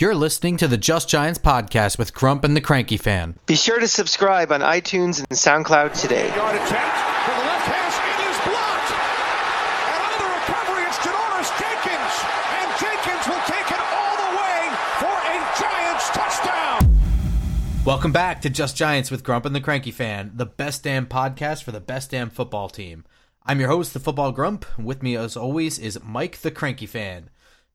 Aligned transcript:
You're 0.00 0.14
listening 0.14 0.56
to 0.56 0.66
the 0.66 0.78
Just 0.78 1.10
Giants 1.10 1.38
podcast 1.38 1.98
with 1.98 2.14
Grump 2.14 2.42
and 2.42 2.56
the 2.56 2.62
Cranky 2.62 2.96
Fan. 2.96 3.36
Be 3.44 3.54
sure 3.54 3.78
to 3.78 3.86
subscribe 3.86 4.50
on 4.50 4.62
iTunes 4.62 5.18
and 5.18 5.28
SoundCloud 5.28 5.92
today. 5.92 6.26
Yard 6.34 6.56
attempt 6.56 6.72
for 6.72 7.34
the 7.36 7.44
left 7.44 7.66
hash. 7.68 8.00
It 8.08 8.20
is 8.24 8.38
blocked. 8.48 8.90
And 9.92 10.00
on 10.00 10.12
the 10.16 10.30
recovery, 10.40 10.84
it's 10.88 10.96
Janoris 11.04 11.52
Jenkins. 11.60 12.16
And 12.56 12.68
Jenkins 12.80 13.28
will 13.28 13.44
take 13.44 13.68
it 13.70 13.82
all 13.92 14.16
the 14.16 14.32
way 14.40 14.72
for 15.04 15.12
a 15.12 15.36
Giants 15.60 16.08
touchdown. 16.16 16.98
Welcome 17.84 18.12
back 18.12 18.40
to 18.40 18.48
Just 18.48 18.78
Giants 18.78 19.10
with 19.10 19.22
Grump 19.22 19.44
and 19.44 19.54
the 19.54 19.60
Cranky 19.60 19.90
Fan, 19.90 20.32
the 20.34 20.46
best 20.46 20.82
damn 20.82 21.08
podcast 21.08 21.62
for 21.62 21.72
the 21.72 21.78
best 21.78 22.12
damn 22.12 22.30
football 22.30 22.70
team. 22.70 23.04
I'm 23.44 23.60
your 23.60 23.68
host, 23.68 23.92
the 23.92 24.00
Football 24.00 24.32
Grump. 24.32 24.64
With 24.78 25.02
me, 25.02 25.14
as 25.14 25.36
always, 25.36 25.78
is 25.78 26.02
Mike 26.02 26.38
the 26.38 26.50
Cranky 26.50 26.86
Fan. 26.86 27.28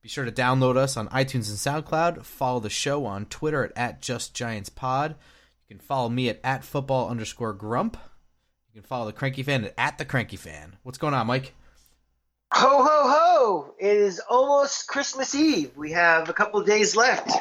Be 0.05 0.09
sure 0.09 0.23
to 0.25 0.31
download 0.31 0.77
us 0.77 0.97
on 0.97 1.07
iTunes 1.07 1.49
and 1.49 1.83
SoundCloud. 1.83 2.25
Follow 2.25 2.59
the 2.59 2.69
show 2.69 3.07
on 3.07 3.25
Twitter 3.25 3.63
at, 3.63 3.71
at 3.75 4.01
JustGiantsPod. 4.03 5.09
You 5.09 5.15
can 5.67 5.79
follow 5.79 6.09
me 6.09 6.29
at, 6.29 6.39
at 6.43 6.63
football 6.63 7.09
underscore 7.09 7.53
grump. 7.53 7.97
You 8.71 8.81
can 8.81 8.87
follow 8.87 9.07
the 9.07 9.13
Cranky 9.13 9.41
Fan 9.41 9.65
at, 9.65 9.73
at 9.79 9.97
the 9.97 10.05
Cranky 10.05 10.37
Fan. 10.37 10.75
What's 10.83 10.99
going 10.99 11.15
on, 11.15 11.25
Mike? 11.25 11.55
Ho, 12.53 12.83
ho, 12.83 12.85
ho! 12.85 13.73
It 13.79 13.97
is 13.97 14.21
almost 14.29 14.87
Christmas 14.87 15.33
Eve. 15.33 15.75
We 15.75 15.93
have 15.93 16.29
a 16.29 16.33
couple 16.33 16.59
of 16.59 16.67
days 16.67 16.95
left. 16.95 17.31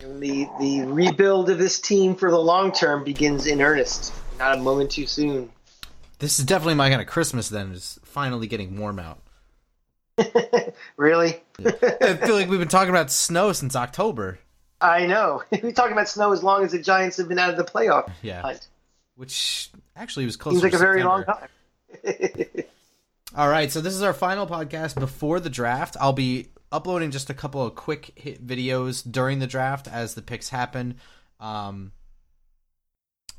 And 0.00 0.22
the, 0.22 0.48
the 0.60 0.82
rebuild 0.82 1.48
of 1.48 1.56
this 1.56 1.80
team 1.80 2.14
for 2.14 2.30
the 2.30 2.38
long 2.38 2.72
term 2.72 3.04
begins 3.04 3.46
in 3.46 3.62
earnest. 3.62 4.12
Not 4.38 4.58
a 4.58 4.60
moment 4.60 4.90
too 4.90 5.06
soon. 5.06 5.50
This 6.18 6.38
is 6.40 6.44
definitely 6.44 6.74
my 6.74 6.90
kind 6.90 7.00
of 7.00 7.08
Christmas 7.08 7.48
then, 7.48 7.72
is 7.72 7.98
finally 8.04 8.48
getting 8.48 8.78
warm 8.78 8.98
out. 8.98 9.22
really? 10.96 11.40
I 11.58 12.14
feel 12.22 12.34
like 12.34 12.48
we've 12.48 12.58
been 12.58 12.68
talking 12.68 12.90
about 12.90 13.10
snow 13.10 13.52
since 13.52 13.74
October. 13.76 14.38
I 14.80 15.06
know. 15.06 15.42
We're 15.62 15.72
talking 15.72 15.92
about 15.92 16.08
snow 16.08 16.32
as 16.32 16.42
long 16.42 16.64
as 16.64 16.72
the 16.72 16.78
Giants 16.80 17.16
have 17.18 17.28
been 17.28 17.38
out 17.38 17.50
of 17.50 17.56
the 17.56 17.64
playoff 17.64 18.10
Yeah. 18.22 18.42
hunt. 18.42 18.68
Which 19.16 19.70
actually 19.96 20.24
was 20.24 20.36
close 20.36 20.54
Seems 20.54 20.62
like 20.64 20.72
a 20.72 20.78
very 20.78 21.02
long 21.02 21.24
time. 21.24 21.48
All 23.36 23.48
right, 23.48 23.70
so 23.70 23.80
this 23.80 23.94
is 23.94 24.02
our 24.02 24.12
final 24.14 24.46
podcast 24.46 24.98
before 24.98 25.38
the 25.38 25.50
draft. 25.50 25.96
I'll 26.00 26.12
be 26.12 26.48
uploading 26.72 27.10
just 27.10 27.30
a 27.30 27.34
couple 27.34 27.62
of 27.64 27.74
quick 27.74 28.12
hit 28.16 28.44
videos 28.44 29.08
during 29.08 29.38
the 29.38 29.46
draft 29.46 29.86
as 29.86 30.14
the 30.14 30.22
picks 30.22 30.48
happen. 30.48 30.96
Um, 31.38 31.92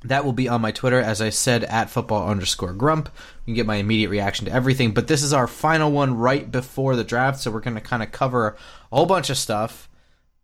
that 0.03 0.25
will 0.25 0.33
be 0.33 0.49
on 0.49 0.61
my 0.61 0.71
Twitter, 0.71 0.99
as 0.99 1.21
I 1.21 1.29
said, 1.29 1.63
at 1.65 1.89
football 1.89 2.27
underscore 2.27 2.73
grump. 2.73 3.09
You 3.45 3.51
can 3.51 3.53
get 3.53 3.65
my 3.65 3.75
immediate 3.75 4.09
reaction 4.09 4.45
to 4.45 4.51
everything. 4.51 4.93
But 4.93 5.07
this 5.07 5.21
is 5.21 5.33
our 5.33 5.47
final 5.47 5.91
one 5.91 6.15
right 6.15 6.49
before 6.49 6.95
the 6.95 7.03
draft, 7.03 7.39
so 7.39 7.51
we're 7.51 7.59
going 7.59 7.75
to 7.75 7.81
kind 7.81 8.01
of 8.01 8.11
cover 8.11 8.57
a 8.91 8.95
whole 8.95 9.05
bunch 9.05 9.29
of 9.29 9.37
stuff. 9.37 9.89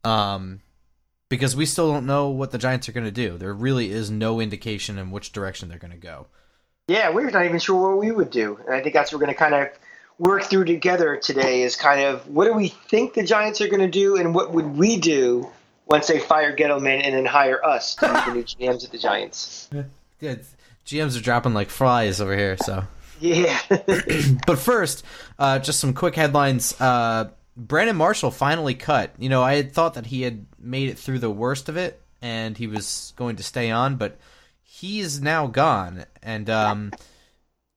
Um, 0.04 0.62
because 1.30 1.56
we 1.56 1.66
still 1.66 1.92
don't 1.92 2.06
know 2.06 2.30
what 2.30 2.52
the 2.52 2.58
Giants 2.58 2.88
are 2.88 2.94
going 2.94 3.06
to 3.06 3.12
do. 3.12 3.38
There 3.38 3.54
really 3.54 3.92
is 3.92 4.10
no 4.10 4.40
indication 4.40 4.98
in 4.98 5.12
which 5.12 5.34
direction 5.34 5.68
they're 5.68 5.78
going 5.78 5.92
to 5.92 5.98
go. 5.98 6.28
Yeah, 6.88 7.10
we're 7.10 7.30
not 7.30 7.46
even 7.46 7.60
sure 7.60 7.90
what 7.90 7.98
we 7.98 8.12
would 8.12 8.30
do. 8.30 8.58
And 8.66 8.74
I 8.74 8.82
think 8.82 8.94
that's 8.94 9.12
what 9.12 9.20
we're 9.20 9.26
going 9.26 9.36
to 9.36 9.40
kind 9.40 9.56
of 9.56 9.70
work 10.20 10.44
through 10.44 10.66
together 10.66 11.18
today 11.18 11.64
is 11.64 11.76
kind 11.76 12.02
of 12.02 12.28
what 12.28 12.46
do 12.46 12.54
we 12.54 12.70
think 12.70 13.14
the 13.14 13.24
Giants 13.24 13.60
are 13.60 13.68
going 13.68 13.82
to 13.82 13.90
do 13.90 14.16
and 14.16 14.34
what 14.34 14.52
would 14.52 14.78
we 14.78 14.98
do 14.98 15.50
once 15.88 16.08
they 16.08 16.20
fire 16.20 16.56
Gettleman 16.56 17.02
and 17.04 17.16
then 17.16 17.26
hire 17.26 17.64
us 17.64 17.96
to 17.96 18.08
be 18.08 18.14
the 18.14 18.34
new 18.34 18.44
GMs 18.72 18.86
at 18.86 18.92
the 18.92 18.98
Giants. 18.98 19.70
Yeah, 20.20 20.36
GMs 20.86 21.18
are 21.18 21.24
dropping 21.24 21.54
like 21.54 21.70
flies 21.70 22.22
over 22.22 22.36
here, 22.36 22.58
so. 22.58 22.84
Yeah. 23.20 23.60
But 24.46 24.60
first, 24.60 25.04
uh, 25.40 25.60
just 25.60 25.80
some 25.80 25.94
quick 25.94 26.16
headlines. 26.16 26.80
Uh, 26.80 27.30
Brandon 27.56 27.96
Marshall 27.96 28.32
finally 28.32 28.76
cut. 28.76 29.14
You 29.18 29.30
know, 29.30 29.42
I 29.42 29.56
had 29.56 29.74
thought 29.74 29.96
that 29.96 30.06
he 30.06 30.22
had 30.22 30.46
made 30.60 30.90
it 30.90 30.98
through 30.98 31.20
the 31.20 31.30
worst 31.30 31.70
of 31.70 31.78
it 31.78 32.02
and 32.22 32.58
he 32.58 32.68
was 32.68 33.14
going 33.16 33.38
to 33.38 33.44
stay 33.44 33.72
on, 33.72 33.96
but 33.96 34.18
he's 34.64 35.22
now 35.22 35.48
gone. 35.48 36.06
And, 36.22 36.50
um, 36.50 36.92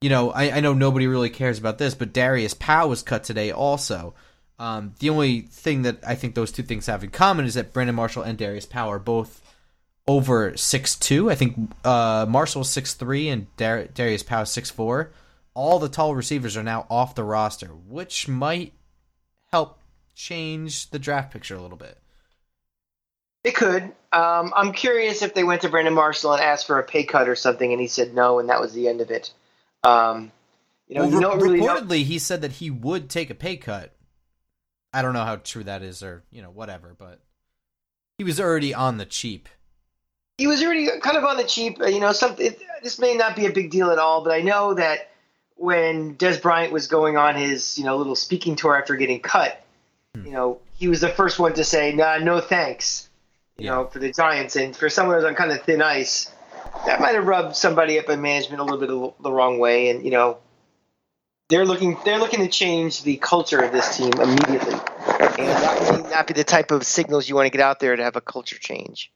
you 0.00 0.10
know, 0.10 0.30
I, 0.30 0.52
I 0.52 0.60
know 0.60 0.74
nobody 0.74 1.06
really 1.06 1.30
cares 1.30 1.58
about 1.58 1.78
this, 1.78 1.94
but 1.94 2.12
Darius 2.12 2.54
Powell 2.54 2.90
was 2.90 3.02
cut 3.02 3.24
today 3.24 3.50
also. 3.50 4.14
Um, 4.60 4.94
the 4.98 5.08
only 5.08 5.40
thing 5.40 5.82
that 5.82 5.98
I 6.06 6.14
think 6.14 6.34
those 6.34 6.52
two 6.52 6.62
things 6.62 6.84
have 6.86 7.02
in 7.02 7.10
common 7.10 7.46
is 7.46 7.54
that 7.54 7.72
Brandon 7.72 7.96
Marshall 7.96 8.22
and 8.22 8.36
Darius 8.36 8.66
Powell 8.66 8.90
are 8.92 8.98
both 8.98 9.40
over 10.06 10.56
six 10.56 10.96
two. 10.96 11.30
I 11.30 11.34
think 11.34 11.72
uh, 11.84 12.26
Marshall 12.28 12.64
six 12.64 12.92
three 12.94 13.28
and 13.28 13.46
Dar- 13.56 13.86
Darius 13.86 14.22
Powell 14.22 14.44
six 14.46 14.70
four. 14.70 15.12
All 15.54 15.78
the 15.78 15.88
tall 15.88 16.14
receivers 16.14 16.56
are 16.56 16.62
now 16.62 16.86
off 16.90 17.14
the 17.14 17.24
roster, 17.24 17.68
which 17.68 18.28
might 18.28 18.74
help 19.50 19.80
change 20.14 20.90
the 20.90 20.98
draft 20.98 21.32
picture 21.32 21.56
a 21.56 21.60
little 21.62 21.78
bit. 21.78 21.96
it 23.44 23.54
could. 23.54 23.84
Um, 24.12 24.52
I'm 24.54 24.72
curious 24.72 25.22
if 25.22 25.32
they 25.34 25.44
went 25.44 25.62
to 25.62 25.68
Brandon 25.70 25.94
Marshall 25.94 26.34
and 26.34 26.42
asked 26.42 26.66
for 26.66 26.78
a 26.78 26.82
pay 26.82 27.04
cut 27.04 27.28
or 27.28 27.34
something 27.36 27.72
and 27.72 27.80
he 27.80 27.86
said 27.86 28.12
no 28.14 28.38
and 28.40 28.48
that 28.50 28.60
was 28.60 28.74
the 28.74 28.88
end 28.88 29.00
of 29.00 29.10
it. 29.10 29.32
Um, 29.84 30.30
you 30.88 30.96
know, 30.96 31.02
Well, 31.06 31.10
you 31.10 31.18
re- 31.20 31.42
really 31.42 31.60
know. 31.60 31.80
reportedly, 31.80 32.04
he 32.04 32.18
said 32.18 32.42
that 32.42 32.52
he 32.52 32.70
would 32.70 33.08
take 33.08 33.30
a 33.30 33.34
pay 33.34 33.56
cut. 33.56 33.92
I 34.92 35.02
don't 35.02 35.12
know 35.12 35.24
how 35.24 35.36
true 35.36 35.64
that 35.64 35.82
is, 35.82 36.02
or 36.02 36.22
you 36.30 36.42
know, 36.42 36.50
whatever. 36.50 36.94
But 36.98 37.20
he 38.18 38.24
was 38.24 38.40
already 38.40 38.74
on 38.74 38.98
the 38.98 39.06
cheap. 39.06 39.48
he 40.38 40.46
was 40.46 40.62
already 40.62 40.88
kind 41.00 41.16
of 41.16 41.24
on 41.24 41.36
the 41.36 41.44
cheap. 41.44 41.80
uh, 41.80 41.86
You 41.86 42.00
know, 42.00 42.12
something. 42.12 42.46
It, 42.46 42.60
this 42.82 42.98
may 42.98 43.14
not 43.14 43.36
be 43.36 43.46
a 43.46 43.52
big 43.52 43.70
deal 43.70 43.90
at 43.90 43.98
all, 43.98 44.22
but 44.24 44.32
I 44.32 44.40
know 44.40 44.74
that 44.74 45.10
when 45.56 46.16
Dez 46.16 46.40
Bryant 46.40 46.72
was 46.72 46.86
going 46.86 47.16
on 47.16 47.34
his 47.36 47.78
you 47.78 47.84
know 47.84 47.96
little 47.96 48.16
speaking 48.16 48.56
tour 48.56 48.76
after 48.76 48.96
getting 48.96 49.20
cut, 49.20 49.62
you 50.14 50.32
know, 50.32 50.60
he 50.74 50.88
was 50.88 51.00
the 51.00 51.08
first 51.10 51.38
one 51.38 51.54
to 51.54 51.64
say, 51.64 51.92
"Nah, 51.92 52.18
no 52.18 52.40
thanks." 52.40 53.08
You 53.58 53.66
Yeah. 53.66 53.70
know, 53.72 53.86
for 53.86 53.98
the 53.98 54.10
Giants 54.10 54.56
and 54.56 54.74
for 54.74 54.88
someone 54.88 55.16
who's 55.16 55.24
on 55.24 55.34
kind 55.34 55.52
of 55.52 55.62
thin 55.64 55.82
ice, 55.82 56.32
that 56.86 56.98
might 57.00 57.14
have 57.14 57.26
rubbed 57.26 57.54
somebody 57.54 57.98
up 57.98 58.08
in 58.08 58.22
management 58.22 58.60
a 58.60 58.64
little 58.64 58.80
bit 59.10 59.22
the 59.22 59.30
wrong 59.30 59.58
way. 59.58 59.90
And 59.90 60.02
you 60.02 60.10
know, 60.10 60.38
they're 61.50 61.66
looking 61.66 61.98
they're 62.04 62.18
looking 62.18 62.40
to 62.40 62.48
change 62.48 63.02
the 63.02 63.16
culture 63.16 63.58
of 63.58 63.72
this 63.72 63.96
team 63.96 64.12
immediately, 64.12 64.74
and 64.74 65.48
that 65.48 66.02
may 66.02 66.10
not 66.10 66.26
be 66.26 66.32
the 66.32 66.44
type 66.44 66.70
of 66.70 66.84
signals 66.84 67.28
you 67.28 67.34
want 67.34 67.46
to 67.46 67.50
get 67.50 67.60
out 67.60 67.80
there 67.80 67.94
to 67.94 68.02
have 68.02 68.16
a 68.16 68.20
culture 68.20 68.58
change 68.58 69.12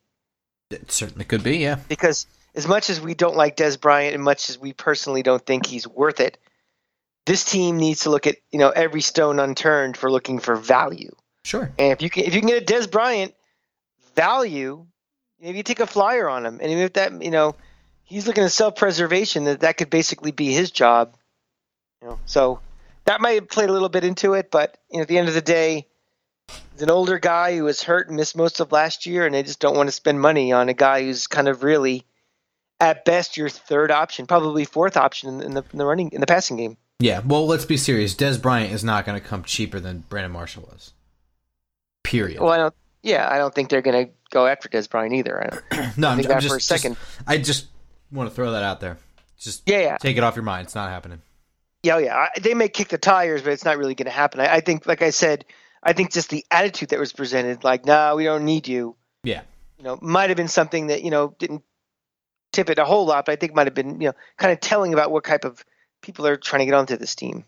It 0.71 0.91
certainly 0.91 1.25
could 1.25 1.43
be, 1.43 1.59
yeah. 1.59 1.77
because 1.89 2.27
as 2.55 2.67
much 2.67 2.91
as 2.91 3.01
we 3.01 3.15
don't 3.15 3.37
like 3.37 3.57
Dez 3.57 3.81
Bryant 3.81 4.15
and 4.15 4.23
much 4.23 4.51
as 4.51 4.59
we 4.59 4.73
personally 4.73 5.23
don't 5.23 5.45
think 5.45 5.67
he's 5.67 5.89
worth 5.89 6.21
it, 6.21 6.39
this 7.27 7.45
team 7.45 7.79
needs 7.79 8.01
to 8.01 8.11
look 8.11 8.27
at 8.27 8.37
you 8.51 8.59
know 8.59 8.71
every 8.71 9.01
stone 9.01 9.39
unturned 9.39 9.97
for 9.97 10.11
looking 10.11 10.41
for 10.41 10.57
value. 10.57 11.15
Sure. 11.45 11.73
And 11.79 11.93
if 11.93 12.03
you 12.03 12.11
can 12.11 12.25
if 12.25 12.35
you 12.35 12.41
can 12.41 12.49
get 12.49 12.63
a 12.63 12.75
Dez 12.75 12.91
Bryant 12.91 13.35
value, 14.15 14.87
maybe 15.41 15.59
you 15.59 15.63
take 15.63 15.81
a 15.81 15.87
flyer 15.87 16.29
on 16.29 16.45
him, 16.45 16.59
and 16.61 16.71
if 16.71 16.95
that 16.95 17.23
you 17.23 17.31
know 17.31 17.55
he's 18.03 18.27
looking 18.27 18.45
at 18.45 18.53
self 18.53 18.77
preservation, 18.77 19.45
that 19.45 19.61
that 19.61 19.77
could 19.77 19.91
basically 19.91 20.33
be 20.33 20.53
his 20.53 20.71
job. 20.71 21.17
You 22.05 22.11
know, 22.11 22.19
so 22.27 22.61
that 23.07 23.23
might 23.23 23.33
have 23.33 23.49
played 23.49 23.71
a 23.71 23.73
little 23.73 23.89
bit 23.89 24.05
into 24.05 24.35
it, 24.35 24.51
but 24.51 24.77
you 24.91 24.99
know, 24.99 25.03
at 25.03 25.09
the 25.09 25.17
end 25.17 25.29
of 25.29 25.35
the 25.35 25.41
day. 25.41 25.89
He's 26.73 26.83
an 26.83 26.91
older 26.91 27.19
guy 27.19 27.57
who 27.57 27.65
was 27.65 27.83
hurt 27.83 28.09
and 28.09 28.17
missed 28.17 28.37
most 28.37 28.61
of 28.61 28.71
last 28.73 29.07
year, 29.07 29.25
and 29.25 29.35
they 29.35 29.43
just 29.43 29.61
don't 29.61 29.77
want 29.77 29.89
to 29.89 29.93
spend 29.93 30.21
money 30.21 30.53
on 30.53 30.69
a 30.69 30.75
guy 30.75 31.03
who's 31.03 31.27
kind 31.27 31.49
of 31.49 31.63
really, 31.63 32.05
at 32.79 33.07
best, 33.07 33.39
your 33.39 33.49
third 33.49 33.91
option, 33.91 34.27
probably 34.27 34.67
fourth 34.67 34.99
option 34.99 35.41
in 35.41 35.55
the, 35.55 35.65
in 35.73 35.79
the 35.79 35.87
running 35.87 36.11
in 36.11 36.21
the 36.21 36.27
passing 36.27 36.59
game. 36.59 36.77
Yeah. 36.99 37.21
Well, 37.25 37.47
let's 37.47 37.65
be 37.65 37.79
serious. 37.79 38.15
Dez 38.15 38.43
Bryant 38.43 38.73
is 38.73 38.85
not 38.85 39.07
going 39.07 39.19
to 39.19 39.27
come 39.27 39.43
cheaper 39.45 39.81
than 39.81 40.01
Brandon 40.11 40.33
Marshall 40.33 40.69
was. 40.71 40.93
Period. 42.03 42.43
Well, 42.43 42.53
I 42.53 42.59
don't. 42.59 42.75
Yeah, 43.03 43.27
I 43.31 43.39
don't 43.39 43.55
think 43.55 43.71
they're 43.71 43.81
going 43.83 44.07
to 44.09 44.13
go 44.31 44.47
after 44.47 44.69
Dez 44.69 44.91
Bryant 44.91 45.15
either. 45.15 45.63
I 45.73 45.93
no, 45.97 46.09
I'm, 46.09 46.17
think 46.19 46.29
I'm 46.29 46.35
that 46.35 46.43
just 46.43 46.49
for 46.49 46.57
a 46.57 46.59
just- 46.59 46.69
second. 46.69 46.97
I 47.27 47.39
just 47.39 47.69
want 48.13 48.29
to 48.29 48.35
throw 48.35 48.51
that 48.53 48.63
out 48.63 48.81
there. 48.81 48.99
Just 49.39 49.63
Yeah, 49.67 49.79
yeah. 49.81 49.97
take 49.97 50.19
it 50.19 50.25
off 50.25 50.37
your 50.37 50.43
mind. 50.43 50.67
It's 50.67 50.75
not 50.75 50.91
happening. 50.91 51.23
Yeah, 51.85 51.99
yeah. 51.99 52.29
They 52.41 52.55
may 52.55 52.69
kick 52.69 52.89
the 52.89 52.99
tires, 52.99 53.43
but 53.43 53.53
it's 53.53 53.65
not 53.65 53.77
really 53.79 53.95
going 53.95 54.07
to 54.07 54.11
happen. 54.11 54.41
I, 54.41 54.55
I 54.57 54.61
think, 54.61 54.87
like 54.87 55.03
I 55.03 55.11
said, 55.11 55.45
I 55.83 55.93
think 55.93 56.13
just 56.13 56.31
the 56.31 56.45
attitude 56.51 56.89
that 56.89 56.99
was 56.99 57.13
presented, 57.13 57.63
like, 57.63 57.85
"No, 57.85 58.17
we 58.17 58.25
don't 58.25 58.45
need 58.45 58.67
you," 58.67 58.97
Yeah. 59.23 59.43
you 59.79 59.85
know, 59.85 59.99
might 60.01 60.31
have 60.31 60.37
been 60.37 60.49
something 60.49 60.87
that 60.89 61.03
you 61.03 61.11
know 61.11 61.35
didn't 61.39 61.63
tip 62.53 62.71
it 62.71 62.79
a 62.79 62.85
whole 62.85 63.05
lot, 63.07 63.27
but 63.27 63.33
I 63.33 63.37
think 63.37 63.55
might 63.55 63.67
have 63.67 63.75
been 63.75 64.01
you 64.01 64.09
know 64.09 64.15
kind 64.39 64.53
of 64.53 64.61
telling 64.61 64.95
about 64.95 65.11
what 65.11 65.25
type 65.25 65.45
of 65.45 65.65
people 66.01 66.27
are 66.27 66.37
trying 66.37 66.61
to 66.61 66.67
get 66.67 66.75
onto 66.75 66.97
this 66.97 67.15
team. 67.15 67.45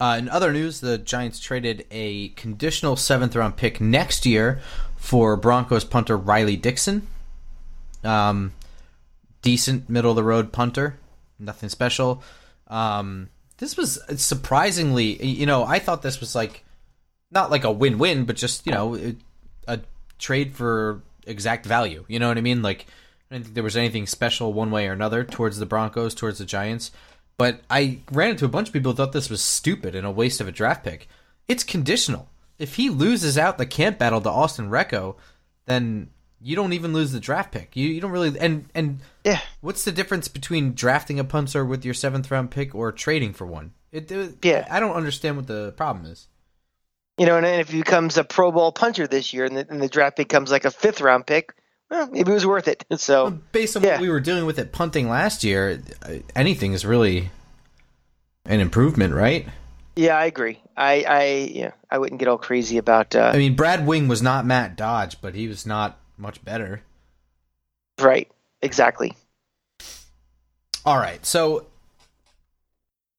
Uh, 0.00 0.16
in 0.18 0.28
other 0.28 0.52
news, 0.52 0.80
the 0.80 0.98
Giants 0.98 1.38
traded 1.38 1.86
a 1.90 2.28
conditional 2.30 2.96
seventh 2.96 3.36
round 3.36 3.56
pick 3.56 3.80
next 3.80 4.26
year 4.26 4.60
for 4.96 5.36
Broncos 5.36 5.84
punter 5.84 6.16
Riley 6.16 6.56
Dixon. 6.56 7.06
Um, 8.02 8.52
decent 9.42 9.88
middle 9.90 10.10
of 10.10 10.16
the 10.16 10.24
road 10.24 10.52
punter, 10.52 10.96
nothing 11.38 11.68
special. 11.68 12.22
Um, 12.70 13.28
this 13.58 13.76
was 13.76 14.00
surprisingly, 14.16 15.22
you 15.22 15.44
know, 15.44 15.64
I 15.64 15.78
thought 15.78 16.00
this 16.00 16.20
was 16.20 16.34
like 16.34 16.64
not 17.30 17.50
like 17.50 17.64
a 17.64 17.70
win 17.72 17.98
win, 17.98 18.24
but 18.24 18.36
just 18.36 18.66
you 18.66 18.72
know 18.72 19.14
a 19.68 19.80
trade 20.18 20.54
for 20.54 21.02
exact 21.26 21.66
value. 21.66 22.04
You 22.08 22.18
know 22.18 22.28
what 22.28 22.38
I 22.38 22.42
mean? 22.42 22.62
Like 22.62 22.86
I 23.30 23.34
didn't 23.34 23.46
think 23.46 23.54
there 23.54 23.64
was 23.64 23.76
anything 23.76 24.06
special 24.06 24.52
one 24.52 24.70
way 24.70 24.88
or 24.88 24.92
another 24.92 25.24
towards 25.24 25.58
the 25.58 25.66
Broncos, 25.66 26.14
towards 26.14 26.38
the 26.38 26.46
Giants. 26.46 26.90
But 27.36 27.60
I 27.70 28.00
ran 28.12 28.30
into 28.30 28.44
a 28.44 28.48
bunch 28.48 28.68
of 28.68 28.72
people 28.72 28.92
who 28.92 28.96
thought 28.96 29.12
this 29.12 29.30
was 29.30 29.40
stupid 29.42 29.94
and 29.94 30.06
a 30.06 30.10
waste 30.10 30.40
of 30.40 30.48
a 30.48 30.52
draft 30.52 30.84
pick. 30.84 31.08
It's 31.48 31.64
conditional. 31.64 32.28
if 32.58 32.74
he 32.74 32.90
loses 32.90 33.38
out 33.38 33.56
the 33.56 33.64
camp 33.64 33.98
battle 33.98 34.20
to 34.20 34.28
Austin 34.28 34.68
Rehkow, 34.68 35.16
then 35.64 36.10
you 36.42 36.56
don't 36.56 36.72
even 36.72 36.92
lose 36.92 37.12
the 37.12 37.20
draft 37.20 37.52
pick. 37.52 37.76
You 37.76 37.88
you 37.88 38.00
don't 38.00 38.10
really 38.12 38.38
and 38.38 38.66
and 38.74 39.00
Yeah. 39.24 39.40
What's 39.60 39.84
the 39.84 39.92
difference 39.92 40.28
between 40.28 40.74
drafting 40.74 41.18
a 41.20 41.24
punter 41.24 41.64
with 41.64 41.84
your 41.84 41.94
seventh 41.94 42.30
round 42.30 42.50
pick 42.50 42.74
or 42.74 42.92
trading 42.92 43.32
for 43.32 43.46
one? 43.46 43.72
It, 43.92 44.10
it- 44.10 44.36
Yeah. 44.42 44.66
I 44.70 44.80
don't 44.80 44.94
understand 44.96 45.36
what 45.36 45.46
the 45.46 45.72
problem 45.76 46.06
is. 46.06 46.28
You 47.18 47.26
know, 47.26 47.36
and 47.36 47.44
then 47.44 47.60
if 47.60 47.68
he 47.70 47.78
becomes 47.78 48.16
a 48.16 48.24
Pro 48.24 48.50
Bowl 48.50 48.72
punter 48.72 49.06
this 49.06 49.34
year, 49.34 49.44
and 49.44 49.54
the, 49.56 49.66
and 49.68 49.82
the 49.82 49.88
draft 49.88 50.16
becomes 50.16 50.50
like 50.50 50.64
a 50.64 50.70
fifth 50.70 51.02
round 51.02 51.26
pick, 51.26 51.52
well, 51.90 52.08
maybe 52.10 52.30
it 52.30 52.34
was 52.34 52.46
worth 52.46 52.66
it. 52.66 52.84
So 52.96 53.38
Based 53.52 53.76
on 53.76 53.82
Yeah. 53.82 53.92
what 53.92 54.00
we 54.00 54.08
were 54.08 54.20
dealing 54.20 54.46
with 54.46 54.58
at 54.58 54.72
punting 54.72 55.08
last 55.10 55.44
year, 55.44 55.82
anything 56.34 56.72
is 56.72 56.86
really 56.86 57.28
an 58.46 58.60
improvement, 58.60 59.12
right? 59.14 59.46
yeah, 59.96 60.16
I 60.16 60.24
agree. 60.24 60.62
I 60.76 61.04
I 61.06 61.24
yeah, 61.52 61.72
I 61.90 61.98
wouldn't 61.98 62.20
get 62.20 62.28
all 62.28 62.38
crazy 62.38 62.78
about 62.78 63.14
uh, 63.14 63.32
I 63.34 63.36
mean, 63.36 63.54
Brad 63.54 63.86
Wing 63.86 64.08
was 64.08 64.22
not 64.22 64.46
Matt 64.46 64.76
Dodge, 64.76 65.20
but 65.20 65.34
he 65.34 65.46
was 65.46 65.66
not 65.66 65.98
much 66.20 66.44
better. 66.44 66.82
right. 67.98 68.30
Exactly. 68.62 69.14
All 70.84 70.96
right, 70.96 71.24
so 71.24 71.66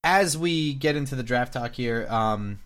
as 0.03 0.37
we 0.37 0.73
get 0.73 0.95
into 0.95 1.15
the 1.15 1.23
draft 1.23 1.53
talk 1.53 1.75
here, 1.75 2.07
um, 2.09 2.59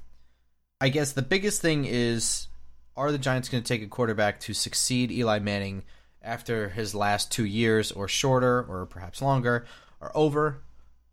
I 0.80 0.90
guess 0.90 1.12
the 1.12 1.22
biggest 1.22 1.62
thing 1.62 1.86
is 1.86 2.48
are 2.96 3.12
the 3.12 3.18
Giants 3.18 3.50
going 3.50 3.62
to 3.62 3.68
take 3.68 3.84
a 3.84 3.88
quarterback 3.88 4.40
to 4.42 4.54
succeed 4.54 5.12
Eli 5.12 5.40
Manning 5.40 5.84
after 6.22 6.70
his 6.70 6.96
last 6.96 7.32
two 7.32 7.46
years 7.46 7.92
or 7.92 8.08
shorter 8.08 8.64
or 8.64 8.86
perhaps 8.86 9.22
longer 9.22 9.66
are 10.02 10.12
over? 10.16 10.62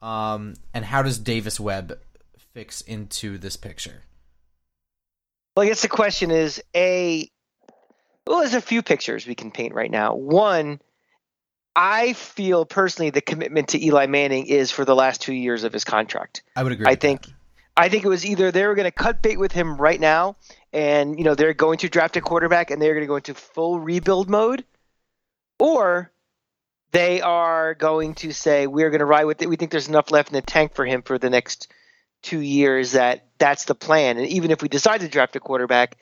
Um, 0.01 0.55
and 0.73 0.85
how 0.85 1.03
does 1.03 1.19
Davis 1.19 1.59
Webb 1.59 1.99
fix 2.55 2.81
into 2.83 3.39
this 3.39 3.57
picture? 3.57 4.03
Well, 5.57 5.67
I 5.67 5.69
guess 5.69 5.83
the 5.83 5.89
question 5.89 6.31
is 6.31 6.63
a. 6.75 7.29
Well, 8.27 8.41
there's 8.41 8.55
a 8.55 8.61
few 8.61 8.83
pictures 8.83 9.27
we 9.27 9.35
can 9.35 9.51
paint 9.51 9.75
right 9.75 9.91
now. 9.91 10.15
One, 10.15 10.81
I 11.75 12.13
feel 12.13 12.65
personally 12.65 13.11
the 13.11 13.21
commitment 13.21 13.69
to 13.69 13.85
Eli 13.85 14.07
Manning 14.07 14.47
is 14.47 14.71
for 14.71 14.85
the 14.85 14.95
last 14.95 15.21
two 15.21 15.35
years 15.35 15.65
of 15.65 15.73
his 15.73 15.85
contract. 15.85 16.43
I 16.55 16.63
would 16.63 16.73
agree. 16.73 16.87
I 16.87 16.95
think, 16.95 17.27
that. 17.27 17.35
I 17.77 17.89
think 17.89 18.05
it 18.05 18.09
was 18.09 18.25
either 18.25 18.51
they 18.51 18.67
were 18.67 18.75
going 18.75 18.85
to 18.85 18.93
cut 18.93 19.23
bait 19.23 19.39
with 19.39 19.53
him 19.53 19.77
right 19.77 19.99
now, 19.99 20.37
and 20.73 21.19
you 21.19 21.25
know 21.25 21.35
they're 21.35 21.55
going 21.55 21.79
to 21.79 21.89
draft 21.89 22.17
a 22.17 22.21
quarterback 22.21 22.71
and 22.71 22.81
they're 22.81 22.95
going 22.95 23.03
to 23.03 23.09
go 23.09 23.17
into 23.17 23.35
full 23.35 23.81
rebuild 23.81 24.31
mode, 24.31 24.65
or 25.59 26.13
they 26.93 27.23
are 27.23 27.75
going 27.75 28.15
to 28.17 28.33
say 28.33 28.67
we're 28.67 28.91
going 28.91 29.01
to 29.01 29.07
ride 29.07 29.25
with 29.25 29.43
it. 29.43 29.49
We 29.49 29.57
think 29.57 29.71
there's 29.71 29.89
enough 29.89 30.11
left 30.11 30.29
in 30.29 30.35
the 30.35 30.43
tank 30.43 30.75
for 30.75 30.85
him 30.85 31.03
for 31.03 31.19
the 31.19 31.31
next 31.31 31.73
two 32.23 32.41
years 32.41 32.93
that 32.93 33.27
that's 33.39 33.65
the 33.65 33.75
plan. 33.75 34.19
And 34.19 34.29
even 34.29 34.51
if 34.51 34.63
we 34.63 34.69
decide 34.69 35.01
to 35.01 35.09
draft 35.09 35.35
a 35.35 35.41
quarterback, 35.41 35.97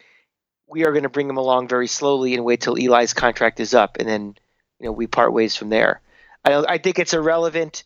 we 0.71 0.85
are 0.85 0.93
going 0.93 1.03
to 1.03 1.09
bring 1.09 1.29
him 1.29 1.37
along 1.37 1.69
very 1.69 1.87
slowly 1.87 2.35
and 2.35 2.45
wait 2.45 2.61
till 2.61 2.75
Eli's 2.75 3.15
contract 3.15 3.61
is 3.61 3.75
up, 3.75 3.97
and 3.99 4.09
then 4.09 4.35
you 4.79 4.87
know 4.87 4.93
we 4.93 5.07
part 5.07 5.33
ways 5.33 5.57
from 5.57 5.69
there. 5.69 6.01
I, 6.45 6.65
I 6.67 6.79
think 6.79 6.99
it's 6.99 7.13
irrelevant 7.13 7.85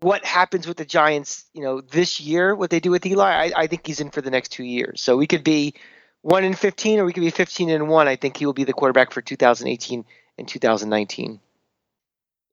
what 0.00 0.24
happens 0.24 0.66
with 0.66 0.76
the 0.76 0.84
Giants, 0.84 1.44
you 1.52 1.62
know, 1.62 1.80
this 1.80 2.20
year, 2.20 2.54
what 2.54 2.70
they 2.70 2.80
do 2.80 2.90
with 2.90 3.04
Eli. 3.04 3.30
I, 3.30 3.52
I 3.56 3.66
think 3.66 3.86
he's 3.86 4.00
in 4.00 4.10
for 4.10 4.20
the 4.20 4.30
next 4.30 4.50
two 4.50 4.64
years. 4.64 5.00
So 5.00 5.16
we 5.16 5.26
could 5.26 5.42
be 5.42 5.74
one 6.22 6.44
in 6.44 6.54
fifteen, 6.54 6.98
or 6.98 7.04
we 7.04 7.12
could 7.12 7.22
be 7.22 7.30
fifteen 7.30 7.70
and 7.70 7.88
one. 7.88 8.08
I 8.08 8.16
think 8.16 8.36
he 8.36 8.46
will 8.46 8.52
be 8.52 8.64
the 8.64 8.72
quarterback 8.72 9.12
for 9.12 9.22
2018 9.22 10.04
and 10.36 10.48
2019. 10.48 11.40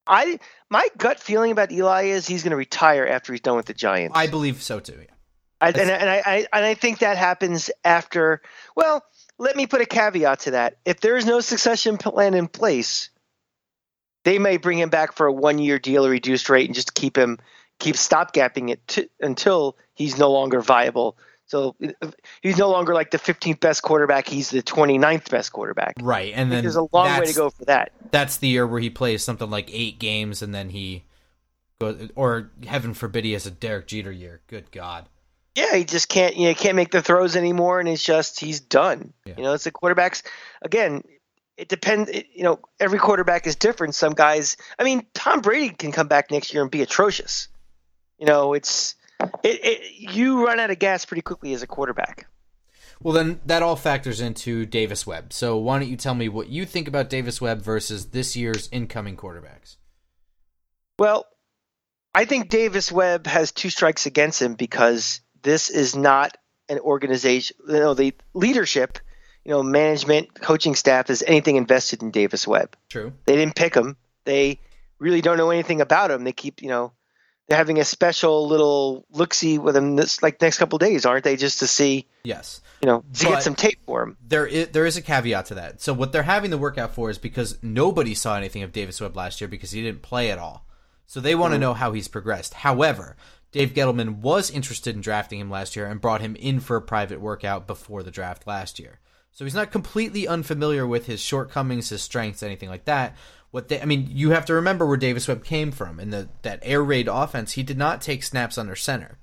I 0.07 0.39
my 0.69 0.87
gut 0.97 1.19
feeling 1.19 1.51
about 1.51 1.71
Eli 1.71 2.03
is 2.03 2.27
he's 2.27 2.43
going 2.43 2.51
to 2.51 2.57
retire 2.57 3.07
after 3.07 3.33
he's 3.33 3.41
done 3.41 3.57
with 3.57 3.65
the 3.65 3.73
Giants. 3.73 4.17
I 4.17 4.27
believe 4.27 4.61
so 4.61 4.79
too. 4.79 4.97
Yeah. 4.99 5.05
I, 5.61 5.69
and, 5.69 5.89
and 5.89 6.09
I, 6.09 6.21
I 6.25 6.47
and 6.53 6.65
I 6.65 6.73
think 6.73 6.99
that 6.99 7.17
happens 7.17 7.71
after. 7.83 8.41
Well, 8.75 9.03
let 9.37 9.55
me 9.55 9.67
put 9.67 9.81
a 9.81 9.85
caveat 9.85 10.41
to 10.41 10.51
that. 10.51 10.77
If 10.85 11.01
there 11.01 11.17
is 11.17 11.25
no 11.25 11.39
succession 11.39 11.97
plan 11.97 12.33
in 12.33 12.47
place, 12.47 13.09
they 14.23 14.39
may 14.39 14.57
bring 14.57 14.79
him 14.79 14.89
back 14.89 15.13
for 15.13 15.27
a 15.27 15.33
one-year 15.33 15.79
deal, 15.79 16.05
or 16.05 16.09
reduced 16.09 16.49
rate, 16.49 16.67
and 16.67 16.75
just 16.75 16.93
keep 16.93 17.17
him 17.17 17.37
keep 17.79 17.95
stopgapping 17.95 18.69
it 18.69 18.87
to, 18.87 19.09
until 19.19 19.77
he's 19.93 20.17
no 20.17 20.31
longer 20.31 20.61
viable. 20.61 21.17
So 21.47 21.75
he's 22.41 22.57
no 22.57 22.69
longer 22.71 22.95
like 22.95 23.11
the 23.11 23.19
15th 23.19 23.59
best 23.59 23.83
quarterback; 23.83 24.27
he's 24.27 24.49
the 24.49 24.63
29th 24.63 25.29
best 25.29 25.51
quarterback. 25.51 25.95
Right, 26.01 26.33
and 26.35 26.51
then 26.51 26.63
There's 26.63 26.75
a 26.75 26.87
long 26.91 27.19
way 27.19 27.27
to 27.27 27.33
go 27.33 27.49
for 27.51 27.65
that. 27.65 27.91
That's 28.11 28.37
the 28.37 28.47
year 28.47 28.65
where 28.65 28.79
he 28.79 28.89
plays 28.89 29.23
something 29.23 29.49
like 29.49 29.69
eight 29.71 29.99
games, 29.99 30.41
and 30.41 30.55
then 30.55 30.69
he 30.69 31.03
goes, 31.79 32.09
or 32.15 32.51
heaven 32.65 32.95
forbid, 32.95 33.25
he 33.25 33.33
has 33.33 33.45
a 33.45 33.51
Derek 33.51 33.87
Jeter 33.87 34.11
year. 34.11 34.41
Good 34.47 34.71
God. 34.71 35.07
Yeah, 35.56 35.75
he 35.75 35.86
just 35.86 36.10
can't 36.10 36.36
you 36.36 36.50
know, 36.50 36.54
can't 36.54 36.75
make 36.75 36.92
the 36.92 37.02
throws 37.02 37.36
anymore, 37.36 37.80
and 37.80 37.88
it's 37.88 38.04
just 38.04 38.40
he's 38.40 38.60
done. 38.60 39.13
Yeah. 39.25 39.36
You 39.38 39.44
know, 39.44 39.54
it's 39.54 39.63
the 39.63 39.72
quarterbacks 39.72 40.24
again. 40.62 41.04
It 41.57 41.69
depends. 41.69 42.10
It, 42.10 42.28
you 42.34 42.44
know, 42.44 42.60
every 42.80 43.00
quarterback 43.00 43.48
is 43.48 43.56
different. 43.56 43.96
Some 43.96 44.13
guys. 44.13 44.57
I 44.78 44.84
mean, 44.84 45.06
Tom 45.13 45.40
Brady 45.40 45.69
can 45.69 45.94
come 45.94 46.07
back 46.07 46.30
next 46.30 46.54
year 46.54 46.62
and 46.62 46.69
be 46.69 46.81
atrocious. 46.81 47.48
You 48.19 48.25
know, 48.25 48.54
it's 48.54 48.96
it, 49.44 49.63
it 49.63 49.92
you 49.98 50.46
run 50.46 50.60
out 50.60 50.72
of 50.72 50.80
gas 50.80 51.06
pretty 51.06 51.22
quickly 51.22 51.54
as 51.54 51.63
a 51.63 51.68
quarterback. 51.68 52.28
Well, 53.02 53.13
then 53.13 53.40
that 53.46 53.62
all 53.62 53.75
factors 53.75 54.19
into 54.22 54.66
Davis 54.66 55.06
Webb. 55.06 55.31
So 55.31 55.57
why 55.57 55.80
don't 55.80 55.90
you 55.90 55.98
tell 55.98 56.16
me 56.16 56.30
what 56.30 56.50
you 56.50 56.66
think 56.66 56.88
about 56.88 57.10
Davis 57.10 57.40
Webb 57.40 57.62
versus 57.62 58.07
this 58.07 58.36
year's 58.36 58.69
incoming 58.72 59.18
quarterbacks? 59.18 59.78
Well, 60.98 61.25
I 62.13 62.25
think 62.25 62.50
Davis 62.50 62.92
Webb 62.92 63.28
has 63.28 63.52
two 63.52 63.69
strikes 63.69 64.06
against 64.06 64.42
him 64.42 64.54
because 64.56 65.19
this 65.45 65.69
is 65.69 65.95
not 65.95 66.36
an 66.68 66.80
organization. 66.80 67.56
You 67.68 67.80
know, 67.80 67.94
the 67.94 68.13
leadership, 68.33 68.97
you 69.45 69.51
know, 69.51 69.63
management, 69.63 70.42
coaching 70.42 70.75
staff 70.75 71.09
is 71.09 71.24
anything 71.25 71.56
invested 71.56 72.01
in 72.01 72.12
Davis 72.12 72.47
Webb. 72.47 72.75
True. 72.89 73.13
They 73.25 73.36
didn't 73.36 73.56
pick 73.56 73.75
him. 73.75 73.95
They 74.25 74.59
really 74.97 75.21
don't 75.21 75.38
know 75.38 75.51
anything 75.51 75.81
about 75.81 76.09
him. 76.09 76.24
They 76.24 76.31
keep, 76.33 76.63
you 76.63 76.69
know, 76.69 76.94
they're 77.47 77.59
having 77.59 77.80
a 77.80 77.86
special 77.86 78.47
little 78.47 79.06
look 79.12 79.36
see 79.36 79.59
with 79.59 79.77
him 79.77 79.95
this 79.95 80.24
like 80.24 80.42
next 80.42 80.57
couple 80.57 80.80
days, 80.80 81.06
aren't 81.06 81.24
they? 81.24 81.36
Just 81.36 81.59
to 81.59 81.68
see, 81.68 82.07
Yes. 82.24 82.62
you 82.81 82.88
know, 82.88 83.01
to 83.13 83.25
But- 83.25 83.33
get 83.36 83.44
some 83.44 83.53
tape 83.53 83.80
for 83.86 84.01
him. 84.01 84.18
There 84.27 84.47
is, 84.47 84.69
there 84.69 84.88
is 84.88 84.97
a 84.97 85.01
caveat 85.03 85.45
to 85.47 85.53
that. 85.53 85.80
So 85.80 85.94
what 85.94 86.12
they're 86.12 86.24
having 86.24 86.50
the 86.50 86.57
workout 86.57 86.95
for 86.95 87.12
is 87.12 87.19
because 87.19 87.59
nobody 87.62 88.15
saw 88.15 88.36
anything 88.36 88.63
of 88.63 88.71
Davis 88.71 89.00
Webb 89.00 89.15
last 89.15 89.39
year 89.42 89.47
because 89.47 89.71
he 89.71 89.83
didn't 89.83 90.01
play 90.01 90.31
at 90.31 90.39
all. 90.39 90.65
So 91.06 91.19
they 91.19 91.36
want 91.36 91.53
to 91.53 91.57
mm. 91.57 91.62
know 91.62 91.74
how 91.75 91.92
he's 91.92 92.07
progressed. 92.07 92.56
However, 92.56 93.15
Dave 93.56 93.74
Gettleman 93.74 94.18
was 94.18 94.52
interested 94.52 94.96
in 94.96 95.02
drafting 95.02 95.40
him 95.40 95.50
last 95.50 95.78
year 95.78 95.88
and 95.88 96.02
brought 96.02 96.19
him 96.19 96.36
in 96.36 96.60
for 96.60 96.75
a 96.75 96.81
private 96.81 97.22
workout 97.22 97.66
before 97.66 98.04
the 98.04 98.12
draft 98.12 98.46
last 98.46 98.80
year. 98.80 99.00
So 99.31 99.46
he's 99.46 99.56
not 99.56 99.72
completely 99.72 100.28
unfamiliar 100.28 100.86
with 100.86 101.06
his 101.06 101.22
shortcomings, 101.22 101.88
his 101.88 102.04
strengths, 102.04 102.44
anything 102.44 102.68
like 102.68 102.83
that. 102.83 103.16
What 103.52 103.69
they, 103.69 103.80
I 103.80 103.85
mean, 103.85 104.09
you 104.12 104.31
have 104.31 104.44
to 104.47 104.56
remember 104.56 104.85
where 104.85 104.97
Davis 104.97 105.30
Webb 105.30 105.45
came 105.45 105.71
from 105.71 106.02
in 106.02 106.09
the 106.09 106.28
that 106.42 106.59
air 106.64 106.83
raid 106.83 107.07
offense. 107.07 107.54
He 107.54 107.64
did 107.64 107.78
not 107.78 108.02
take 108.02 108.24
snaps 108.24 108.57
under 108.57 108.76
center. 108.76 109.19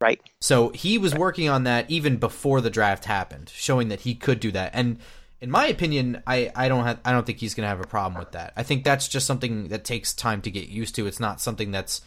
Right. 0.00 0.20
So 0.40 0.70
he 0.70 0.98
was 0.98 1.14
working 1.14 1.48
on 1.48 1.62
that 1.62 1.88
even 1.88 2.16
before 2.16 2.60
the 2.60 2.70
draft 2.70 3.04
happened, 3.04 3.48
showing 3.48 3.90
that 3.90 4.00
he 4.00 4.16
could 4.16 4.40
do 4.40 4.50
that. 4.50 4.72
And 4.74 4.98
in 5.40 5.52
my 5.52 5.68
opinion, 5.68 6.20
I, 6.26 6.50
I 6.56 6.66
don't 6.66 6.84
have 6.84 6.98
I 7.04 7.12
don't 7.12 7.24
think 7.24 7.38
he's 7.38 7.54
going 7.54 7.64
to 7.64 7.68
have 7.68 7.80
a 7.80 7.86
problem 7.86 8.18
with 8.18 8.32
that. 8.32 8.54
I 8.56 8.64
think 8.64 8.82
that's 8.82 9.06
just 9.06 9.28
something 9.28 9.68
that 9.68 9.84
takes 9.84 10.12
time 10.12 10.42
to 10.42 10.50
get 10.50 10.66
used 10.66 10.96
to. 10.96 11.06
It's 11.06 11.20
not 11.20 11.40
something 11.40 11.70
that's 11.70 12.02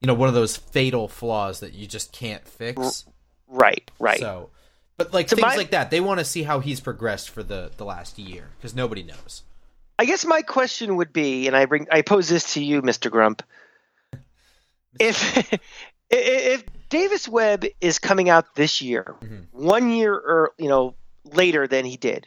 you 0.00 0.06
know 0.06 0.14
one 0.14 0.28
of 0.28 0.34
those 0.34 0.56
fatal 0.56 1.08
flaws 1.08 1.60
that 1.60 1.74
you 1.74 1.86
just 1.86 2.12
can't 2.12 2.46
fix. 2.46 3.04
Right. 3.48 3.90
Right. 3.98 4.20
So, 4.20 4.50
but 4.96 5.12
like 5.12 5.28
So 5.28 5.36
things 5.36 5.46
my- 5.46 5.56
like 5.56 5.70
that, 5.72 5.90
they 5.90 6.00
want 6.00 6.18
to 6.20 6.24
see 6.24 6.42
how 6.42 6.60
he's 6.60 6.80
progressed 6.80 7.30
for 7.30 7.42
the 7.42 7.70
the 7.76 7.84
last 7.84 8.18
year 8.18 8.48
because 8.56 8.74
nobody 8.74 9.02
knows. 9.02 9.42
I 9.98 10.06
guess 10.06 10.24
my 10.24 10.40
question 10.40 10.96
would 10.96 11.12
be, 11.12 11.46
and 11.46 11.54
I 11.54 11.66
bring 11.66 11.86
I 11.92 12.00
pose 12.02 12.28
this 12.28 12.54
to 12.54 12.64
you, 12.64 12.80
Mr. 12.82 13.10
Grump. 13.10 13.42
If 14.98 15.60
if- 16.10 16.64
Davis 16.88 17.28
Webb 17.28 17.64
is 17.80 18.00
coming 18.00 18.28
out 18.28 18.56
this 18.56 18.82
year, 18.82 19.14
Mhm. 19.22 19.46
one 19.52 19.90
year 19.92 20.12
or 20.12 20.52
you 20.58 20.68
know 20.68 20.96
later 21.24 21.68
than 21.68 21.84
he 21.84 21.96
did, 21.96 22.26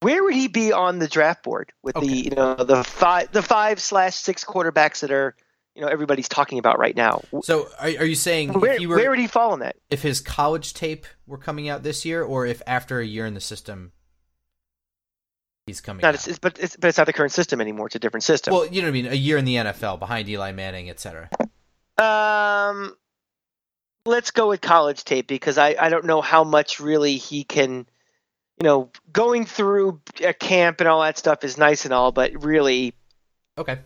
where 0.00 0.24
would 0.24 0.34
he 0.34 0.48
be 0.48 0.72
on 0.72 0.98
the 0.98 1.06
draft 1.06 1.44
board 1.44 1.72
with 1.84 1.94
Okay. 1.96 2.06
the 2.06 2.12
you 2.16 2.30
know 2.30 2.56
the 2.56 2.82
five 2.82 3.30
the 3.30 3.42
five 3.42 3.78
slash 3.80 4.16
six 4.16 4.42
quarterbacks 4.44 5.00
that 5.00 5.12
are 5.12 5.36
you 5.76 5.82
know 5.82 5.88
everybody's 5.88 6.28
talking 6.28 6.58
about 6.58 6.78
right 6.78 6.96
now? 6.96 7.20
So 7.42 7.68
are, 7.78 7.86
are 7.86 8.04
you 8.04 8.14
saying 8.16 8.54
Where, 8.58 8.72
if, 8.72 8.78
he 8.78 8.86
were, 8.86 8.96
where 8.96 9.10
would 9.10 9.18
he 9.18 9.26
fall 9.26 9.54
in 9.54 9.60
that? 9.60 9.76
if 9.90 10.02
his 10.02 10.20
college 10.20 10.74
tape 10.74 11.06
were 11.26 11.38
coming 11.38 11.68
out 11.68 11.82
this 11.82 12.04
year, 12.04 12.22
or 12.24 12.46
if 12.46 12.62
after 12.66 12.98
a 12.98 13.06
year 13.06 13.26
in 13.26 13.34
the 13.34 13.40
system 13.40 13.92
he's 15.66 15.80
coming 15.80 16.00
Not, 16.02 16.08
out? 16.08 16.14
it's, 16.14 16.26
it's, 16.28 16.38
but 16.38 16.58
it's 16.58 16.76
but 16.76 16.88
it's 16.88 16.98
not 16.98 17.06
the 17.06 17.12
current 17.12 17.32
system 17.32 17.60
anymore. 17.60 17.86
It's 17.86 17.96
a 17.96 17.98
different 17.98 18.24
system. 18.24 18.54
Well, 18.54 18.66
you 18.66 18.80
know 18.82 18.88
what 18.88 18.90
I 18.90 19.02
mean. 19.02 19.06
A 19.06 19.14
year 19.14 19.36
in 19.36 19.44
the 19.44 19.56
NFL 19.56 19.98
behind 19.98 20.28
Eli 20.28 20.52
Manning, 20.52 20.88
etc. 20.90 21.28
Um, 21.98 22.96
let's 24.04 24.30
go 24.30 24.48
with 24.48 24.60
college 24.60 25.04
tape 25.04 25.26
because 25.26 25.58
I, 25.58 25.76
I 25.78 25.88
don't 25.88 26.04
know 26.04 26.20
how 26.20 26.44
much 26.44 26.80
really 26.80 27.16
he 27.16 27.44
can, 27.44 27.86
you 28.60 28.64
know, 28.64 28.90
going 29.12 29.44
through 29.44 30.00
a 30.22 30.32
camp 30.32 30.80
and 30.80 30.88
all 30.88 31.02
that 31.02 31.18
stuff 31.18 31.42
is 31.44 31.58
nice 31.58 31.84
and 31.84 31.92
all, 31.92 32.12
but 32.12 32.44
really, 32.44 32.94
Okay. 33.58 33.78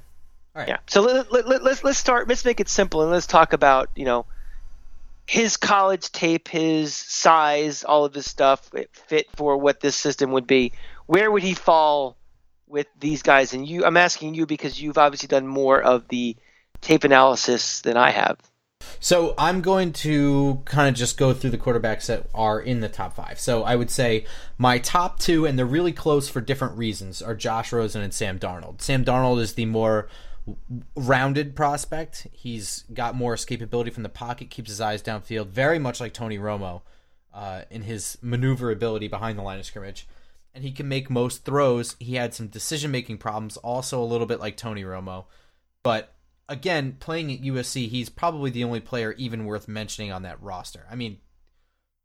All 0.60 0.66
right. 0.66 0.68
yeah. 0.68 0.78
So 0.88 1.00
let, 1.02 1.32
let, 1.32 1.48
let, 1.48 1.62
let's 1.62 1.82
let's 1.84 1.98
start. 1.98 2.28
Let's 2.28 2.44
make 2.44 2.60
it 2.60 2.68
simple 2.68 3.02
and 3.02 3.10
let's 3.10 3.26
talk 3.26 3.52
about 3.52 3.90
you 3.94 4.04
know, 4.04 4.26
his 5.26 5.56
college 5.56 6.10
tape, 6.10 6.48
his 6.48 6.94
size, 6.94 7.84
all 7.84 8.04
of 8.04 8.14
his 8.14 8.26
stuff 8.26 8.70
fit 8.92 9.28
for 9.36 9.56
what 9.56 9.80
this 9.80 9.96
system 9.96 10.32
would 10.32 10.46
be, 10.46 10.72
where 11.06 11.30
would 11.30 11.42
he 11.42 11.54
fall 11.54 12.16
with 12.66 12.86
these 12.98 13.22
guys? 13.22 13.52
And 13.52 13.66
you, 13.66 13.84
I'm 13.84 13.96
asking 13.96 14.34
you 14.34 14.46
because 14.46 14.80
you've 14.80 14.98
obviously 14.98 15.28
done 15.28 15.46
more 15.46 15.80
of 15.80 16.08
the 16.08 16.36
tape 16.80 17.04
analysis 17.04 17.80
than 17.82 17.96
I 17.96 18.10
have. 18.10 18.38
So 18.98 19.34
I'm 19.38 19.60
going 19.60 19.92
to 19.94 20.62
kind 20.64 20.88
of 20.88 20.94
just 20.94 21.16
go 21.16 21.32
through 21.32 21.50
the 21.50 21.58
quarterbacks 21.58 22.06
that 22.06 22.26
are 22.34 22.60
in 22.60 22.80
the 22.80 22.88
top 22.88 23.14
five. 23.14 23.38
So 23.38 23.62
I 23.62 23.76
would 23.76 23.90
say 23.90 24.24
my 24.58 24.78
top 24.78 25.18
two, 25.18 25.46
and 25.46 25.58
they're 25.58 25.66
really 25.66 25.92
close 25.92 26.28
for 26.28 26.40
different 26.40 26.76
reasons, 26.76 27.22
are 27.22 27.34
Josh 27.34 27.72
Rosen 27.72 28.02
and 28.02 28.12
Sam 28.12 28.38
Darnold. 28.38 28.80
Sam 28.80 29.04
Darnold 29.04 29.40
is 29.40 29.54
the 29.54 29.66
more 29.66 30.08
rounded 30.94 31.54
prospect. 31.54 32.26
He's 32.32 32.85
got 32.92 33.14
more 33.14 33.35
escapability 33.35 33.92
from 33.92 34.02
the 34.02 34.09
pocket, 34.09 34.50
keeps 34.50 34.70
his 34.70 34.80
eyes 34.80 35.02
downfield, 35.02 35.49
very 35.49 35.78
much 35.78 36.00
like 36.00 36.12
Tony 36.12 36.38
Romo 36.38 36.82
uh, 37.32 37.62
in 37.70 37.82
his 37.82 38.18
maneuverability 38.23 39.09
behind 39.09 39.38
the 39.38 39.42
line 39.42 39.59
of 39.59 39.66
scrimmage. 39.66 40.06
And 40.54 40.64
he 40.64 40.73
can 40.73 40.88
make 40.88 41.09
most 41.09 41.44
throws. 41.44 41.97
He 42.00 42.16
had 42.16 42.35
some 42.35 42.49
decision 42.49 42.90
making 42.90 43.18
problems, 43.18 43.56
also 43.59 44.02
a 44.02 44.04
little 44.04 44.26
bit 44.26 44.40
like 44.40 44.56
Tony 44.56 44.82
Romo. 44.82 45.26
But 45.82 46.12
again, 46.49 46.97
playing 46.99 47.32
at 47.32 47.42
USC, 47.42 47.88
he's 47.88 48.09
probably 48.09 48.50
the 48.50 48.64
only 48.64 48.80
player 48.80 49.12
even 49.12 49.44
worth 49.44 49.68
mentioning 49.68 50.11
on 50.11 50.23
that 50.23 50.42
roster. 50.42 50.87
I 50.90 50.97
mean, 50.97 51.18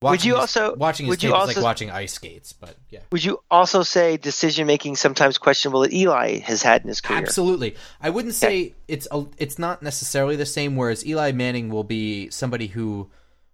would 0.02 0.24
you 0.24 0.34
his, 0.36 0.42
also 0.42 0.76
watching 0.76 1.06
his 1.06 1.18
tape 1.18 1.30
you 1.30 1.36
is 1.36 1.56
like 1.56 1.64
watching 1.64 1.90
ice 1.90 2.14
skates? 2.14 2.54
But 2.54 2.76
yeah, 2.90 3.00
would 3.12 3.24
you 3.24 3.40
also 3.50 3.84
say 3.84 4.18
decision 4.18 4.68
making 4.68 4.96
sometimes 4.96 5.38
questionable 5.38 5.82
that 5.82 5.94
Eli 5.94 6.40
has 6.40 6.62
had 6.62 6.82
in 6.82 6.88
his 6.88 7.02
career? 7.02 7.20
Absolutely, 7.20 7.76
I 8.02 8.10
wouldn't 8.10 8.36
say 8.36 8.48
okay. 8.48 8.76
it's 8.88 9.08
a, 9.12 9.26
it's 9.38 9.58
not 9.58 9.82
necessarily 9.82 10.36
the 10.36 10.46
same. 10.46 10.76
Whereas 10.76 11.06
Eli 11.06 11.32
Manning 11.32 11.70
will 11.70 11.84
be 11.84 12.30
somebody 12.30 12.68
who 12.68 13.10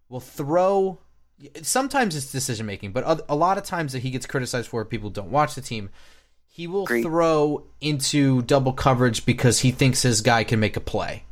will 0.10 0.20
throw. 0.20 1.00
Sometimes 1.62 2.16
it's 2.16 2.32
decision 2.32 2.66
making, 2.68 2.92
but 2.92 3.26
a 3.28 3.36
lot 3.36 3.58
of 3.58 3.64
times 3.64 3.94
that 3.94 4.00
he 4.00 4.12
gets 4.12 4.28
criticized 4.28 4.68
for, 4.68 4.86
people 4.86 5.10
don't 5.10 5.32
watch 5.32 5.56
the 5.56 5.62
team 5.62 5.90
he 6.52 6.68
will 6.68 6.84
Agreed. 6.84 7.04
throw 7.04 7.64
into 7.80 8.42
double 8.42 8.74
coverage 8.74 9.26
because 9.26 9.60
he 9.60 9.72
thinks 9.72 10.02
his 10.02 10.22
guy 10.22 10.44
can 10.44 10.60
make 10.60 10.76
a 10.76 10.82
play. 10.82 11.24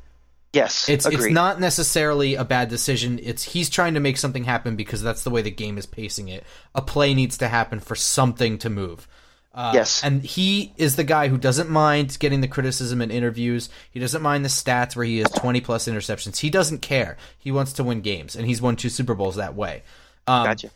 Yes, 0.54 0.90
it's 0.90 1.06
agreed. 1.06 1.26
it's 1.26 1.34
not 1.34 1.60
necessarily 1.60 2.36
a 2.36 2.44
bad 2.44 2.70
decision. 2.70 3.20
It's 3.22 3.44
he's 3.44 3.70
trying 3.70 3.94
to 3.94 4.00
make 4.00 4.18
something 4.18 4.44
happen 4.44 4.76
because 4.76 5.02
that's 5.02 5.24
the 5.24 5.30
way 5.30 5.42
the 5.42 5.52
game 5.52 5.78
is 5.78 5.86
pacing 5.86 6.28
it. 6.30 6.44
A 6.74 6.82
play 6.82 7.14
needs 7.14 7.38
to 7.38 7.48
happen 7.48 7.80
for 7.80 7.96
something 7.96 8.58
to 8.60 8.70
move. 8.70 9.08
Uh, 9.54 9.72
yes, 9.76 10.04
and 10.04 10.24
he 10.24 10.74
is 10.78 10.96
the 10.96 11.04
guy 11.04 11.28
who 11.28 11.38
doesn't 11.38 11.70
mind 11.70 12.18
getting 12.20 12.42
the 12.42 12.48
criticism 12.48 13.02
in 13.02 13.12
interviews. 13.12 13.70
He 13.92 14.00
doesn't 14.00 14.22
mind 14.22 14.44
the 14.44 14.50
stats 14.50 14.96
where 14.96 15.06
he 15.06 15.20
has 15.20 15.32
twenty 15.32 15.62
plus 15.62 15.88
interceptions. 15.88 16.38
He 16.38 16.50
doesn't 16.50 16.82
care. 16.82 17.18
He 17.38 17.52
wants 17.52 17.74
to 17.74 17.84
win 17.84 18.02
games, 18.02 18.36
and 18.36 18.48
he's 18.48 18.62
won 18.62 18.76
two 18.76 18.90
Super 18.90 19.14
Bowls 19.14 19.36
that 19.36 19.56
way. 19.56 19.84
Um, 20.26 20.46
gotcha. 20.46 20.72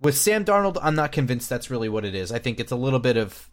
With 0.00 0.16
Sam 0.16 0.44
Darnold, 0.44 0.78
I'm 0.82 0.96
not 0.96 1.12
convinced 1.12 1.48
that's 1.48 1.70
really 1.70 1.88
what 1.88 2.04
it 2.04 2.14
is. 2.14 2.32
I 2.32 2.38
think 2.40 2.58
it's 2.58 2.72
a 2.72 2.76
little 2.76 2.98
bit 2.98 3.16
of 3.16 3.48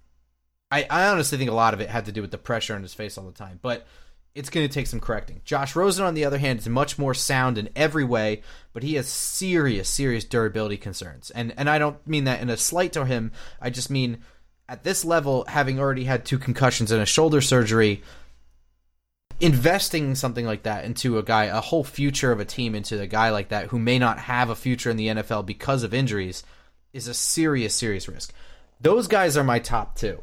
I, 0.72 0.88
I 0.90 1.08
honestly 1.08 1.38
think 1.38 1.52
a 1.52 1.54
lot 1.54 1.74
of 1.74 1.82
it 1.82 1.90
had 1.90 2.06
to 2.06 2.12
do 2.12 2.22
with 2.22 2.32
the 2.32 2.38
pressure 2.38 2.74
on 2.74 2.82
his 2.82 2.94
face 2.94 3.18
all 3.18 3.26
the 3.26 3.34
time, 3.34 3.60
but 3.62 3.86
it's 4.34 4.50
going 4.50 4.68
to 4.68 4.74
take 4.74 4.88
some 4.88 5.00
correcting. 5.00 5.42
Josh 5.44 5.76
Rosen, 5.76 6.06
on 6.06 6.14
the 6.14 6.26
other 6.26 6.38
hand, 6.38 6.60
is 6.60 6.70
much 6.70 6.98
more 6.98 7.14
sound 7.14 7.58
in 7.58 7.70
every 7.76 8.04
way, 8.04 8.42
but 8.74 8.84
he 8.84 8.96
has 8.96 9.08
serious, 9.08 9.90
serious 9.90 10.24
durability 10.24 10.78
concerns. 10.78 11.32
And 11.32 11.54
and 11.58 11.70
I 11.70 11.80
don't 11.80 12.06
mean 12.08 12.24
that 12.26 12.42
in 12.42 12.50
a 12.50 12.58
slight 12.58 12.94
to 12.94 13.06
him. 13.06 13.32
I 13.60 13.70
just 13.70 13.90
mean 13.90 14.20
at 14.70 14.84
this 14.84 15.04
level, 15.04 15.44
having 15.48 15.80
already 15.80 16.06
had 16.06 16.24
two 16.24 16.40
concussions 16.40 16.92
and 16.92 17.02
a 17.02 17.06
shoulder 17.06 17.42
surgery, 17.42 18.04
investing 19.42 20.16
something 20.16 20.46
like 20.46 20.64
that 20.64 20.86
into 20.86 21.18
a 21.18 21.24
guy, 21.24 21.46
a 21.46 21.60
whole 21.60 21.84
future 21.84 22.32
of 22.32 22.40
a 22.40 22.46
team 22.46 22.74
into 22.74 23.00
a 23.02 23.08
guy 23.08 23.32
like 23.32 23.50
that 23.50 23.68
who 23.68 23.80
may 23.80 24.00
not 24.00 24.18
have 24.18 24.50
a 24.50 24.56
future 24.56 24.90
in 24.90 24.98
the 24.98 25.08
NFL 25.08 25.46
because 25.46 25.84
of 25.84 25.94
injuries, 25.94 26.44
is 26.94 27.08
a 27.08 27.14
serious, 27.14 27.76
serious 27.76 28.08
risk. 28.08 28.34
Those 28.80 29.08
guys 29.08 29.36
are 29.36 29.44
my 29.44 29.60
top 29.60 29.96
two 29.96 30.22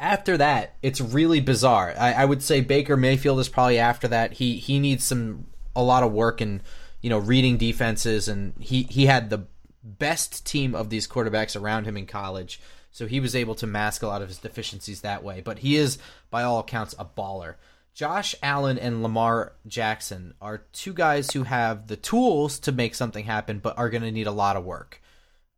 after 0.00 0.38
that, 0.38 0.76
it's 0.82 1.00
really 1.00 1.40
bizarre. 1.40 1.94
I, 1.96 2.14
I, 2.14 2.24
would 2.24 2.42
say 2.42 2.62
Baker 2.62 2.96
Mayfield 2.96 3.38
is 3.38 3.50
probably 3.50 3.78
after 3.78 4.08
that. 4.08 4.32
He 4.32 4.56
he 4.56 4.78
needs 4.78 5.04
some 5.04 5.46
a 5.76 5.82
lot 5.82 6.02
of 6.02 6.10
work 6.10 6.40
and 6.40 6.62
you 7.02 7.10
know 7.10 7.18
reading 7.18 7.58
defenses, 7.58 8.26
and 8.26 8.54
he 8.58 8.84
he 8.84 9.06
had 9.06 9.28
the 9.28 9.44
best 9.84 10.46
team 10.46 10.74
of 10.74 10.88
these 10.88 11.06
quarterbacks 11.06 11.60
around 11.60 11.84
him 11.84 11.98
in 11.98 12.06
college, 12.06 12.60
so 12.90 13.06
he 13.06 13.20
was 13.20 13.36
able 13.36 13.54
to 13.56 13.66
mask 13.66 14.02
a 14.02 14.06
lot 14.06 14.22
of 14.22 14.28
his 14.28 14.38
deficiencies 14.38 15.02
that 15.02 15.22
way. 15.22 15.42
But 15.42 15.58
he 15.58 15.76
is, 15.76 15.98
by 16.30 16.42
all 16.42 16.60
accounts, 16.60 16.94
a 16.98 17.04
baller. 17.04 17.56
Josh 17.92 18.34
Allen 18.42 18.78
and 18.78 19.02
Lamar 19.02 19.52
Jackson 19.66 20.32
are 20.40 20.64
two 20.72 20.94
guys 20.94 21.32
who 21.32 21.42
have 21.42 21.88
the 21.88 21.96
tools 21.96 22.58
to 22.60 22.72
make 22.72 22.94
something 22.94 23.26
happen, 23.26 23.58
but 23.58 23.76
are 23.76 23.90
going 23.90 24.02
to 24.02 24.12
need 24.12 24.28
a 24.28 24.32
lot 24.32 24.56
of 24.56 24.64
work. 24.64 25.02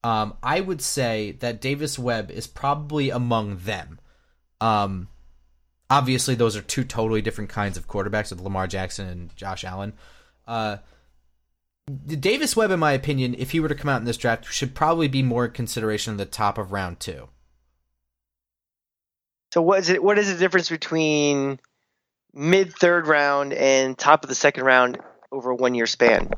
Um, 0.02 0.34
I 0.42 0.60
would 0.60 0.80
say 0.80 1.32
that 1.38 1.60
Davis 1.60 1.96
Webb 1.96 2.32
is 2.32 2.48
probably 2.48 3.10
among 3.10 3.58
them. 3.58 4.00
Um, 4.62 5.08
obviously, 5.90 6.36
those 6.36 6.56
are 6.56 6.62
two 6.62 6.84
totally 6.84 7.20
different 7.20 7.50
kinds 7.50 7.76
of 7.76 7.88
quarterbacks 7.88 8.30
with 8.30 8.40
Lamar 8.40 8.68
Jackson 8.68 9.08
and 9.08 9.36
Josh 9.36 9.64
Allen. 9.64 9.92
Uh, 10.46 10.76
Davis 12.06 12.54
Webb, 12.54 12.70
in 12.70 12.78
my 12.78 12.92
opinion, 12.92 13.34
if 13.36 13.50
he 13.50 13.58
were 13.58 13.68
to 13.68 13.74
come 13.74 13.88
out 13.88 14.00
in 14.00 14.04
this 14.04 14.16
draft, 14.16 14.46
should 14.46 14.72
probably 14.72 15.08
be 15.08 15.22
more 15.22 15.48
consideration 15.48 16.12
in 16.12 16.16
the 16.16 16.24
top 16.24 16.58
of 16.58 16.70
round 16.70 17.00
two. 17.00 17.28
So 19.52 19.60
what 19.60 19.80
is 19.80 19.88
it? 19.88 20.02
What 20.02 20.16
is 20.16 20.32
the 20.32 20.38
difference 20.38 20.70
between 20.70 21.58
mid 22.32 22.72
third 22.72 23.08
round 23.08 23.52
and 23.52 23.98
top 23.98 24.22
of 24.22 24.28
the 24.28 24.36
second 24.36 24.64
round 24.64 24.98
over 25.32 25.50
a 25.50 25.56
one 25.56 25.74
year 25.74 25.86
span? 25.86 26.30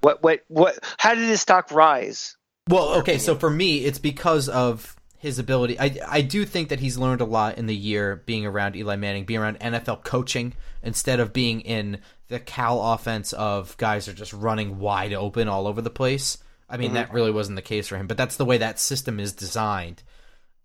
What 0.00 0.24
what 0.24 0.44
what? 0.48 0.76
How 0.98 1.14
did 1.14 1.28
his 1.28 1.40
stock 1.40 1.70
rise? 1.70 2.36
Well, 2.68 2.96
okay, 2.96 3.18
so 3.18 3.36
for 3.36 3.48
me, 3.48 3.84
it's 3.84 4.00
because 4.00 4.48
of 4.48 4.96
his 5.24 5.38
ability. 5.38 5.80
I 5.80 5.96
I 6.06 6.20
do 6.20 6.44
think 6.44 6.68
that 6.68 6.80
he's 6.80 6.98
learned 6.98 7.22
a 7.22 7.24
lot 7.24 7.56
in 7.56 7.64
the 7.64 7.74
year 7.74 8.22
being 8.26 8.44
around 8.44 8.76
Eli 8.76 8.96
Manning, 8.96 9.24
being 9.24 9.40
around 9.40 9.58
NFL 9.58 10.04
coaching 10.04 10.52
instead 10.82 11.18
of 11.18 11.32
being 11.32 11.62
in 11.62 11.98
the 12.28 12.38
Cal 12.38 12.92
offense 12.92 13.32
of 13.32 13.74
guys 13.78 14.06
are 14.06 14.12
just 14.12 14.34
running 14.34 14.78
wide 14.78 15.14
open 15.14 15.48
all 15.48 15.66
over 15.66 15.80
the 15.80 15.88
place. 15.88 16.36
I 16.68 16.76
mean, 16.76 16.88
mm-hmm. 16.88 16.96
that 16.96 17.14
really 17.14 17.30
wasn't 17.30 17.56
the 17.56 17.62
case 17.62 17.88
for 17.88 17.96
him, 17.96 18.06
but 18.06 18.18
that's 18.18 18.36
the 18.36 18.44
way 18.44 18.58
that 18.58 18.78
system 18.78 19.18
is 19.18 19.32
designed. 19.32 20.02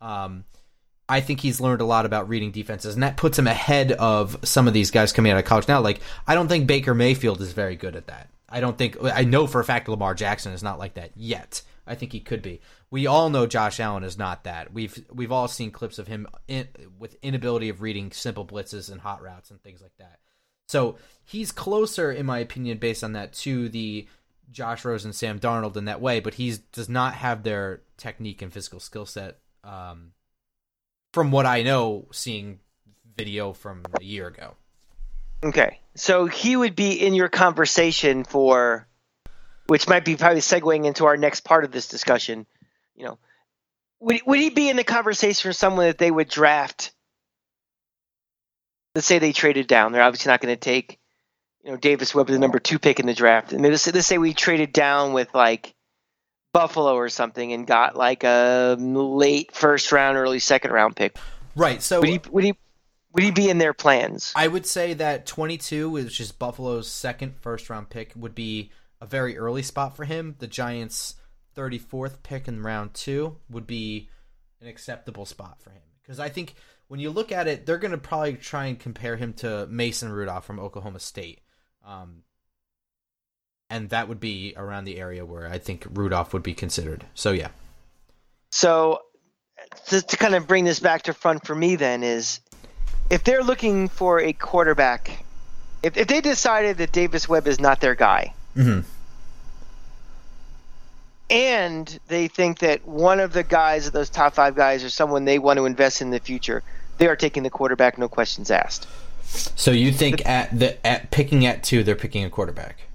Um, 0.01 0.43
I 1.07 1.21
think 1.21 1.39
he's 1.39 1.61
learned 1.61 1.79
a 1.79 1.85
lot 1.85 2.05
about 2.05 2.27
reading 2.27 2.51
defenses, 2.51 2.95
and 2.95 3.03
that 3.03 3.15
puts 3.15 3.39
him 3.39 3.47
ahead 3.47 3.93
of 3.93 4.37
some 4.43 4.67
of 4.67 4.73
these 4.73 4.91
guys 4.91 5.13
coming 5.13 5.31
out 5.31 5.37
of 5.37 5.45
college 5.45 5.69
now. 5.69 5.79
Like, 5.79 6.01
I 6.27 6.35
don't 6.35 6.49
think 6.49 6.67
Baker 6.67 6.93
Mayfield 6.93 7.39
is 7.39 7.53
very 7.53 7.77
good 7.77 7.95
at 7.95 8.07
that. 8.07 8.29
I 8.49 8.59
don't 8.59 8.77
think 8.77 8.97
I 9.01 9.23
know 9.23 9.47
for 9.47 9.61
a 9.61 9.65
fact 9.65 9.87
Lamar 9.87 10.15
Jackson 10.15 10.51
is 10.51 10.63
not 10.63 10.79
like 10.79 10.95
that 10.95 11.11
yet. 11.15 11.61
I 11.89 11.95
think 11.95 12.11
he 12.11 12.19
could 12.19 12.41
be. 12.41 12.61
We 12.91 13.07
all 13.07 13.29
know 13.29 13.47
Josh 13.47 13.79
Allen 13.79 14.03
is 14.03 14.17
not 14.17 14.43
that. 14.43 14.71
We've 14.71 15.03
we've 15.11 15.31
all 15.31 15.47
seen 15.47 15.71
clips 15.71 15.97
of 15.97 16.07
him 16.07 16.27
in, 16.47 16.67
with 16.99 17.17
inability 17.21 17.69
of 17.69 17.81
reading 17.81 18.11
simple 18.11 18.45
blitzes 18.45 18.91
and 18.91 19.01
hot 19.01 19.21
routes 19.21 19.49
and 19.49 19.61
things 19.61 19.81
like 19.81 19.97
that. 19.97 20.19
So 20.67 20.97
he's 21.25 21.51
closer, 21.51 22.11
in 22.11 22.27
my 22.27 22.37
opinion, 22.37 22.77
based 22.77 23.03
on 23.03 23.13
that, 23.13 23.33
to 23.33 23.69
the 23.69 24.07
Josh 24.51 24.85
Rosen, 24.85 25.09
and 25.09 25.15
Sam 25.15 25.39
Darnold 25.39 25.77
in 25.77 25.85
that 25.85 25.99
way. 25.99 26.19
But 26.19 26.35
he 26.35 26.55
does 26.71 26.89
not 26.89 27.15
have 27.15 27.41
their 27.41 27.81
technique 27.97 28.43
and 28.43 28.53
physical 28.53 28.79
skill 28.79 29.07
set. 29.07 29.39
Um, 29.63 30.11
from 31.11 31.31
what 31.31 31.47
I 31.47 31.63
know, 31.63 32.07
seeing 32.11 32.59
video 33.17 33.51
from 33.51 33.83
a 33.99 34.03
year 34.03 34.27
ago. 34.27 34.55
Okay, 35.43 35.79
so 35.95 36.25
he 36.25 36.55
would 36.55 36.75
be 36.75 36.93
in 36.93 37.13
your 37.13 37.29
conversation 37.29 38.23
for 38.25 38.88
which 39.69 39.87
might 39.87 40.03
be 40.03 40.15
probably 40.15 40.41
segueing 40.41 40.85
into 40.85 41.05
our 41.05 41.15
next 41.15 41.41
part 41.41 41.63
of 41.63 41.71
this 41.71 41.87
discussion. 41.87 42.47
You 42.95 43.05
know, 43.05 43.17
would 43.99 44.21
would 44.25 44.39
he 44.39 44.49
be 44.49 44.69
in 44.69 44.77
the 44.77 44.83
conversation 44.83 45.47
for 45.47 45.53
someone 45.53 45.85
that 45.85 45.99
they 45.99 46.09
would 46.09 46.27
draft? 46.27 46.91
Let's 48.95 49.07
say 49.07 49.19
they 49.19 49.31
traded 49.31 49.67
down. 49.67 49.91
They're 49.91 50.01
obviously 50.01 50.31
not 50.31 50.41
going 50.41 50.53
to 50.53 50.59
take, 50.59 50.99
you 51.63 51.71
know, 51.71 51.77
Davis 51.77 52.15
Webb 52.15 52.27
the 52.27 52.39
number 52.39 52.59
two 52.59 52.79
pick 52.79 52.99
in 52.99 53.05
the 53.05 53.13
draft. 53.13 53.53
And 53.53 53.61
let's 53.61 53.83
say, 53.83 53.91
let's 53.91 54.07
say 54.07 54.17
we 54.17 54.33
traded 54.33 54.73
down 54.73 55.13
with 55.13 55.33
like 55.35 55.75
Buffalo 56.51 56.95
or 56.95 57.09
something 57.09 57.53
and 57.53 57.67
got 57.67 57.95
like 57.95 58.23
a 58.23 58.75
late 58.79 59.55
first 59.55 59.91
round, 59.91 60.17
early 60.17 60.39
second 60.39 60.71
round 60.71 60.95
pick. 60.95 61.15
Right. 61.55 61.81
So 61.83 61.99
would 61.99 62.09
he 62.09 62.21
would 62.31 62.43
he 62.43 62.53
would 63.13 63.23
he 63.23 63.31
be 63.31 63.49
in 63.49 63.59
their 63.59 63.73
plans? 63.73 64.33
I 64.35 64.47
would 64.47 64.65
say 64.65 64.95
that 64.95 65.27
22, 65.27 65.91
which 65.91 66.19
is 66.19 66.31
Buffalo's 66.31 66.87
second 66.87 67.35
first 67.39 67.69
round 67.69 67.89
pick, 67.89 68.13
would 68.15 68.33
be 68.33 68.71
a 69.01 69.05
very 69.05 69.37
early 69.37 69.63
spot 69.63 69.95
for 69.95 70.05
him. 70.05 70.35
The 70.39 70.47
Giants' 70.47 71.15
34th 71.55 72.23
pick 72.23 72.47
in 72.47 72.61
round 72.61 72.93
two 72.93 73.37
would 73.49 73.67
be 73.67 74.09
an 74.61 74.67
acceptable 74.67 75.25
spot 75.25 75.61
for 75.61 75.71
him. 75.71 75.81
Because 76.01 76.19
I 76.19 76.29
think 76.29 76.55
when 76.87 76.99
you 76.99 77.09
look 77.09 77.31
at 77.31 77.47
it, 77.47 77.65
they're 77.65 77.77
going 77.77 77.91
to 77.91 77.97
probably 77.97 78.33
try 78.33 78.65
and 78.65 78.79
compare 78.79 79.15
him 79.15 79.33
to 79.33 79.67
Mason 79.67 80.11
Rudolph 80.11 80.45
from 80.45 80.59
Oklahoma 80.59 80.99
State. 80.99 81.41
Um, 81.85 82.23
and 83.69 83.89
that 83.89 84.07
would 84.07 84.19
be 84.19 84.53
around 84.57 84.85
the 84.85 84.97
area 84.97 85.25
where 85.25 85.47
I 85.47 85.59
think 85.59 85.85
Rudolph 85.91 86.33
would 86.33 86.43
be 86.43 86.53
considered. 86.53 87.05
So, 87.13 87.31
yeah. 87.31 87.49
So, 88.51 89.01
to, 89.87 90.01
to 90.01 90.17
kind 90.17 90.33
of 90.33 90.47
bring 90.47 90.65
this 90.65 90.79
back 90.79 91.03
to 91.03 91.13
front 91.13 91.45
for 91.45 91.53
me, 91.53 91.75
then, 91.75 92.03
is 92.03 92.39
if 93.09 93.23
they're 93.23 93.43
looking 93.43 93.87
for 93.87 94.19
a 94.19 94.33
quarterback, 94.33 95.23
if, 95.83 95.97
if 95.97 96.07
they 96.07 96.21
decided 96.21 96.77
that 96.77 96.91
Davis 96.91 97.29
Webb 97.29 97.47
is 97.47 97.59
not 97.59 97.79
their 97.79 97.95
guy, 97.95 98.33
Mhm. 98.55 98.83
And 101.29 101.99
they 102.07 102.27
think 102.27 102.59
that 102.59 102.87
one 102.87 103.19
of 103.19 103.33
the 103.33 103.43
guys 103.43 103.85
of 103.85 103.93
those 103.93 104.09
top 104.09 104.33
five 104.33 104.55
guys 104.55 104.83
are 104.83 104.89
someone 104.89 105.25
they 105.25 105.37
want 105.39 105.57
to 105.57 105.65
invest 105.65 106.01
in 106.01 106.09
the 106.09 106.19
future. 106.19 106.63
They 106.97 107.07
are 107.07 107.15
taking 107.15 107.43
the 107.43 107.49
quarterback, 107.51 107.97
no 107.97 108.07
questions 108.09 108.49
asked. 108.49 108.87
So 109.55 109.69
you 109.71 109.91
think 109.91 110.25
at 110.25 110.57
the 110.57 110.83
at 110.85 111.11
picking 111.11 111.45
at 111.45 111.63
two, 111.63 111.83
they're 111.83 111.95
picking 111.95 112.23
a 112.23 112.29
quarterback? 112.31 112.77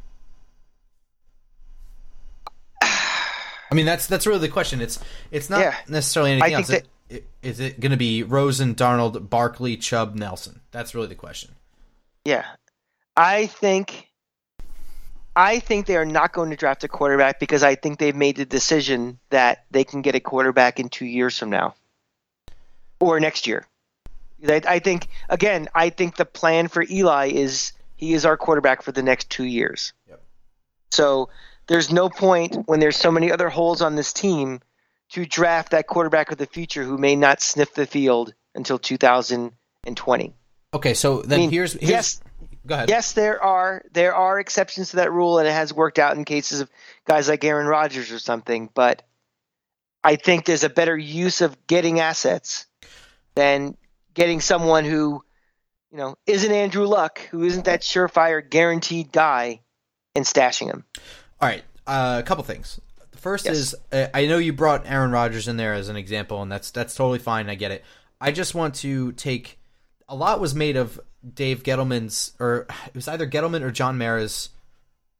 I 2.83 3.75
mean, 3.75 3.87
that's 3.87 4.07
that's 4.09 4.27
really 4.27 4.41
the 4.41 4.49
question. 4.49 4.81
It's 4.81 4.99
it's 5.31 5.49
not 5.49 5.61
Yeah. 5.61 5.75
necessarily 5.89 6.33
anything 6.33 6.55
I 6.55 6.59
else. 6.59 6.67
think 6.69 6.85
It- 7.09 7.17
it- 7.17 7.29
Is 7.43 7.61
it 7.61 7.81
going 7.81 7.91
to 7.93 7.97
be 7.99 8.23
Rosen, 8.23 8.75
Darnold, 8.75 9.29
Barkley, 9.31 9.77
Chubb, 9.77 10.15
Nelson? 10.17 10.61
That's 10.73 10.95
really 10.95 11.07
the 11.07 11.15
question. 11.15 11.55
Yeah. 12.25 12.45
I 13.17 13.47
think 13.47 14.09
I 15.37 15.59
think 15.59 15.87
they 15.87 15.97
are 15.97 16.05
not 16.05 16.33
going 16.33 16.51
to 16.51 16.57
draft 16.57 16.85
a 16.85 16.89
quarterback 16.89 17.41
because 17.41 17.63
I 17.63 17.75
think 17.75 17.99
they've 17.99 18.15
made 18.15 18.37
the 18.37 18.45
decision 18.45 19.19
that 19.31 19.65
they 19.71 19.85
can 19.85 20.03
get 20.03 20.15
a 20.15 20.21
quarterback 20.21 20.79
in 20.79 20.89
two 20.89 21.07
years 21.07 21.39
from 21.39 21.51
now. 21.51 21.75
Or 23.01 23.19
next 23.19 23.47
year. 23.47 23.67
I, 24.47 24.63
I 24.67 24.79
think 24.79 25.09
again, 25.29 25.69
I 25.75 25.91
think 25.91 26.17
the 26.17 26.25
plan 26.25 26.69
for 26.69 26.85
Eli 26.89 27.31
is 27.31 27.73
he 27.97 28.15
is 28.15 28.25
our 28.25 28.37
quarterback 28.37 28.83
for 28.83 28.93
the 28.93 29.03
next 29.03 29.31
two 29.31 29.45
years. 29.45 29.93
Yep. 30.09 30.23
So 30.91 31.29
there's 31.67 31.91
no 31.91 32.09
point 32.09 32.57
when 32.67 32.81
there's 32.81 32.97
so 32.97 33.11
many 33.11 33.33
other 33.33 33.49
holes 33.49 33.83
on 33.83 33.97
this 33.97 34.13
team 34.13 34.61
to 35.11 35.27
draft 35.27 35.71
that 35.71 35.87
quarterback 35.87 36.31
of 36.31 36.39
the 36.39 36.47
future 36.47 36.85
who 36.85 36.99
may 36.99 37.17
not 37.17 37.41
sniff 37.41 37.75
the 37.75 37.87
field 37.87 38.35
until 38.55 38.79
2020. 38.79 40.35
Okay, 40.75 40.95
so 40.95 41.23
then 41.23 41.39
I 41.39 41.43
mean, 41.43 41.51
here's, 41.51 41.73
here's 41.75 41.91
yes, 41.91 42.21
go 42.67 42.75
ahead. 42.75 42.89
yes, 42.89 43.13
there 43.13 43.43
are 43.43 43.83
there 43.93 44.15
are 44.15 44.39
exceptions 44.39 44.91
to 44.91 44.97
that 44.97 45.13
rule, 45.13 45.39
and 45.39 45.49
it 45.49 45.53
has 45.53 45.73
worked 45.73 45.99
out 45.99 46.17
in 46.17 46.25
cases 46.25 46.61
of 46.61 46.71
guys 47.07 47.29
like 47.29 47.45
Aaron 47.45 47.67
Rodgers 47.67 48.11
or 48.13 48.19
something. 48.19 48.71
But 48.75 49.03
I 50.03 50.17
think 50.17 50.45
there's 50.45 50.65
a 50.65 50.69
better 50.71 50.97
use 50.97 51.41
of 51.41 51.67
getting 51.67 52.01
assets 52.01 52.67
than 53.35 53.77
getting 54.13 54.41
someone 54.41 54.85
who, 54.85 55.25
you 55.91 55.99
know, 55.99 56.17
isn't 56.27 56.53
Andrew 56.53 56.87
Luck, 56.87 57.19
who 57.31 57.43
isn't 57.45 57.65
that 57.65 57.81
surefire 57.83 58.49
guaranteed 58.49 59.11
guy, 59.13 59.61
and 60.15 60.25
stashing 60.25 60.67
him. 60.71 60.85
All 61.41 61.49
right, 61.49 61.65
uh, 61.87 62.21
a 62.23 62.27
couple 62.27 62.45
things. 62.45 62.81
The 63.11 63.19
first 63.19 63.47
Yes. 63.47 63.57
is 63.57 63.75
uh, 63.93 64.07
I 64.15 64.27
know 64.27 64.39
you 64.39 64.53
brought 64.53 64.87
Aaron 64.87 65.11
Rodgers 65.11 65.49
in 65.49 65.57
there 65.57 65.73
as 65.75 65.89
an 65.89 65.97
example, 65.97 66.43
and 66.43 66.53
that's 66.53 66.71
that's 66.71 66.95
totally 66.95 67.19
fine. 67.19 67.49
I 67.49 67.55
get 67.55 67.71
it. 67.71 67.85
I 68.21 68.31
just 68.31 68.55
want 68.55 68.75
to 68.77 69.13
take 69.13 69.59
a 70.09 70.15
lot 70.15 70.41
was 70.41 70.55
made 70.55 70.77
of 70.77 71.01
Dave 71.35 71.63
Gettleman's, 71.63 72.33
or 72.39 72.67
it 72.87 72.95
was 72.95 73.09
either 73.09 73.27
Gettleman 73.27 73.63
or 73.63 73.71
John 73.71 73.97
Mara's 73.99 74.51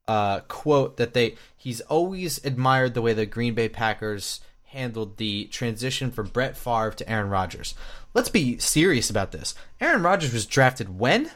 uh, 0.07 0.41
quote 0.41 0.97
that 0.97 1.13
they 1.13 1.35
he's 1.57 1.81
always 1.81 2.43
admired 2.45 2.93
the 2.93 3.01
way 3.01 3.13
the 3.13 3.25
Green 3.25 3.53
Bay 3.55 3.67
Packers 3.69 4.39
handled 4.65 5.17
the 5.17 5.45
transition 5.45 6.11
from 6.11 6.27
Brett 6.27 6.55
Favre 6.55 6.91
to 6.91 7.09
Aaron 7.09 7.29
Rodgers. 7.29 7.73
Let's 8.13 8.29
be 8.29 8.57
serious 8.59 9.09
about 9.09 9.31
this. 9.31 9.55
Aaron 9.81 10.03
Rodgers 10.03 10.33
was 10.33 10.45
drafted 10.45 10.99
when? 10.99 11.31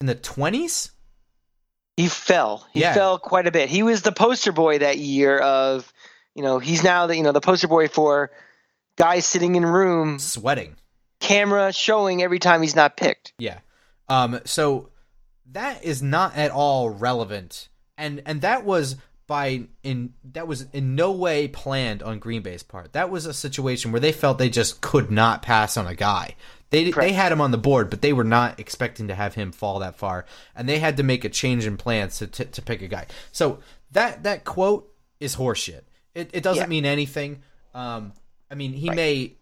In 0.00 0.06
the 0.06 0.14
twenties? 0.14 0.92
He 1.96 2.08
fell. 2.08 2.66
He 2.72 2.80
Yeah. 2.80 2.94
fell 2.94 3.18
quite 3.18 3.46
a 3.46 3.52
bit. 3.52 3.68
He 3.68 3.82
was 3.82 4.02
the 4.02 4.10
poster 4.12 4.50
boy 4.52 4.78
that 4.78 4.98
year 4.98 5.38
of, 5.38 5.92
you 6.34 6.42
know, 6.42 6.58
he's 6.58 6.82
now 6.82 7.06
the 7.06 7.16
you 7.16 7.22
know 7.22 7.32
the 7.32 7.40
poster 7.40 7.68
boy 7.68 7.88
for 7.88 8.30
guys 8.96 9.26
sitting 9.26 9.54
in 9.54 9.64
rooms, 9.66 10.24
Sweating. 10.24 10.76
Camera 11.24 11.72
showing 11.72 12.22
every 12.22 12.38
time 12.38 12.62
he's 12.62 12.76
not 12.76 12.96
picked. 12.96 13.32
Yeah. 13.38 13.58
Um 14.08 14.40
so 14.44 14.90
that 15.52 15.84
is 15.84 16.02
not 16.02 16.36
at 16.36 16.50
all 16.50 16.90
relevant. 16.90 17.68
And 17.96 18.22
and 18.26 18.40
that 18.42 18.64
was 18.64 18.96
by 19.26 19.62
in 19.82 20.12
that 20.32 20.46
was 20.46 20.66
in 20.72 20.94
no 20.96 21.12
way 21.12 21.48
planned 21.48 22.02
on 22.02 22.18
Green 22.18 22.42
Bay's 22.42 22.62
part. 22.62 22.92
That 22.92 23.08
was 23.10 23.24
a 23.26 23.32
situation 23.32 23.90
where 23.92 24.00
they 24.00 24.12
felt 24.12 24.38
they 24.38 24.50
just 24.50 24.80
could 24.80 25.10
not 25.10 25.42
pass 25.42 25.76
on 25.76 25.86
a 25.86 25.94
guy. 25.94 26.36
They 26.70 26.90
Correct. 26.90 27.08
they 27.08 27.12
had 27.14 27.30
him 27.32 27.40
on 27.40 27.50
the 27.52 27.58
board, 27.58 27.88
but 27.88 28.02
they 28.02 28.12
were 28.12 28.24
not 28.24 28.58
expecting 28.60 29.08
to 29.08 29.14
have 29.14 29.34
him 29.34 29.52
fall 29.52 29.78
that 29.78 29.96
far, 29.96 30.26
and 30.56 30.68
they 30.68 30.78
had 30.80 30.96
to 30.96 31.02
make 31.04 31.24
a 31.24 31.28
change 31.28 31.66
in 31.66 31.76
plans 31.76 32.18
to 32.18 32.26
to, 32.26 32.44
to 32.44 32.62
pick 32.62 32.82
a 32.82 32.88
guy. 32.88 33.06
So 33.32 33.60
that 33.92 34.24
that 34.24 34.44
quote 34.44 34.92
is 35.20 35.36
horseshit. 35.36 35.82
It 36.14 36.30
it 36.34 36.42
doesn't 36.42 36.64
Yeah. 36.64 36.68
mean 36.68 36.84
anything. 36.84 37.42
Um, 37.74 38.12
I 38.50 38.56
mean, 38.56 38.72
he 38.72 38.90
may 38.90 39.34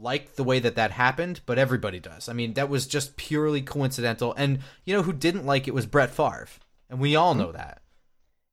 like 0.00 0.36
the 0.36 0.44
way 0.44 0.60
that 0.60 0.76
that 0.76 0.92
happened, 0.92 1.40
but 1.46 1.58
everybody 1.58 2.00
does. 2.00 2.28
I 2.28 2.32
mean, 2.32 2.54
that 2.54 2.68
was 2.68 2.86
just 2.86 3.16
purely 3.16 3.62
coincidental. 3.62 4.34
And 4.36 4.60
you 4.84 4.94
know 4.94 5.02
who 5.02 5.12
didn't 5.12 5.46
like 5.46 5.68
it 5.68 5.74
was 5.74 5.86
Brett 5.86 6.10
Favre, 6.10 6.48
and 6.88 7.00
we 7.00 7.16
all 7.16 7.34
know 7.34 7.52
that. 7.52 7.82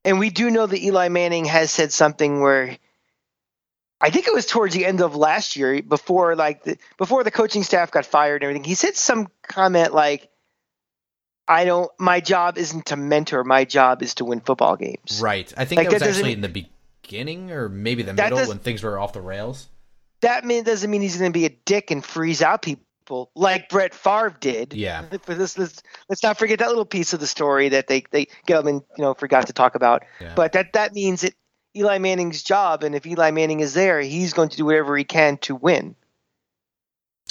And 0.04 0.20
we 0.20 0.30
do 0.30 0.52
know 0.52 0.66
that 0.66 0.80
Eli 0.80 1.10
Manning 1.10 1.46
has 1.46 1.72
said 1.72 1.92
something 1.92 2.42
where 2.42 2.78
I 4.02 4.10
think 4.10 4.28
it 4.28 4.34
was 4.34 4.46
towards 4.46 4.74
the 4.76 4.86
end 4.86 5.02
of 5.02 5.16
last 5.16 5.56
year, 5.56 5.82
before 5.82 6.36
like 6.36 6.64
the, 6.64 6.78
before 6.98 7.24
the 7.24 7.32
coaching 7.32 7.64
staff 7.64 7.92
got 7.92 8.06
fired 8.06 8.42
and 8.42 8.44
everything. 8.44 8.64
He 8.64 8.76
said 8.76 8.96
some 8.96 9.28
comment 9.44 9.94
like, 9.94 10.30
"I 11.48 11.66
don't. 11.66 11.92
My 12.00 12.20
job 12.20 12.58
isn't 12.58 12.88
to 12.88 12.98
mentor. 12.98 13.44
My 13.44 13.66
job 13.66 14.02
is 14.04 14.16
to 14.16 14.26
win 14.26 14.42
football 14.42 14.76
games." 14.76 15.22
Right. 15.22 15.52
I 15.56 15.66
think 15.66 15.78
Like, 15.78 15.90
that 15.90 15.94
was 15.94 16.02
that 16.02 16.08
doesn't 16.08 16.22
actually 16.24 16.34
in 16.34 16.42
the 16.42 16.68
beginning 17.04 17.52
or 17.52 17.70
maybe 17.70 18.04
the 18.04 18.14
middle 18.14 18.48
when 18.48 18.60
things 18.60 18.84
were 18.84 19.00
off 19.00 19.14
the 19.14 19.22
rails. 19.22 19.70
That 20.26 20.44
mean 20.44 20.64
doesn't 20.64 20.90
mean 20.90 21.02
he's 21.02 21.18
going 21.18 21.32
to 21.32 21.38
be 21.38 21.46
a 21.46 21.50
dick 21.66 21.92
and 21.92 22.04
freeze 22.04 22.42
out 22.42 22.64
people 22.64 23.30
like 23.36 23.70
Brett 23.70 23.94
Favre 23.94 24.36
did. 24.40 24.74
Yeah. 24.74 25.06
This, 25.28 25.56
let's, 25.56 25.84
let's 26.10 26.24
not 26.24 26.40
forget 26.40 26.58
that 26.60 26.70
little 26.70 26.84
piece 26.84 27.14
of 27.14 27.20
the 27.20 27.28
story 27.28 27.70
that 27.70 27.86
they 27.86 28.04
they 28.10 28.26
Gettleman 28.48 28.84
you 28.98 29.04
know 29.04 29.14
forgot 29.14 29.46
to 29.48 29.54
talk 29.54 29.76
about. 29.76 30.04
Yeah. 30.20 30.34
But 30.36 30.54
that 30.54 30.74
that 30.74 30.94
means 30.94 31.22
that 31.22 31.34
Eli 31.78 32.00
Manning's 32.00 32.42
job, 32.42 32.84
and 32.84 32.96
if 32.96 33.06
Eli 33.06 33.30
Manning 33.30 33.60
is 33.60 33.76
there, 33.76 34.02
he's 34.02 34.34
going 34.34 34.50
to 34.50 34.58
do 34.58 34.66
whatever 34.66 34.98
he 34.98 35.04
can 35.04 35.38
to 35.40 35.54
win. 35.54 35.96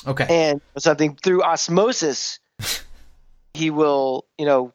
Okay. 0.06 0.26
And 0.28 0.60
something 0.78 1.16
through 1.16 1.42
osmosis, 1.42 2.38
he 3.54 3.70
will 3.70 4.26
you 4.38 4.46
know 4.46 4.72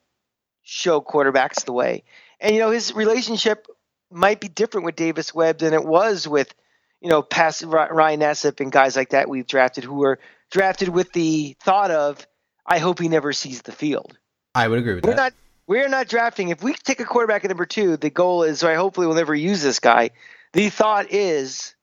show 0.63 0.99
quarterbacks 0.99 1.63
the 1.63 1.71
way. 1.71 2.03
And 2.41 2.53
you 2.53 2.59
know 2.59 2.71
his 2.71 2.93
relationship 2.93 3.67
might 4.11 4.41
be 4.41 4.49
different 4.49 4.85
with 4.85 4.97
Davis 4.97 5.33
Webb 5.33 5.59
than 5.59 5.73
it 5.73 5.85
was 5.85 6.27
with 6.27 6.53
you 7.01 7.09
know 7.09 7.21
past 7.21 7.63
Ryan 7.63 8.19
Nassib 8.19 8.59
and 8.59 8.71
guys 8.71 8.95
like 8.95 9.09
that 9.09 9.29
we've 9.29 9.47
drafted 9.47 9.83
who 9.83 9.95
were 9.95 10.19
drafted 10.51 10.89
with 10.89 11.11
the 11.13 11.55
thought 11.61 11.91
of 11.91 12.25
I 12.65 12.79
hope 12.79 12.99
he 12.99 13.09
never 13.09 13.33
sees 13.33 13.61
the 13.61 13.71
field. 13.71 14.17
I 14.53 14.67
would 14.67 14.79
agree 14.79 14.95
with 14.95 15.05
We're 15.05 15.11
that. 15.11 15.17
not 15.17 15.33
we're 15.67 15.87
not 15.89 16.07
drafting. 16.07 16.49
If 16.49 16.63
we 16.63 16.73
take 16.73 16.99
a 16.99 17.05
quarterback 17.05 17.45
at 17.45 17.49
number 17.49 17.65
two, 17.65 17.95
the 17.97 18.09
goal 18.09 18.43
is 18.43 18.63
right. 18.63 18.75
Hopefully, 18.77 19.05
we'll 19.07 19.15
never 19.15 19.35
use 19.35 19.61
this 19.61 19.79
guy. 19.79 20.09
The 20.53 20.69
thought 20.69 21.11
is 21.11 21.75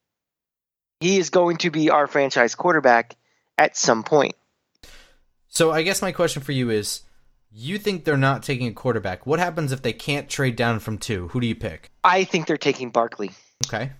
he 1.00 1.18
is 1.18 1.30
going 1.30 1.58
to 1.58 1.70
be 1.70 1.90
our 1.90 2.06
franchise 2.08 2.54
quarterback 2.56 3.14
at 3.56 3.76
some 3.76 4.02
point. 4.02 4.34
so 5.48 5.70
I 5.70 5.82
guess 5.82 6.02
my 6.02 6.10
question 6.12 6.42
for 6.42 6.52
you 6.52 6.70
is 6.70 7.02
you 7.52 7.78
think 7.78 8.04
they're 8.04 8.16
not 8.16 8.42
taking 8.42 8.66
a 8.66 8.72
quarterback. 8.72 9.24
What 9.24 9.38
happens 9.38 9.72
if 9.72 9.82
they 9.82 9.92
can't 9.92 10.28
trade 10.28 10.56
down 10.56 10.80
from 10.80 10.98
two? 10.98 11.28
Who 11.28 11.40
do 11.40 11.46
you 11.46 11.54
pick? 11.54 11.90
I 12.04 12.24
think 12.24 12.46
they're 12.46 12.56
taking 12.58 12.90
Barkley. 12.90 13.30
Okay. 13.66 13.92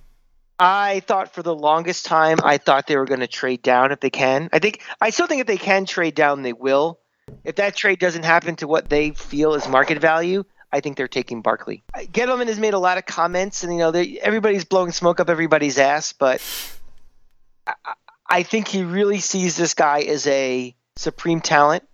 I 0.59 1.01
thought 1.01 1.35
for 1.35 1.43
the 1.43 1.55
longest 1.55 2.07
time, 2.07 2.39
I 2.43 2.59
thought 2.59 2.87
they 2.87 2.97
were 2.97 3.05
going 3.05 3.21
to 3.21 3.27
trade 3.27 3.63
down 3.63 3.93
if 3.93 4.01
they 4.01 4.11
can. 4.11 4.49
I 4.53 4.59
think 4.59 4.83
I 5.01 5.11
still 5.11 5.27
think 5.27 5.41
if 5.43 5.47
they 5.47 5.59
can 5.59 5.85
trade 5.85 6.15
down, 6.15 6.43
they 6.43 6.55
will. 6.55 6.99
If 7.45 7.57
that 7.57 7.77
trade 7.77 7.99
doesn't 7.99 8.25
happen 8.25 8.57
to 8.57 8.69
what 8.69 8.89
they 8.89 9.11
feel 9.11 9.55
is 9.55 9.69
market 9.69 9.99
value, 9.99 10.45
I 10.73 10.81
think 10.81 10.97
they're 10.97 11.09
taking 11.09 11.43
Barkley. 11.43 11.83
Gettleman 11.95 12.47
has 12.47 12.59
made 12.59 12.75
a 12.75 12.79
lot 12.79 12.99
of 12.99 13.07
comments, 13.07 13.65
and 13.65 13.73
you 13.73 13.79
know 13.79 13.91
everybody's 13.91 14.65
blowing 14.65 14.93
smoke 14.93 15.21
up 15.21 15.29
everybody's 15.29 15.79
ass, 15.79 16.13
but 16.13 16.43
I, 17.67 17.75
I 18.29 18.43
think 18.43 18.69
he 18.69 18.83
really 18.83 19.21
sees 19.21 19.57
this 19.57 19.75
guy 19.75 20.01
as 20.01 20.27
a 20.27 20.75
supreme 20.97 21.41
talent, 21.41 21.85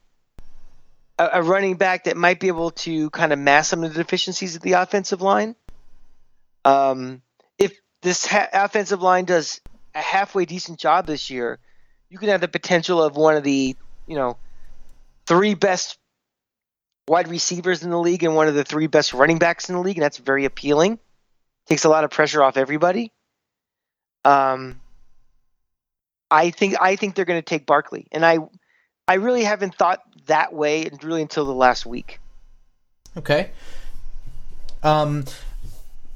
a, 1.19 1.31
a 1.35 1.43
running 1.43 1.77
back 1.77 2.05
that 2.05 2.17
might 2.17 2.41
be 2.41 2.49
able 2.49 2.71
to 2.71 3.11
kind 3.11 3.33
of 3.33 3.39
mask 3.39 3.71
some 3.71 3.83
of 3.83 3.93
the 3.93 4.03
deficiencies 4.03 4.57
of 4.57 4.63
the 4.63 4.73
offensive 4.73 5.21
line. 5.21 5.57
Um, 6.65 7.23
this 8.03 8.27
ha- 8.27 8.49
offensive 8.53 9.01
line 9.01 9.25
does 9.25 9.61
a 9.95 10.01
halfway 10.01 10.45
decent 10.45 10.79
job 10.79 11.07
this 11.07 11.31
year, 11.31 11.59
you 12.11 12.19
can 12.19 12.29
have 12.29 12.41
the 12.41 12.49
potential 12.49 13.03
of 13.03 13.17
one 13.17 13.37
of 13.37 13.45
the, 13.45 13.77
you 14.07 14.17
know, 14.17 14.37
three 15.27 15.55
best 15.55 15.99
wide 17.09 17.29
receivers 17.29 17.83
in 17.83 17.91
the 17.91 17.99
league 17.99 18.23
and 18.23 18.35
one 18.35 18.49
of 18.49 18.55
the 18.55 18.65
three 18.65 18.87
best 18.87 19.13
running 19.13 19.39
backs 19.39 19.69
in 19.69 19.75
the 19.75 19.81
league, 19.81 19.97
and 19.97 20.05
that's 20.05 20.19
very 20.19 20.45
appealing. 20.45 20.99
Takes 21.67 21.85
a 21.85 21.89
lot 21.89 22.05
of 22.05 22.11
pressure 22.11 22.43
off 22.43 22.57
everybody. 22.57 23.13
Um, 24.25 24.81
I 26.31 26.51
think 26.51 26.75
I 26.81 26.97
think 26.97 27.15
they're 27.15 27.25
going 27.25 27.41
to 27.41 27.45
take 27.45 27.67
Barkley, 27.67 28.07
and 28.13 28.25
I 28.25 28.39
I 29.07 29.15
really 29.15 29.45
haven't 29.45 29.75
thought 29.75 30.01
that 30.27 30.53
way 30.53 30.89
really 31.03 31.23
until 31.23 31.45
the 31.45 31.55
last 31.55 31.87
week. 31.87 32.21
Okay. 33.17 33.51
Um, 34.83 35.25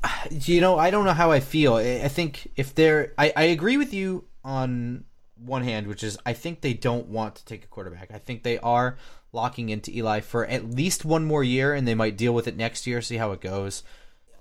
you 0.31 0.61
know, 0.61 0.79
I 0.79 0.91
don't 0.91 1.05
know 1.05 1.13
how 1.13 1.33
I 1.33 1.41
feel. 1.41 1.75
I 1.75 2.09
think 2.09 2.51
if 2.57 2.75
they're, 2.75 3.13
I, 3.19 3.33
I 3.37 3.43
agree 3.45 3.77
with 3.77 3.93
you 3.93 4.25
on 4.45 5.05
one 5.37 5.63
hand, 5.63 5.87
which 5.87 6.03
is 6.03 6.19
I 6.25 6.33
think 6.33 6.61
they 6.61 6.75
don't 6.75 7.09
want 7.09 7.37
to 7.37 7.45
take 7.45 7.65
a 7.65 7.69
quarterback. 7.69 8.11
I 8.13 8.19
think 8.19 8.43
they 8.43 8.59
are 8.59 8.97
locking 9.33 9.69
into 9.69 9.95
Eli 9.95 10.21
for 10.21 10.47
at 10.47 10.71
least 10.71 11.05
one 11.05 11.25
more 11.25 11.45
year, 11.45 11.75
and 11.75 11.87
they 11.87 11.95
might 11.95 12.17
deal 12.17 12.35
with 12.35 12.49
it 12.49 12.57
next 12.57 12.87
year, 12.87 13.03
see 13.03 13.17
how 13.17 13.33
it 13.33 13.41
goes. 13.41 13.83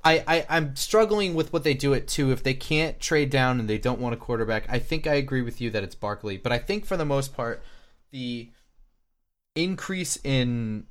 I, 0.04 0.24
I 0.28 0.46
I'm 0.50 0.76
struggling 0.76 1.34
with 1.34 1.52
what 1.52 1.64
they 1.64 1.74
do 1.74 1.94
it 1.94 2.08
too. 2.08 2.32
If 2.32 2.44
they 2.44 2.54
can't 2.54 3.00
trade 3.00 3.30
down 3.30 3.60
and 3.60 3.68
they 3.68 3.80
don't 3.80 4.00
want 4.00 4.14
a 4.14 4.18
quarterback, 4.18 4.66
I 4.70 4.80
think 4.80 5.08
I 5.08 5.16
agree 5.16 5.42
with 5.42 5.60
you 5.60 5.72
that 5.72 5.84
it's 5.84 5.96
Barkley. 5.96 6.38
But 6.38 6.52
I 6.52 6.60
think 6.60 6.86
for 6.86 6.96
the 6.96 7.06
most 7.06 7.36
part, 7.36 7.64
the 8.12 8.52
increase 9.56 10.18
in 10.24 10.86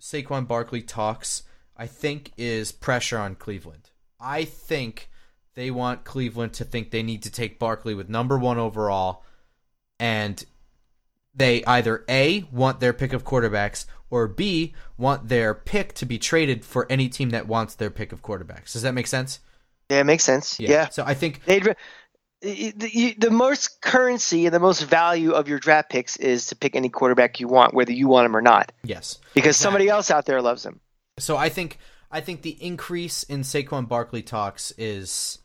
Saquon 0.00 0.48
Barkley 0.48 0.82
talks, 0.82 1.44
I 1.76 1.86
think, 1.86 2.32
is 2.36 2.72
pressure 2.72 3.18
on 3.18 3.36
Cleveland. 3.36 3.90
I 4.20 4.44
think 4.44 5.10
they 5.54 5.70
want 5.70 6.04
Cleveland 6.04 6.52
to 6.54 6.64
think 6.64 6.90
they 6.90 7.02
need 7.02 7.22
to 7.22 7.30
take 7.30 7.58
Barkley 7.58 7.94
with 7.94 8.08
number 8.08 8.38
one 8.38 8.58
overall, 8.58 9.24
and 9.98 10.44
they 11.34 11.64
either 11.64 12.04
A, 12.08 12.44
want 12.50 12.80
their 12.80 12.92
pick 12.92 13.12
of 13.12 13.24
quarterbacks, 13.24 13.86
or 14.10 14.28
B, 14.28 14.74
want 14.96 15.28
their 15.28 15.54
pick 15.54 15.92
to 15.94 16.06
be 16.06 16.18
traded 16.18 16.64
for 16.64 16.86
any 16.90 17.08
team 17.08 17.30
that 17.30 17.46
wants 17.46 17.74
their 17.74 17.90
pick 17.90 18.12
of 18.12 18.22
quarterbacks. 18.22 18.72
Does 18.72 18.82
that 18.82 18.94
make 18.94 19.06
sense? 19.06 19.40
Yeah, 19.90 20.00
it 20.00 20.04
makes 20.04 20.24
sense. 20.24 20.58
Yeah. 20.58 20.70
yeah. 20.70 20.88
So 20.88 21.04
I 21.04 21.14
think 21.14 21.44
They'd, 21.44 21.76
the, 22.40 23.14
the 23.18 23.30
most 23.30 23.80
currency 23.80 24.46
and 24.46 24.54
the 24.54 24.60
most 24.60 24.82
value 24.82 25.32
of 25.32 25.48
your 25.48 25.58
draft 25.58 25.90
picks 25.90 26.16
is 26.16 26.46
to 26.46 26.56
pick 26.56 26.76
any 26.76 26.88
quarterback 26.88 27.40
you 27.40 27.48
want, 27.48 27.74
whether 27.74 27.92
you 27.92 28.08
want 28.08 28.26
him 28.26 28.36
or 28.36 28.42
not, 28.42 28.72
yes. 28.82 29.18
because 29.34 29.56
somebody 29.56 29.88
else 29.88 30.10
out 30.10 30.26
there 30.26 30.42
loves 30.42 30.64
him. 30.64 30.80
So 31.18 31.36
I 31.36 31.48
think 31.48 31.78
I 32.10 32.20
think 32.20 32.42
the 32.42 32.56
increase 32.62 33.22
in 33.22 33.40
Saquon 33.40 33.88
Barkley 33.88 34.22
talks 34.22 34.72
is 34.78 35.38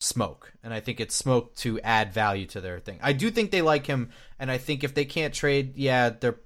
smoke, 0.00 0.52
and 0.62 0.72
I 0.74 0.80
think 0.80 1.00
it's 1.00 1.14
smoke 1.14 1.54
to 1.56 1.80
add 1.80 2.12
value 2.12 2.46
to 2.46 2.60
their 2.60 2.80
thing. 2.80 2.98
I 3.02 3.12
do 3.12 3.30
think 3.30 3.50
they 3.50 3.62
like 3.62 3.86
him, 3.86 4.10
and 4.38 4.50
I 4.50 4.58
think 4.58 4.82
if 4.82 4.94
they 4.94 5.04
can't 5.04 5.34
trade, 5.34 5.74
yeah, 5.76 6.10
they're. 6.10 6.36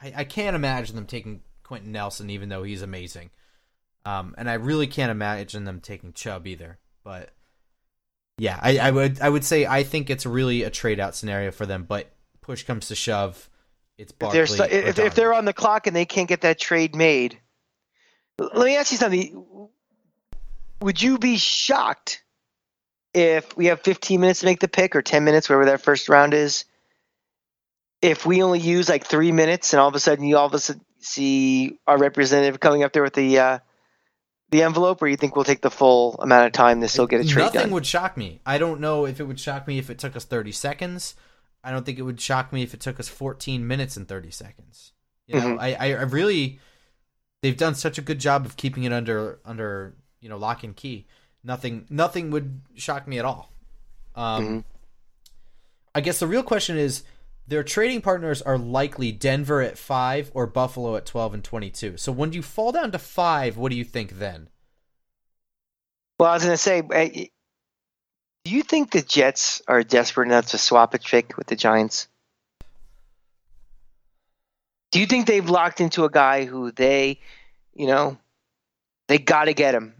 I, 0.00 0.12
I 0.18 0.24
can't 0.24 0.54
imagine 0.54 0.94
them 0.94 1.06
taking 1.06 1.40
Quenton 1.64 1.92
Nelson, 1.92 2.30
even 2.30 2.48
though 2.48 2.62
he's 2.62 2.82
amazing. 2.82 3.30
Um, 4.04 4.34
and 4.38 4.48
I 4.48 4.54
really 4.54 4.86
can't 4.86 5.10
imagine 5.10 5.64
them 5.64 5.80
taking 5.80 6.12
Chubb 6.12 6.46
either. 6.46 6.78
But 7.04 7.30
yeah, 8.38 8.58
I, 8.62 8.78
I 8.78 8.90
would 8.90 9.20
I 9.20 9.28
would 9.28 9.44
say 9.44 9.66
I 9.66 9.82
think 9.82 10.08
it's 10.08 10.24
really 10.24 10.62
a 10.62 10.70
trade 10.70 11.00
out 11.00 11.14
scenario 11.14 11.50
for 11.50 11.66
them. 11.66 11.84
But 11.86 12.10
push 12.40 12.62
comes 12.62 12.88
to 12.88 12.94
shove, 12.94 13.50
it's 13.98 14.12
If 14.12 14.18
Barkley. 14.18 14.38
they're, 14.38 14.46
stu- 14.46 14.64
if, 14.64 14.98
if 14.98 15.14
they're 15.14 15.34
on 15.34 15.44
the 15.44 15.52
clock 15.52 15.86
and 15.86 15.96
they 15.96 16.06
can't 16.06 16.28
get 16.28 16.42
that 16.42 16.58
trade 16.58 16.94
made, 16.94 17.38
let 18.38 18.64
me 18.64 18.76
ask 18.76 18.92
you 18.92 18.98
something. 18.98 19.68
Would 20.80 21.02
you 21.02 21.18
be 21.18 21.36
shocked 21.38 22.22
if 23.12 23.56
we 23.56 23.66
have 23.66 23.80
15 23.80 24.20
minutes 24.20 24.40
to 24.40 24.46
make 24.46 24.60
the 24.60 24.68
pick 24.68 24.94
or 24.94 25.02
10 25.02 25.24
minutes, 25.24 25.48
wherever 25.48 25.66
that 25.70 25.80
first 25.80 26.08
round 26.08 26.34
is? 26.34 26.64
If 28.00 28.24
we 28.24 28.42
only 28.42 28.60
use 28.60 28.88
like 28.88 29.04
three 29.06 29.32
minutes 29.32 29.72
and 29.72 29.80
all 29.80 29.88
of 29.88 29.94
a 29.96 30.00
sudden 30.00 30.24
you 30.24 30.36
all 30.36 30.46
of 30.46 30.54
a 30.54 30.58
sudden 30.60 30.84
see 31.00 31.78
our 31.86 31.98
representative 31.98 32.60
coming 32.60 32.84
up 32.84 32.92
there 32.92 33.02
with 33.02 33.14
the 33.14 33.38
uh, 33.40 33.58
the 34.50 34.62
envelope, 34.62 35.02
or 35.02 35.08
you 35.08 35.16
think 35.16 35.34
we'll 35.34 35.44
take 35.44 35.60
the 35.60 35.70
full 35.70 36.14
amount 36.20 36.46
of 36.46 36.52
time 36.52 36.80
to 36.80 36.88
still 36.88 37.06
get 37.06 37.20
a 37.20 37.24
trade 37.24 37.46
Nothing 37.46 37.60
done? 37.62 37.70
would 37.72 37.86
shock 37.86 38.16
me. 38.16 38.40
I 38.46 38.56
don't 38.56 38.80
know 38.80 39.04
if 39.04 39.20
it 39.20 39.24
would 39.24 39.38
shock 39.40 39.66
me 39.66 39.78
if 39.78 39.90
it 39.90 39.98
took 39.98 40.16
us 40.16 40.24
30 40.24 40.52
seconds. 40.52 41.16
I 41.62 41.70
don't 41.70 41.84
think 41.84 41.98
it 41.98 42.02
would 42.02 42.20
shock 42.20 42.52
me 42.52 42.62
if 42.62 42.72
it 42.72 42.80
took 42.80 42.98
us 43.00 43.08
14 43.08 43.66
minutes 43.66 43.96
and 43.96 44.06
30 44.08 44.30
seconds. 44.30 44.92
You 45.26 45.40
know, 45.40 45.56
Mhm. 45.56 45.60
I, 45.60 45.74
I 45.74 45.86
I 45.88 46.02
really 46.02 46.60
they've 47.42 47.56
done 47.56 47.74
such 47.74 47.98
a 47.98 48.02
good 48.02 48.18
job 48.18 48.46
of 48.46 48.56
keeping 48.56 48.84
it 48.84 48.92
under 48.92 49.38
under 49.44 49.94
you 50.20 50.28
know 50.28 50.36
lock 50.36 50.64
and 50.64 50.76
key. 50.76 51.06
Nothing 51.44 51.86
nothing 51.88 52.30
would 52.30 52.60
shock 52.74 53.06
me 53.06 53.18
at 53.18 53.24
all. 53.24 53.52
Um, 54.14 54.44
Mhm. 54.44 54.64
I 55.94 56.00
guess 56.00 56.18
the 56.18 56.26
real 56.26 56.42
question 56.42 56.76
is 56.76 57.02
their 57.46 57.62
trading 57.64 58.02
partners 58.02 58.42
are 58.42 58.58
likely 58.58 59.10
Denver 59.10 59.62
at 59.62 59.78
five 59.78 60.30
or 60.34 60.46
Buffalo 60.46 60.96
at 60.96 61.06
12 61.06 61.34
and 61.34 61.42
22. 61.42 61.96
So 61.96 62.12
when 62.12 62.32
you 62.32 62.42
fall 62.42 62.72
down 62.72 62.92
to 62.92 62.98
five, 62.98 63.56
what 63.56 63.70
do 63.70 63.76
you 63.76 63.84
think 63.84 64.18
then? 64.18 64.50
Well, 66.20 66.30
I 66.30 66.34
was 66.34 66.42
going 66.44 66.54
to 66.54 66.58
say, 66.58 66.80
uh, 66.80 67.28
do 68.44 68.50
you 68.54 68.62
think 68.62 68.90
the 68.90 69.00
Jets 69.02 69.62
are 69.66 69.82
desperate 69.82 70.26
enough 70.26 70.46
to 70.48 70.58
swap 70.58 70.92
a 70.94 70.98
pick 70.98 71.36
with 71.38 71.46
the 71.46 71.56
Giants? 71.56 72.08
Do 74.90 75.00
you 75.00 75.06
think 75.06 75.26
they've 75.26 75.48
locked 75.48 75.80
into 75.80 76.04
a 76.04 76.10
guy 76.10 76.44
who 76.44 76.72
they, 76.72 77.20
you 77.74 77.86
know, 77.86 78.18
they 79.06 79.18
got 79.18 79.44
to 79.44 79.54
get 79.54 79.74
him? 79.74 79.94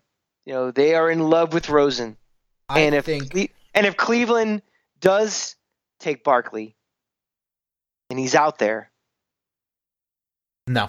You 0.47 0.55
know, 0.55 0.71
they 0.71 0.95
are 0.95 1.11
in 1.11 1.21
love 1.21 1.53
with 1.53 1.69
Rosen, 1.69 2.17
I 2.69 2.81
and 2.81 2.95
if 2.95 3.05
think 3.05 3.31
Cle- 3.31 3.49
and 3.75 3.87
if 3.87 3.97
Cleveland 3.97 4.63
does 5.01 5.57
take 6.01 6.25
Barkley, 6.25 6.75
and 8.09 8.19
he's 8.19 8.35
out 8.35 8.59
there, 8.59 8.91
No, 10.67 10.89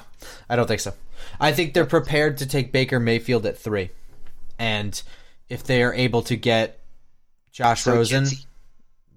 I 0.50 0.56
don't 0.56 0.68
think 0.68 0.80
so. 0.80 0.94
I 1.40 1.52
think 1.52 1.74
they're 1.74 1.86
prepared 1.86 2.38
to 2.38 2.46
take 2.46 2.72
Baker 2.72 3.02
Mayfield 3.02 3.46
at 3.46 3.58
three, 3.58 3.90
and 4.58 5.02
if 5.50 5.64
they 5.64 5.84
are 5.84 5.94
able 5.94 6.22
to 6.24 6.38
get 6.38 6.80
Josh 7.52 7.84
So 7.84 7.94
Rosen, 7.94 8.28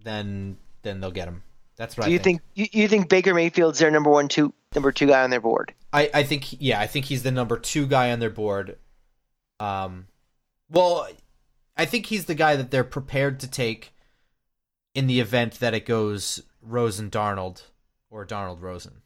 then 0.03 0.57
then 0.83 1.01
they'll 1.01 1.13
get 1.13 1.29
him. 1.29 1.45
That's 1.77 1.97
right. 1.97 2.07
do 2.07 2.11
I 2.11 2.13
you 2.13 2.19
think, 2.19 2.41
you, 2.55 2.67
you 2.73 2.89
think 2.89 3.09
Baker 3.09 3.35
Mayfield's 3.35 3.79
their 3.79 3.91
number 3.91 4.11
one, 4.11 4.29
two, 4.29 4.53
number 4.75 4.93
two 4.93 5.07
guy 5.07 5.23
on 5.23 5.31
their 5.31 5.41
board? 5.41 5.75
I, 5.93 6.11
I 6.13 6.23
think 6.23 6.61
yeah, 6.61 6.81
I 6.81 6.87
think 6.87 7.07
he's 7.07 7.23
the 7.23 7.31
number 7.31 7.59
two 7.59 7.87
guy 7.87 8.13
on 8.13 8.19
their 8.19 8.31
board. 8.31 8.77
Um, 9.61 10.07
well, 10.71 11.07
I 11.77 11.85
think 11.85 12.07
he's 12.07 12.25
the 12.25 12.35
guy 12.35 12.57
that 12.57 12.71
they're 12.71 12.85
prepared 12.85 13.41
to 13.41 13.51
take 13.51 13.95
in 14.95 15.07
the 15.07 15.21
event 15.21 15.61
that 15.61 15.75
it 15.75 15.87
goes 15.87 16.43
Rosen 16.61 17.11
Darnold 17.11 17.63
or 18.11 18.27
Darnold 18.27 18.61
Rosen. 18.61 19.03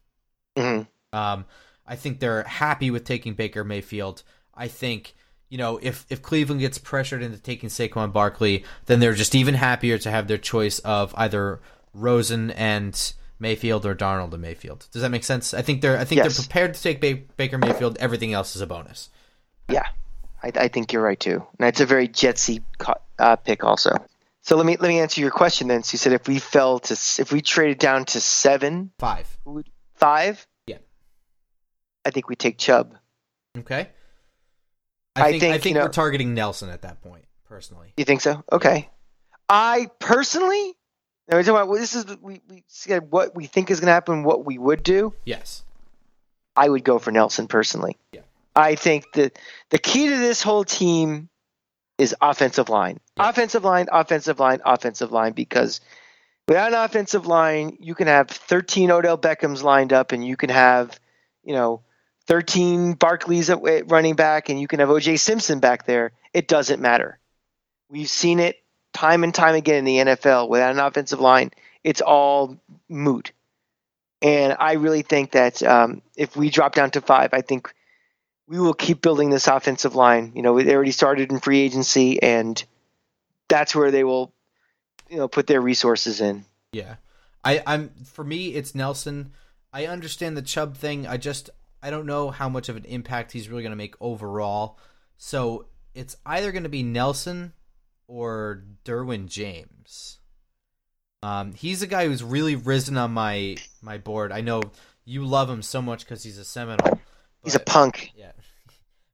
hmm 0.56 0.82
Um, 1.12 1.44
I 1.86 1.96
think 1.96 2.18
they're 2.18 2.42
happy 2.44 2.90
with 2.90 3.04
taking 3.04 3.34
Baker 3.34 3.64
Mayfield. 3.64 4.22
I 4.54 4.68
think 4.68 5.14
you 5.48 5.58
know 5.58 5.78
if 5.82 6.06
if 6.08 6.22
Cleveland 6.22 6.60
gets 6.60 6.78
pressured 6.78 7.22
into 7.22 7.38
taking 7.38 7.68
Saquon 7.68 8.12
Barkley, 8.12 8.64
then 8.86 9.00
they're 9.00 9.14
just 9.14 9.34
even 9.34 9.54
happier 9.54 9.98
to 9.98 10.10
have 10.10 10.28
their 10.28 10.38
choice 10.38 10.78
of 10.80 11.14
either 11.16 11.60
Rosen 11.94 12.50
and 12.50 13.12
Mayfield 13.38 13.84
or 13.86 13.94
Darnold 13.94 14.32
and 14.32 14.40
Mayfield. 14.42 14.86
Does 14.92 15.02
that 15.02 15.10
make 15.10 15.24
sense? 15.24 15.52
I 15.54 15.62
think 15.62 15.82
they're 15.82 15.98
I 15.98 16.04
think 16.04 16.18
Yes. 16.22 16.36
they're 16.36 16.44
prepared 16.44 16.74
to 16.74 16.82
take 16.82 17.00
ba- 17.00 17.22
Baker 17.36 17.58
Mayfield. 17.58 17.96
Everything 17.98 18.32
else 18.32 18.56
is 18.56 18.62
a 18.62 18.66
bonus. 18.66 19.10
Yeah, 19.68 19.86
I, 20.42 20.52
I 20.54 20.68
think 20.68 20.92
you're 20.92 21.02
right 21.02 21.18
too. 21.18 21.44
And 21.58 21.68
it's 21.68 21.80
a 21.80 21.86
very 21.86 22.08
Jetsy 22.08 22.62
uh, 23.18 23.36
pick 23.36 23.64
also. 23.64 23.92
So 24.42 24.56
let 24.56 24.64
me 24.64 24.76
let 24.78 24.88
me 24.88 25.00
answer 25.00 25.20
your 25.20 25.30
question 25.32 25.68
then. 25.68 25.82
So 25.82 25.94
you 25.94 25.98
said 25.98 26.12
if 26.12 26.28
we 26.28 26.38
fell 26.38 26.78
to 26.80 26.92
s- 26.92 27.18
if 27.18 27.32
we 27.32 27.40
traded 27.42 27.78
down 27.78 28.04
to 28.06 28.20
seven, 28.20 28.90
Five. 28.98 29.26
would- 29.44 29.68
five, 29.94 30.46
Yeah. 30.66 30.78
I 32.04 32.10
think 32.10 32.28
we 32.28 32.36
take 32.36 32.56
Chubb. 32.58 32.94
Okay. 33.58 33.88
I 35.16 35.28
I 35.28 35.30
think 35.30 35.42
I 35.42 35.46
think, 35.52 35.62
think 35.62 35.64
you 35.66 35.74
know- 35.80 35.86
we're 35.86 35.92
targeting 35.92 36.34
Nelson 36.34 36.68
at 36.70 36.82
that 36.82 37.02
point. 37.02 37.24
Personally, 37.48 37.92
You 37.96 38.04
think 38.04 38.20
so? 38.22 38.42
Okay. 38.52 38.88
I 39.48 39.88
personally, 40.00 40.74
now 41.28 41.36
we're 41.36 41.42
talking 41.42 41.62
about 41.62 41.74
this 41.74 41.94
is 41.94 42.06
we 42.22 42.40
we 42.48 42.64
said 42.68 43.10
what 43.10 43.34
we 43.34 43.46
think 43.46 43.70
is 43.70 43.80
going 43.80 43.88
to 43.88 43.92
happen, 43.92 44.22
what 44.22 44.44
we 44.44 44.58
would 44.58 44.82
do. 44.82 45.14
yes. 45.24 45.62
I 46.58 46.70
would 46.70 46.84
go 46.84 46.98
for 46.98 47.10
Nelson 47.10 47.48
personally. 47.48 47.98
Yeah. 48.12 48.22
I 48.54 48.76
think 48.76 49.12
that 49.12 49.38
the 49.68 49.78
key 49.78 50.08
to 50.08 50.16
this 50.16 50.42
whole 50.42 50.64
team 50.64 51.28
is 51.98 52.16
offensive 52.22 52.70
line. 52.70 52.98
Yeah. 53.18 53.28
Offensive 53.28 53.62
line, 53.62 53.88
offensive 53.92 54.40
line, 54.40 54.60
offensive 54.64 55.12
line, 55.12 55.32
because 55.32 55.82
without 56.48 56.72
an 56.72 56.78
offensive 56.78 57.26
line, 57.26 57.76
you 57.80 57.94
can 57.94 58.06
have 58.06 58.30
13 58.30 58.90
Odell 58.90 59.18
Beckhams 59.18 59.62
lined 59.62 59.92
up 59.92 60.12
and 60.12 60.24
you 60.24 60.36
can 60.36 60.48
have, 60.48 60.98
you 61.44 61.52
know, 61.52 61.82
13 62.26 62.94
Barkleys 62.96 63.50
at 63.50 63.90
running 63.90 64.14
back 64.14 64.48
and 64.48 64.58
you 64.58 64.66
can 64.66 64.80
have 64.80 64.88
OJ 64.88 65.18
Simpson 65.18 65.60
back 65.60 65.84
there. 65.84 66.12
It 66.32 66.48
doesn't 66.48 66.80
matter. 66.80 67.18
We've 67.90 68.08
seen 68.08 68.40
it 68.40 68.56
time 68.96 69.24
and 69.24 69.34
time 69.34 69.54
again 69.54 69.76
in 69.76 69.84
the 69.84 69.96
NFL. 69.98 70.48
Without 70.48 70.72
an 70.72 70.78
offensive 70.78 71.20
line, 71.20 71.50
it's 71.84 72.00
all 72.00 72.56
moot. 72.88 73.32
And 74.22 74.56
I 74.58 74.72
really 74.72 75.02
think 75.02 75.32
that 75.32 75.62
um, 75.62 76.00
if 76.16 76.34
we 76.34 76.48
drop 76.48 76.74
down 76.74 76.90
to 76.92 77.02
five, 77.02 77.34
I 77.34 77.42
think 77.42 77.72
we 78.48 78.58
will 78.58 78.74
keep 78.74 79.02
building 79.02 79.28
this 79.28 79.48
offensive 79.48 79.94
line. 79.94 80.32
You 80.34 80.40
know, 80.40 80.60
they 80.62 80.74
already 80.74 80.92
started 80.92 81.30
in 81.30 81.40
free 81.40 81.60
agency, 81.60 82.22
and 82.22 82.62
that's 83.48 83.74
where 83.74 83.90
they 83.90 84.02
will, 84.02 84.32
you 85.10 85.18
know, 85.18 85.28
put 85.28 85.46
their 85.46 85.60
resources 85.60 86.22
in. 86.22 86.46
Yeah, 86.72 86.96
I, 87.44 87.62
I'm 87.66 87.90
for 88.04 88.24
me, 88.24 88.54
it's 88.54 88.74
Nelson. 88.74 89.32
I 89.72 89.86
understand 89.86 90.36
the 90.36 90.42
Chubb 90.42 90.76
thing. 90.76 91.06
I 91.06 91.18
just 91.18 91.50
I 91.82 91.90
don't 91.90 92.06
know 92.06 92.30
how 92.30 92.48
much 92.48 92.70
of 92.70 92.76
an 92.76 92.86
impact 92.86 93.32
he's 93.32 93.50
really 93.50 93.62
going 93.62 93.72
to 93.72 93.76
make 93.76 93.94
overall. 94.00 94.78
So 95.18 95.66
it's 95.94 96.16
either 96.24 96.52
going 96.52 96.62
to 96.62 96.70
be 96.70 96.82
Nelson 96.82 97.52
or 98.08 98.64
Derwin 98.84 99.26
James. 99.26 100.18
Um, 101.22 101.54
he's 101.54 101.82
a 101.82 101.86
guy 101.86 102.06
who's 102.06 102.22
really 102.22 102.56
risen 102.56 102.96
on 102.96 103.12
my 103.12 103.56
my 103.82 103.98
board. 103.98 104.32
I 104.32 104.40
know 104.42 104.62
you 105.04 105.24
love 105.24 105.48
him 105.50 105.62
so 105.62 105.80
much 105.82 106.00
because 106.04 106.22
he's 106.22 106.38
a 106.38 106.44
Seminole. 106.44 107.00
He's 107.42 107.54
a 107.54 107.60
punk. 107.60 108.12
yeah. 108.16 108.32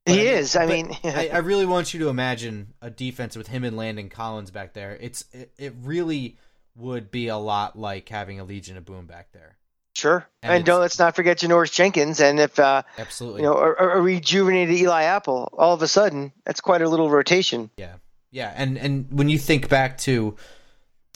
He 0.04 0.14
I 0.14 0.16
mean- 0.16 0.26
is. 0.26 0.56
I 0.56 0.66
but 0.66 0.72
mean, 0.72 0.96
I, 1.04 1.28
I 1.28 1.38
really 1.38 1.66
want 1.66 1.94
you 1.94 2.00
to 2.00 2.08
imagine 2.08 2.74
a 2.82 2.90
defense 2.90 3.36
with 3.36 3.46
him 3.48 3.64
and 3.64 3.76
Landon 3.76 4.08
Collins 4.08 4.50
back 4.50 4.72
there. 4.74 4.96
It's 5.00 5.24
it, 5.32 5.52
it 5.58 5.74
really 5.82 6.36
would 6.74 7.10
be 7.10 7.28
a 7.28 7.36
lot 7.36 7.78
like 7.78 8.08
having 8.08 8.40
a 8.40 8.44
Legion 8.44 8.76
of 8.76 8.84
Boom 8.84 9.06
back 9.06 9.32
there. 9.32 9.56
Sure. 9.94 10.26
And 10.42 10.52
And, 10.54 10.64
don't 10.64 10.80
let's 10.80 10.98
not 10.98 11.14
forget 11.14 11.38
Janoris 11.38 11.70
Jenkins. 11.72 12.20
And 12.20 12.40
if 12.40 12.58
uh, 12.58 12.82
Absolutely. 12.98 13.42
you 13.42 13.46
know 13.48 13.54
a, 13.54 13.98
a 13.98 14.00
rejuvenated 14.00 14.74
Eli 14.74 15.02
Apple, 15.04 15.52
all 15.56 15.74
of 15.74 15.82
a 15.82 15.88
sudden 15.88 16.32
that's 16.44 16.60
quite 16.62 16.80
a 16.82 16.88
little 16.88 17.10
rotation. 17.10 17.70
Yeah, 17.76 17.94
yeah, 18.32 18.52
and 18.56 18.76
and 18.76 19.06
when 19.12 19.28
you 19.28 19.38
think 19.38 19.68
back 19.68 19.98
to 19.98 20.36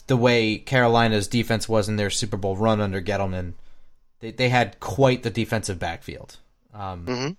the 0.07 0.15
way 0.15 0.57
Carolina's 0.57 1.27
defense 1.27 1.67
was 1.67 1.89
in 1.89 1.97
their 1.97 2.09
Super 2.09 2.37
Bowl 2.37 2.55
run 2.55 2.79
under 2.79 3.01
Gettleman, 3.01 3.53
they 4.21 4.31
they 4.31 4.47
had 4.47 4.79
quite 4.79 5.23
the 5.23 5.29
defensive 5.29 5.79
backfield. 5.79 6.37
Um, 6.73 7.05
Mhm. 7.05 7.37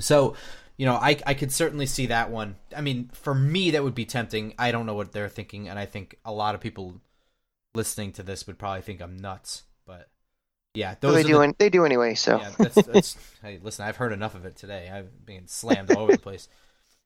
So, 0.00 0.36
you 0.76 0.86
know, 0.86 0.94
I 0.94 1.18
I 1.26 1.34
could 1.34 1.50
certainly 1.52 1.86
see 1.86 2.06
that 2.06 2.30
one. 2.30 2.56
I 2.76 2.80
mean, 2.80 3.10
for 3.12 3.34
me, 3.34 3.72
that 3.72 3.82
would 3.82 3.94
be 3.94 4.04
tempting. 4.04 4.54
I 4.58 4.70
don't 4.72 4.86
know 4.86 4.94
what 4.94 5.12
they're 5.12 5.28
thinking, 5.28 5.68
and 5.68 5.78
I 5.78 5.86
think 5.86 6.18
a 6.24 6.32
lot 6.32 6.54
of 6.54 6.60
people 6.60 7.00
listening 7.74 8.12
to 8.12 8.22
this 8.22 8.46
would 8.46 8.58
probably 8.58 8.82
think 8.82 9.00
I'm 9.00 9.16
nuts. 9.16 9.64
But 9.86 10.08
yeah, 10.74 10.94
those 11.00 11.14
they 11.14 11.20
are 11.20 11.24
do. 11.24 11.32
the- 11.34 11.40
an- 11.40 11.54
they 11.58 11.68
do 11.70 11.84
anyway. 11.84 12.14
So 12.14 12.38
yeah, 12.38 12.50
that's, 12.58 12.86
that's 12.86 13.16
hey, 13.42 13.58
listen, 13.62 13.84
I've 13.86 13.96
heard 13.96 14.12
enough 14.12 14.34
of 14.34 14.44
it 14.46 14.56
today. 14.56 14.90
I've 14.92 15.26
been 15.26 15.46
slammed 15.48 15.90
all 15.90 16.04
over 16.04 16.12
the 16.12 16.18
place. 16.30 16.48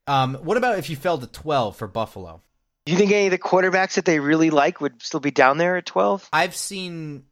Um, 0.07 0.35
what 0.37 0.57
about 0.57 0.79
if 0.79 0.89
you 0.91 0.97
fell 0.97 1.19
to 1.19 1.27
twelve 1.27 1.77
for 1.77 1.87
Buffalo? 1.89 2.43
do 2.87 2.93
you 2.93 2.99
think 2.99 3.11
any 3.11 3.27
of 3.27 3.33
the 3.33 3.39
quarterbacks 3.39 3.95
that 3.95 4.05
they 4.05 4.21
really 4.21 4.51
like 4.51 4.81
would 4.81 5.03
still 5.03 5.19
be 5.21 5.33
down 5.33 5.59
there 5.59 5.77
at 5.77 5.87
twelve? 5.87 6.29
I've 6.33 6.55
seen 6.55 7.25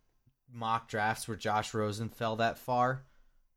mock 0.53 0.89
drafts 0.89 1.29
where 1.29 1.37
Josh 1.37 1.73
Rosen 1.73 2.09
fell 2.09 2.37
that 2.37 2.59
far. 2.59 3.05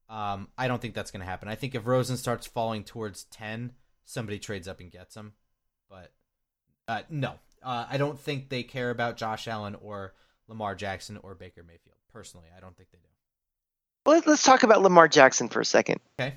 Um, 0.08 0.48
I 0.58 0.68
don't 0.68 0.82
think 0.82 0.94
that's 0.94 1.12
going 1.12 1.22
to 1.22 1.26
happen. 1.26 1.50
I 1.50 1.56
think 1.56 1.76
if 1.76 1.86
Rosen 1.86 2.16
starts 2.16 2.46
falling 2.48 2.84
towards 2.84 3.24
ten, 3.26 3.74
somebody 4.06 4.38
trades 4.38 4.68
up 4.68 4.80
and 4.80 4.92
gets 4.92 5.16
him. 5.16 5.34
But 5.90 6.12
uh, 6.88 7.02
no, 7.10 7.34
uh, 7.64 7.88
I 7.90 7.98
don't 7.98 8.20
think 8.20 8.50
they 8.50 8.62
care 8.62 8.92
about 8.92 9.18
Josh 9.18 9.48
Allen 9.48 9.76
or 9.76 10.14
Lamar 10.48 10.76
Jackson 10.76 11.18
or 11.24 11.34
Baker 11.34 11.64
Mayfield. 11.64 11.98
Personally, 12.14 12.48
I 12.56 12.60
don't 12.60 12.78
think 12.78 12.92
they 12.92 13.00
do. 13.00 13.04
Well, 14.06 14.22
let's 14.28 14.44
talk 14.44 14.64
about 14.64 14.84
Lamar 14.84 15.08
Jackson 15.08 15.50
for 15.50 15.62
a 15.62 15.66
second. 15.66 16.00
Okay. 16.20 16.36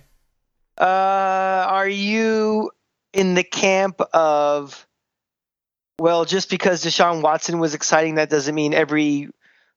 Uh, 0.79 1.67
are 1.69 1.89
you 1.89 2.71
in 3.13 3.35
the 3.35 3.45
camp 3.45 4.01
of, 4.15 4.87
well, 5.99 6.25
just 6.25 6.49
because 6.51 6.85
Deshaun 6.85 7.23
Watson 7.23 7.59
was 7.59 7.75
exciting, 7.75 8.15
that 8.15 8.31
doesn't 8.31 8.55
mean 8.55 8.73
every 8.73 9.29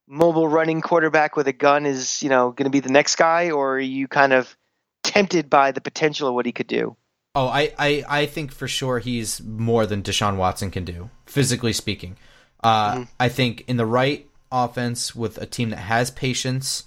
mobile 0.08 0.48
running 0.48 0.82
quarterback 0.82 1.36
with 1.36 1.48
a 1.48 1.54
gun 1.54 1.86
is, 1.86 2.22
you 2.22 2.30
know, 2.30 2.52
going 2.52 2.66
to 2.66 2.70
be 2.70 2.80
the 2.80 2.92
next 2.92 3.16
guy, 3.16 3.52
or 3.52 3.76
are 3.76 3.80
you 3.80 4.08
kind 4.08 4.34
of 4.34 4.56
tempted 5.04 5.50
by 5.50 5.72
the 5.72 5.82
potential 5.82 6.28
of 6.28 6.34
what 6.34 6.46
he 6.46 6.52
could 6.52 6.68
do? 6.68 6.96
Oh, 7.36 7.48
I, 7.48 7.74
I, 7.80 8.04
I 8.08 8.26
think 8.28 8.52
for 8.52 8.68
sure 8.68 9.00
he's 9.00 9.42
more 9.42 9.86
than 9.86 10.04
Deshaun 10.04 10.38
Watson 10.38 10.72
can 10.72 10.86
do, 10.86 11.10
physically 11.26 11.74
speaking. 11.74 12.18
Uh, 12.64 12.96
Mhm. 12.96 13.08
I 13.20 13.30
think 13.30 13.64
in 13.68 13.78
the 13.78 13.86
right 13.86 14.30
offense 14.52 15.16
with 15.16 15.38
a 15.40 15.46
team 15.46 15.72
that 15.72 15.80
has 15.80 16.12
patience, 16.12 16.84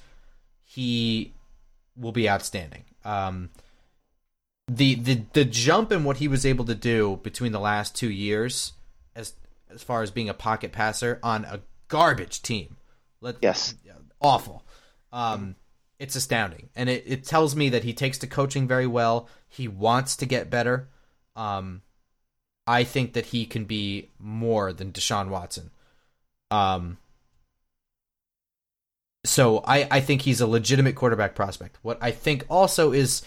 he 0.64 1.34
will 1.96 2.12
be 2.12 2.30
outstanding. 2.30 2.84
Um, 3.04 3.50
the, 4.68 4.94
the 4.96 5.22
the 5.32 5.44
jump 5.44 5.92
in 5.92 6.04
what 6.04 6.16
he 6.16 6.28
was 6.28 6.44
able 6.44 6.64
to 6.64 6.74
do 6.74 7.20
between 7.22 7.52
the 7.52 7.60
last 7.60 7.94
two 7.94 8.10
years, 8.10 8.72
as 9.14 9.34
as 9.70 9.82
far 9.82 10.02
as 10.02 10.10
being 10.10 10.28
a 10.28 10.34
pocket 10.34 10.72
passer 10.72 11.20
on 11.22 11.44
a 11.44 11.60
garbage 11.88 12.42
team, 12.42 12.76
let 13.20 13.36
Yes. 13.40 13.74
awful. 14.20 14.64
Um, 15.12 15.54
it's 15.98 16.16
astounding, 16.16 16.68
and 16.74 16.88
it, 16.88 17.04
it 17.06 17.24
tells 17.24 17.54
me 17.54 17.70
that 17.70 17.84
he 17.84 17.94
takes 17.94 18.18
to 18.18 18.26
coaching 18.26 18.66
very 18.66 18.86
well. 18.86 19.28
He 19.48 19.68
wants 19.68 20.16
to 20.16 20.26
get 20.26 20.50
better. 20.50 20.88
Um, 21.36 21.82
I 22.66 22.84
think 22.84 23.12
that 23.12 23.26
he 23.26 23.46
can 23.46 23.64
be 23.64 24.10
more 24.18 24.72
than 24.72 24.92
Deshaun 24.92 25.28
Watson. 25.28 25.70
Um, 26.50 26.98
so 29.24 29.58
I, 29.64 29.86
I 29.90 30.00
think 30.00 30.22
he's 30.22 30.40
a 30.40 30.46
legitimate 30.46 30.96
quarterback 30.96 31.34
prospect. 31.34 31.78
What 31.82 31.98
I 32.00 32.10
think 32.10 32.44
also 32.48 32.92
is 32.92 33.22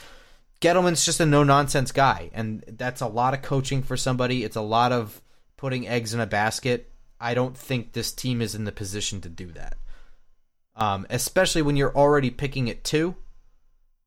Gettleman's 0.62 1.06
just 1.06 1.20
a 1.20 1.26
no 1.26 1.44
nonsense 1.44 1.92
guy, 1.92 2.30
and 2.34 2.64
that's 2.68 3.02
a 3.02 3.08
lot 3.08 3.34
of 3.34 3.42
coaching 3.42 3.82
for 3.82 3.96
somebody. 3.96 4.44
It's 4.44 4.56
a 4.58 4.62
lot 4.62 4.92
of 4.92 5.22
putting 5.58 5.88
eggs 5.88 6.14
in 6.14 6.20
a 6.20 6.26
basket. 6.28 6.92
I 7.20 7.34
don't 7.34 7.58
think 7.58 7.94
this 7.94 8.12
team 8.12 8.42
is 8.42 8.56
in 8.56 8.66
the 8.66 8.72
position 8.72 9.22
to 9.22 9.30
do 9.30 9.52
that. 9.54 9.76
Um, 10.76 11.06
especially 11.10 11.62
when 11.62 11.76
you're 11.78 11.96
already 11.96 12.30
picking 12.30 12.70
at 12.70 12.84
two. 12.84 13.16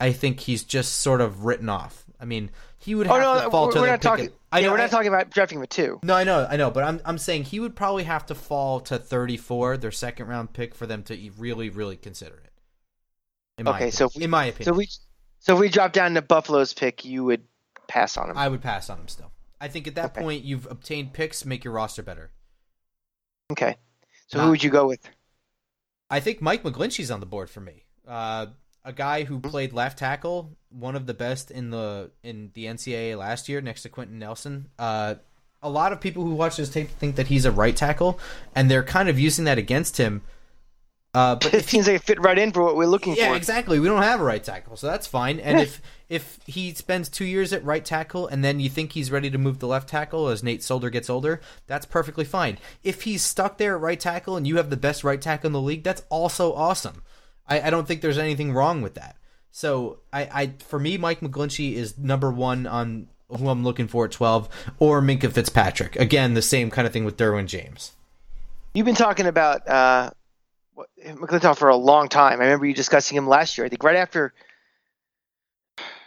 I 0.00 0.12
think 0.12 0.40
he's 0.40 0.64
just 0.64 0.96
sort 1.00 1.20
of 1.20 1.44
written 1.44 1.68
off. 1.68 2.04
I 2.18 2.24
mean, 2.24 2.50
he 2.78 2.94
would 2.94 3.06
have 3.06 3.16
Oh 3.16 3.18
have 3.20 3.36
no, 3.38 3.44
to 3.44 3.50
fall 3.50 3.66
we're, 3.66 3.72
to 3.72 3.78
we're 3.80 3.86
the 3.86 3.92
not 3.92 4.02
talking. 4.02 4.26
at- 4.26 4.32
I 4.50 4.58
yeah, 4.58 4.66
know, 4.66 4.72
we're 4.72 4.78
I- 4.78 4.82
not 4.82 4.90
talking 4.90 5.08
about 5.08 5.30
drafting 5.30 5.60
with 5.60 5.70
two. 5.70 6.00
no, 6.02 6.14
I 6.14 6.24
know, 6.24 6.46
I 6.50 6.56
know, 6.56 6.70
but 6.70 6.82
I'm 6.84 7.00
I'm 7.04 7.18
saying 7.18 7.44
he 7.44 7.60
would 7.60 7.76
probably 7.76 8.04
have 8.04 8.26
to 8.26 8.34
fall 8.34 8.80
to 8.80 8.98
34, 8.98 9.76
their 9.76 9.90
second 9.92 10.26
round 10.26 10.52
pick, 10.52 10.74
for 10.74 10.86
them 10.86 11.02
to 11.04 11.30
really, 11.38 11.70
really 11.70 11.96
consider 11.96 12.34
it. 12.44 12.50
In 13.58 13.64
my 13.64 13.76
Okay, 13.76 13.90
so 13.90 14.06
opinion. 14.06 14.20
we- 14.20 14.24
in 14.24 14.30
my 14.30 14.44
opinion, 14.46 14.74
So 14.74 14.78
we, 14.78 14.88
so 15.42 15.54
if 15.54 15.60
we 15.60 15.68
drop 15.68 15.92
down 15.92 16.14
to 16.14 16.22
Buffalo's 16.22 16.72
pick, 16.72 17.04
you 17.04 17.24
would 17.24 17.42
pass 17.88 18.16
on 18.16 18.30
him. 18.30 18.38
I 18.38 18.48
would 18.48 18.62
pass 18.62 18.88
on 18.88 18.98
him 19.00 19.08
still. 19.08 19.30
I 19.60 19.68
think 19.68 19.86
at 19.86 19.94
that 19.96 20.06
Okay. 20.12 20.22
point 20.22 20.44
you've 20.44 20.66
obtained 20.70 21.12
picks, 21.12 21.44
make 21.44 21.62
your 21.64 21.74
roster 21.74 22.02
better. 22.02 22.30
okay. 23.52 23.76
So 24.28 24.38
Not- 24.38 24.44
who 24.44 24.50
would 24.52 24.64
you 24.64 24.70
go 24.70 24.86
with? 24.88 25.06
I 26.10 26.20
think 26.20 26.40
Mike 26.40 26.62
McGlinchey's 26.62 27.10
on 27.10 27.20
the 27.20 27.26
board 27.26 27.50
for 27.50 27.60
me. 27.60 27.84
Uh, 28.08 28.46
a 28.84 28.92
guy 28.92 29.24
who 29.24 29.38
played 29.38 29.72
left 29.72 29.98
tackle, 29.98 30.56
one 30.70 30.96
of 30.96 31.06
the 31.06 31.14
best 31.14 31.50
in 31.50 31.70
the 31.70 32.10
in 32.22 32.50
the 32.54 32.66
NCAA 32.66 33.14
last 33.16 33.48
year, 33.48 33.60
next 33.60 33.82
to 33.82 33.88
Quenton 33.88 34.18
Nelson. 34.18 34.68
Uh, 34.78 35.16
a 35.62 35.68
lot 35.70 35.92
of 35.92 36.00
people 36.00 36.24
who 36.24 36.34
watch 36.34 36.56
this 36.56 36.70
tape 36.70 36.90
think 36.90 37.14
that 37.16 37.28
he's 37.28 37.44
a 37.44 37.52
right 37.52 37.76
tackle, 37.76 38.18
and 38.54 38.70
they're 38.70 38.82
kind 38.82 39.08
of 39.08 39.18
using 39.20 39.44
that 39.44 39.58
against 39.58 39.98
him. 39.98 40.22
Uh, 41.14 41.34
but 41.36 41.52
It 41.54 41.64
seems 41.66 41.86
like 41.86 41.96
it 41.96 42.02
fit 42.02 42.20
right 42.20 42.38
in 42.38 42.52
for 42.52 42.62
what 42.62 42.76
we're 42.76 42.86
looking 42.86 43.14
yeah, 43.14 43.26
for. 43.26 43.30
Yeah, 43.30 43.36
exactly. 43.36 43.78
We 43.78 43.86
don't 43.86 44.02
have 44.02 44.20
a 44.20 44.24
right 44.24 44.42
tackle, 44.42 44.76
so 44.76 44.86
that's 44.86 45.06
fine. 45.06 45.38
And 45.40 45.58
Yeah. 45.58 45.64
if 45.64 45.82
if 46.08 46.38
he 46.46 46.74
spends 46.74 47.08
two 47.08 47.24
years 47.24 47.52
at 47.54 47.64
right 47.64 47.84
tackle, 47.84 48.26
and 48.26 48.44
then 48.44 48.60
you 48.60 48.68
think 48.68 48.92
he's 48.92 49.10
ready 49.10 49.30
to 49.30 49.38
move 49.38 49.58
to 49.60 49.66
left 49.66 49.88
tackle 49.88 50.28
as 50.28 50.42
Nate 50.42 50.62
Solder 50.62 50.90
gets 50.90 51.08
older, 51.08 51.40
that's 51.66 51.86
perfectly 51.86 52.24
fine. 52.24 52.58
If 52.82 53.02
he's 53.02 53.22
stuck 53.22 53.56
there 53.56 53.76
at 53.76 53.80
right 53.80 53.98
tackle, 53.98 54.36
and 54.36 54.46
you 54.46 54.56
have 54.56 54.68
the 54.68 54.76
best 54.76 55.04
right 55.04 55.20
tackle 55.20 55.46
in 55.48 55.52
the 55.54 55.60
league, 55.60 55.84
that's 55.84 56.02
also 56.10 56.52
awesome. 56.52 57.02
I, 57.46 57.62
I 57.62 57.70
don't 57.70 57.88
think 57.88 58.02
there's 58.02 58.18
anything 58.18 58.52
wrong 58.52 58.82
with 58.82 58.94
that. 58.94 59.16
So 59.50 60.00
I, 60.12 60.22
I 60.32 60.52
for 60.66 60.78
me, 60.78 60.98
Mike 60.98 61.20
McGlinchey 61.20 61.74
is 61.74 61.96
number 61.98 62.30
one 62.30 62.66
on 62.66 63.08
who 63.28 63.48
I'm 63.48 63.64
looking 63.64 63.88
for 63.88 64.04
at 64.04 64.12
12, 64.12 64.48
or 64.78 65.00
Minkah 65.00 65.32
Fitzpatrick. 65.32 65.96
Again, 65.96 66.34
the 66.34 66.42
same 66.42 66.70
kind 66.70 66.86
of 66.86 66.92
thing 66.92 67.04
with 67.06 67.16
Derwin 67.16 67.46
James. 67.46 67.92
You've 68.74 68.86
been 68.86 68.94
talking 68.94 69.26
about 69.26 69.66
uh, 69.66 70.10
McClintock 71.06 71.56
for 71.56 71.68
a 71.68 71.76
long 71.76 72.08
time. 72.08 72.40
I 72.40 72.44
remember 72.44 72.66
you 72.66 72.74
discussing 72.74 73.16
him 73.16 73.26
last 73.28 73.56
year. 73.58 73.64
I 73.64 73.68
think 73.68 73.82
right 73.82 73.96
after, 73.96 74.32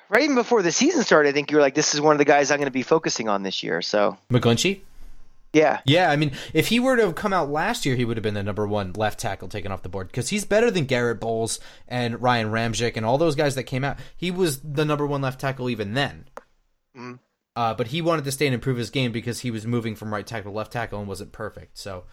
right 0.10 0.24
even 0.24 0.36
before 0.36 0.62
the 0.62 0.72
season 0.72 1.04
started, 1.04 1.30
I 1.30 1.32
think 1.34 1.52
you 1.52 1.58
were 1.58 1.62
like, 1.62 1.76
"This 1.76 1.94
is 1.94 2.02
one 2.02 2.14
of 2.14 2.18
the 2.20 2.26
guys 2.26 2.52
I'm 2.52 2.58
going 2.58 2.68
to 2.68 2.72
be 2.72 2.84
focusing 2.84 3.30
on 3.30 3.44
this 3.44 3.64
year." 3.64 3.82
So 3.82 4.18
McGlinchey? 4.30 4.82
yeah, 5.54 5.80
Yeah, 5.86 6.12
I 6.12 6.16
mean, 6.18 6.32
if 6.54 6.68
he 6.68 6.80
were 6.80 6.98
to 6.98 7.04
have 7.04 7.16
come 7.16 7.32
out 7.34 7.50
last 7.50 7.86
year, 7.86 7.96
he 7.96 8.04
would 8.06 8.18
have 8.18 8.24
been 8.24 8.34
the 8.34 8.44
number 8.44 8.68
one 8.68 8.94
left 8.94 9.20
tackle 9.20 9.48
taken 9.48 9.72
off 9.72 9.84
the 9.84 9.90
board 9.90 10.08
because 10.08 10.30
he's 10.30 10.44
better 10.46 10.70
than 10.70 10.86
Garett 10.86 11.20
Bolles 11.20 11.60
and 11.88 12.22
Ryan 12.22 12.52
Ramczyk 12.52 12.98
and 12.98 13.06
all 13.06 13.18
those 13.18 13.36
guys 13.36 13.56
that 13.56 13.64
came 13.64 13.84
out. 13.84 13.98
He 14.18 14.32
was 14.32 14.60
the 14.60 14.84
number 14.86 15.06
one 15.08 15.22
left 15.22 15.40
tackle 15.40 15.70
even 15.70 15.94
then. 15.94 16.26
Mhm. 16.98 17.20
Uh, 17.56 17.74
but 17.74 17.88
he 17.88 18.02
wanted 18.02 18.26
to 18.26 18.34
stay 18.34 18.48
and 18.48 18.54
improve 18.54 18.76
his 18.76 18.90
game 18.90 19.14
because 19.14 19.40
he 19.40 19.50
was 19.50 19.66
moving 19.66 19.96
from 19.96 20.14
right 20.14 20.28
tackle 20.28 20.52
to 20.52 20.58
left 20.58 20.74
tackle 20.74 21.00
and 21.00 21.08
wasn't 21.08 21.32
perfect. 21.32 21.78
So 21.78 22.04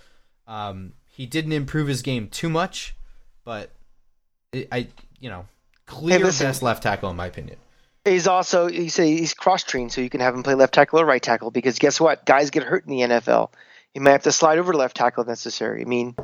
um, 0.47 0.93
he 1.13 1.27
didn't 1.27 1.53
improve 1.53 1.89
his 1.89 2.01
game 2.03 2.27
too 2.29 2.49
much, 2.49 2.97
but 3.45 3.71
it, 4.51 4.67
I, 4.73 4.89
you 5.21 5.29
know, 5.29 5.47
clear 5.87 6.19
listen. 6.19 6.47
best 6.47 6.63
left 6.63 6.83
tackle 6.83 7.11
in 7.11 7.17
my 7.17 7.27
opinion. 7.27 7.59
he's 8.05 8.27
also 8.27 8.67
he 8.67 8.89
say 8.89 9.15
he's 9.15 9.35
cross 9.35 9.63
trained, 9.63 9.93
so 9.93 10.01
you 10.01 10.09
can 10.09 10.21
have 10.21 10.35
him 10.35 10.43
play 10.43 10.55
left 10.55 10.73
tackle 10.73 11.01
or 11.01 11.05
right 11.05 11.23
tackle. 11.23 11.51
Because 11.51 11.79
guess 11.79 12.01
what, 12.01 12.25
guys 12.25 12.51
get 12.51 12.63
hurt 12.63 12.87
in 12.87 12.91
the 12.91 13.01
NFL. 13.01 13.51
He 13.93 14.01
might 14.01 14.13
have 14.13 14.23
to 14.23 14.33
slide 14.33 14.59
over 14.59 14.73
to 14.73 14.79
left 14.79 14.97
tackle 14.97 15.23
if 15.23 15.29
necessary. 15.29 15.83
I 15.83 15.85
mean, 15.85 16.17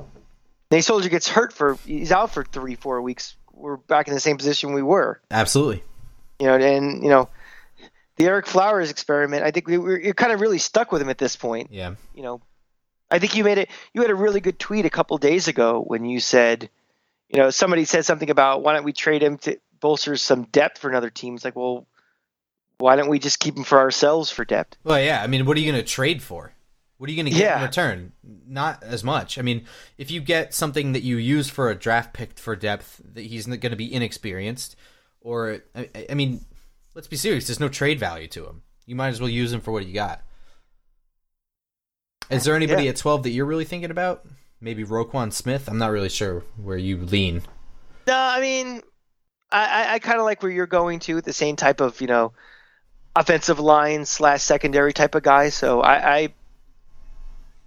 Nate 0.70 0.84
Solder 0.84 1.10
gets 1.10 1.28
hurt 1.28 1.52
for 1.52 1.76
he's 1.84 2.10
out 2.10 2.30
for 2.30 2.42
three 2.42 2.74
four 2.74 3.02
weeks. 3.02 3.36
We're 3.52 3.76
back 3.76 4.08
in 4.08 4.14
the 4.14 4.20
same 4.20 4.38
position 4.38 4.72
we 4.72 4.82
were. 4.82 5.20
Absolutely. 5.30 5.82
You 6.40 6.46
know, 6.46 6.54
and 6.54 7.02
you 7.02 7.10
know, 7.10 7.28
the 8.16 8.24
Ereck 8.24 8.46
Flowers 8.46 8.90
experiment. 8.90 9.44
I 9.44 9.50
think 9.50 9.66
we 9.68 9.76
we're, 9.76 10.00
you're 10.00 10.14
kind 10.14 10.32
of 10.32 10.40
really 10.40 10.58
stuck 10.58 10.92
with 10.92 11.02
him 11.02 11.10
at 11.10 11.18
this 11.18 11.36
point. 11.36 11.68
Yeah. 11.72 11.96
You 12.14 12.22
know, 12.22 12.40
I 13.10 13.18
think 13.18 13.34
you 13.36 13.44
made 13.44 13.58
it. 13.58 13.70
You 13.94 14.02
had 14.02 14.10
a 14.10 14.14
really 14.14 14.40
good 14.40 14.58
tweet 14.58 14.84
a 14.84 14.90
couple 14.90 15.16
days 15.18 15.48
ago 15.48 15.82
when 15.86 16.04
you 16.04 16.20
said, 16.20 16.68
you 17.28 17.38
know, 17.40 17.50
somebody 17.50 17.84
said 17.84 18.04
something 18.04 18.30
about 18.30 18.62
why 18.62 18.74
don't 18.74 18.84
we 18.84 18.92
trade 18.92 19.22
him 19.22 19.38
to 19.38 19.58
bolster 19.80 20.16
some 20.16 20.44
depth 20.44 20.78
for 20.78 20.90
another 20.90 21.10
team? 21.10 21.34
It's 21.34 21.44
like, 21.44 21.56
well, 21.56 21.86
why 22.78 22.96
don't 22.96 23.08
we 23.08 23.18
just 23.18 23.40
keep 23.40 23.56
him 23.56 23.64
for 23.64 23.78
ourselves 23.78 24.30
for 24.30 24.44
depth? 24.44 24.76
Well, 24.84 25.00
yeah. 25.00 25.22
I 25.22 25.26
mean, 25.26 25.46
what 25.46 25.56
are 25.56 25.60
you 25.60 25.70
going 25.70 25.82
to 25.82 25.88
trade 25.88 26.22
for? 26.22 26.52
What 26.98 27.08
are 27.08 27.12
you 27.12 27.22
going 27.22 27.32
to 27.32 27.38
get 27.38 27.56
in 27.56 27.62
return? 27.62 28.12
Not 28.46 28.82
as 28.82 29.04
much. 29.04 29.38
I 29.38 29.42
mean, 29.42 29.64
if 29.98 30.10
you 30.10 30.20
get 30.20 30.52
something 30.52 30.92
that 30.92 31.02
you 31.02 31.16
use 31.16 31.48
for 31.48 31.70
a 31.70 31.74
draft 31.76 32.12
pick 32.12 32.38
for 32.38 32.56
depth, 32.56 33.00
that 33.14 33.24
he's 33.24 33.46
going 33.46 33.60
to 33.60 33.76
be 33.76 33.92
inexperienced, 33.92 34.74
or 35.20 35.60
I, 35.76 35.88
I 36.10 36.14
mean, 36.14 36.44
let's 36.94 37.06
be 37.06 37.16
serious. 37.16 37.46
There's 37.46 37.60
no 37.60 37.68
trade 37.68 38.00
value 38.00 38.26
to 38.28 38.46
him. 38.46 38.62
You 38.84 38.96
might 38.96 39.08
as 39.08 39.20
well 39.20 39.30
use 39.30 39.52
him 39.52 39.60
for 39.60 39.70
what 39.70 39.86
you 39.86 39.94
got. 39.94 40.22
Is 42.30 42.44
there 42.44 42.54
anybody 42.54 42.84
Yeah. 42.84 42.90
at 42.90 42.96
12 42.96 43.22
that 43.24 43.30
you're 43.30 43.46
really 43.46 43.64
thinking 43.64 43.90
about? 43.90 44.24
Maybe 44.60 44.84
Roquan 44.84 45.32
Smith. 45.32 45.68
I'm 45.68 45.78
not 45.78 45.90
really 45.90 46.08
sure 46.08 46.42
where 46.56 46.76
you 46.76 46.98
lean. 46.98 47.42
No, 48.06 48.16
I 48.16 48.40
mean, 48.40 48.82
I, 49.50 49.94
I, 49.94 49.98
kind 49.98 50.18
of 50.18 50.24
like 50.24 50.42
where 50.42 50.50
you're 50.52 50.66
going 50.66 50.98
to, 51.00 51.20
the 51.20 51.32
same 51.32 51.56
type 51.56 51.80
of 51.80 52.00
you 52.00 52.06
know, 52.06 52.32
offensive 53.14 53.60
line 53.60 54.04
slash 54.04 54.42
secondary 54.42 54.92
type 54.92 55.14
of 55.14 55.22
guy. 55.22 55.48
So 55.50 55.80
I, 55.80 56.16
I, 56.16 56.28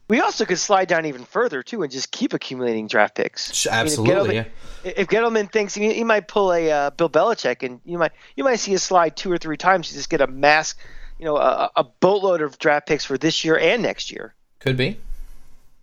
we 0.10 0.20
also 0.20 0.46
could 0.46 0.60
slide 0.60 0.88
down 0.90 1.06
even 1.06 1.24
further 1.24 1.64
too 1.64 1.84
and 1.84 1.92
just 1.92 2.12
keep 2.12 2.34
accumulating 2.34 2.88
draft 2.88 3.16
picks. 3.16 3.54
Sh- 3.54 3.68
I 3.68 3.72
mean, 3.72 3.88
if 3.88 4.00
Absolutely. 4.00 4.36
Gettleman- 4.36 4.48
If 4.84 5.08
Gettleman 5.08 5.52
thinks 5.52 5.74
he, 5.74 5.94
he 5.94 6.04
might 6.04 6.28
pull 6.28 6.52
a 6.54 6.70
uh, 6.72 6.90
Bill 6.92 7.10
Belichick, 7.10 7.64
and 7.64 7.80
you 7.86 7.98
might 7.98 8.12
you 8.36 8.44
might 8.44 8.58
see 8.60 8.74
a 8.74 8.80
slide 8.80 9.16
two 9.16 9.32
or 9.32 9.38
three 9.38 9.58
times, 9.58 9.90
you 9.92 9.98
just 9.98 10.10
get 10.10 10.22
a 10.22 10.28
mass, 10.28 10.76
you 11.18 11.26
know, 11.26 11.38
a, 11.38 11.72
a 11.78 11.84
boatload 11.84 12.42
of 12.42 12.58
draft 12.60 12.88
picks 12.88 13.06
for 13.06 13.18
this 13.18 13.46
year 13.46 13.58
and 13.58 13.82
next 13.84 14.12
year. 14.12 14.34
Could 14.62 14.78
be. 14.78 14.98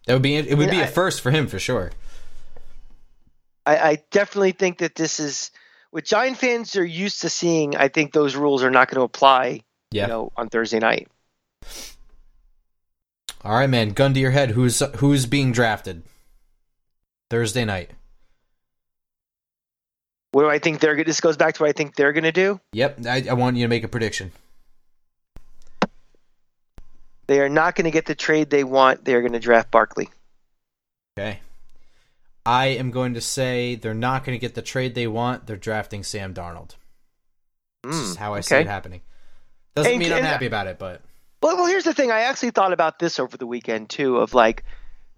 That 0.07 0.15
would 0.15 0.23
be. 0.23 0.37
It 0.37 0.57
would 0.57 0.71
be 0.71 0.81
a 0.81 0.87
first 0.87 1.21
for 1.21 1.31
him 1.31 1.47
for 1.47 1.59
sure. 1.59 1.91
I, 3.67 3.77
I 3.77 3.99
definitely 4.11 4.53
think 4.53 4.79
that 4.79 4.95
this 4.95 5.21
is 5.21 5.51
what 5.91 6.05
Giant 6.05 6.39
fans 6.39 6.77
are 6.77 6.85
used 6.85 7.21
to 7.21 7.29
seeing. 7.29 7.77
I 7.77 7.89
think 7.89 8.13
those 8.13 8.35
rules 8.35 8.63
are 8.63 8.71
not 8.71 8.89
going 8.89 8.97
to 9.01 9.05
apply, 9.05 9.61
Yeah. 9.91 10.03
you 10.05 10.09
know, 10.09 10.33
on 10.37 10.49
Thursday 10.49 10.79
night. 10.79 11.09
All 13.45 13.53
right, 13.55 13.69
man. 13.69 13.91
Gun 13.91 14.15
to 14.15 14.21
your 14.21 14.31
head. 14.31 14.53
Who's 14.53 14.81
who's 14.97 15.27
being 15.27 15.53
drafted 15.53 16.03
Thursday 17.31 17.65
night? 17.65 17.91
What 20.33 20.43
do 20.43 20.51
I 20.51 20.59
think 20.59 20.81
they're? 20.81 21.03
This 21.05 21.21
goes 21.21 21.37
back 21.37 21.55
to 21.55 21.63
what 21.63 21.69
I 21.69 21.73
think 21.73 21.95
they're 21.95 22.13
going 22.13 22.25
to 22.25 22.33
do. 22.33 22.61
Yep. 22.73 23.07
I, 23.07 23.27
I 23.31 23.33
want 23.35 23.57
you 23.57 23.65
to 23.65 23.69
make 23.69 23.85
a 23.85 23.89
prediction. 23.89 24.33
They 27.29 27.41
are 27.41 27.49
not 27.49 27.77
going 27.77 27.85
to 27.85 27.91
get 27.93 28.07
the 28.07 28.15
trade 28.17 28.51
they 28.51 28.65
want. 28.65 29.05
They 29.05 29.15
are 29.15 29.21
going 29.21 29.35
to 29.35 29.39
draft 29.39 29.71
Barkley. 29.71 30.09
Okay. 31.17 31.41
I 32.45 32.67
am 32.69 32.91
going 32.91 33.15
to 33.15 33.21
say 33.21 33.75
they're 33.75 33.95
not 33.95 34.25
going 34.25 34.35
to 34.37 34.41
get 34.41 34.55
the 34.55 34.63
trade 34.63 34.95
they 34.95 35.07
want. 35.07 35.47
They're 35.47 35.57
drafting 35.57 36.03
Sam 36.03 36.33
Darnold. 36.35 36.71
This 37.85 37.95
is 37.97 38.17
Mm, 38.17 38.19
how 38.19 38.35
I 38.35 38.41
see 38.41 38.57
it 38.57 38.67
happening. 38.67 39.03
Doesn't 39.77 39.93
And- 39.93 40.01
mean 40.01 40.13
I'm 40.13 40.25
happy 40.25 40.47
about 40.47 40.67
it, 40.67 40.79
but 40.79 41.03
Well, 41.43 41.57
well, 41.57 41.67
here's 41.67 41.85
the 41.85 41.95
thing. 41.95 42.11
I 42.11 42.23
actually 42.23 42.51
thought 42.51 42.73
about 42.73 42.99
this 42.99 43.21
over 43.21 43.37
the 43.37 43.47
weekend 43.47 43.91
too. 43.91 44.17
Of 44.17 44.35
like, 44.35 44.65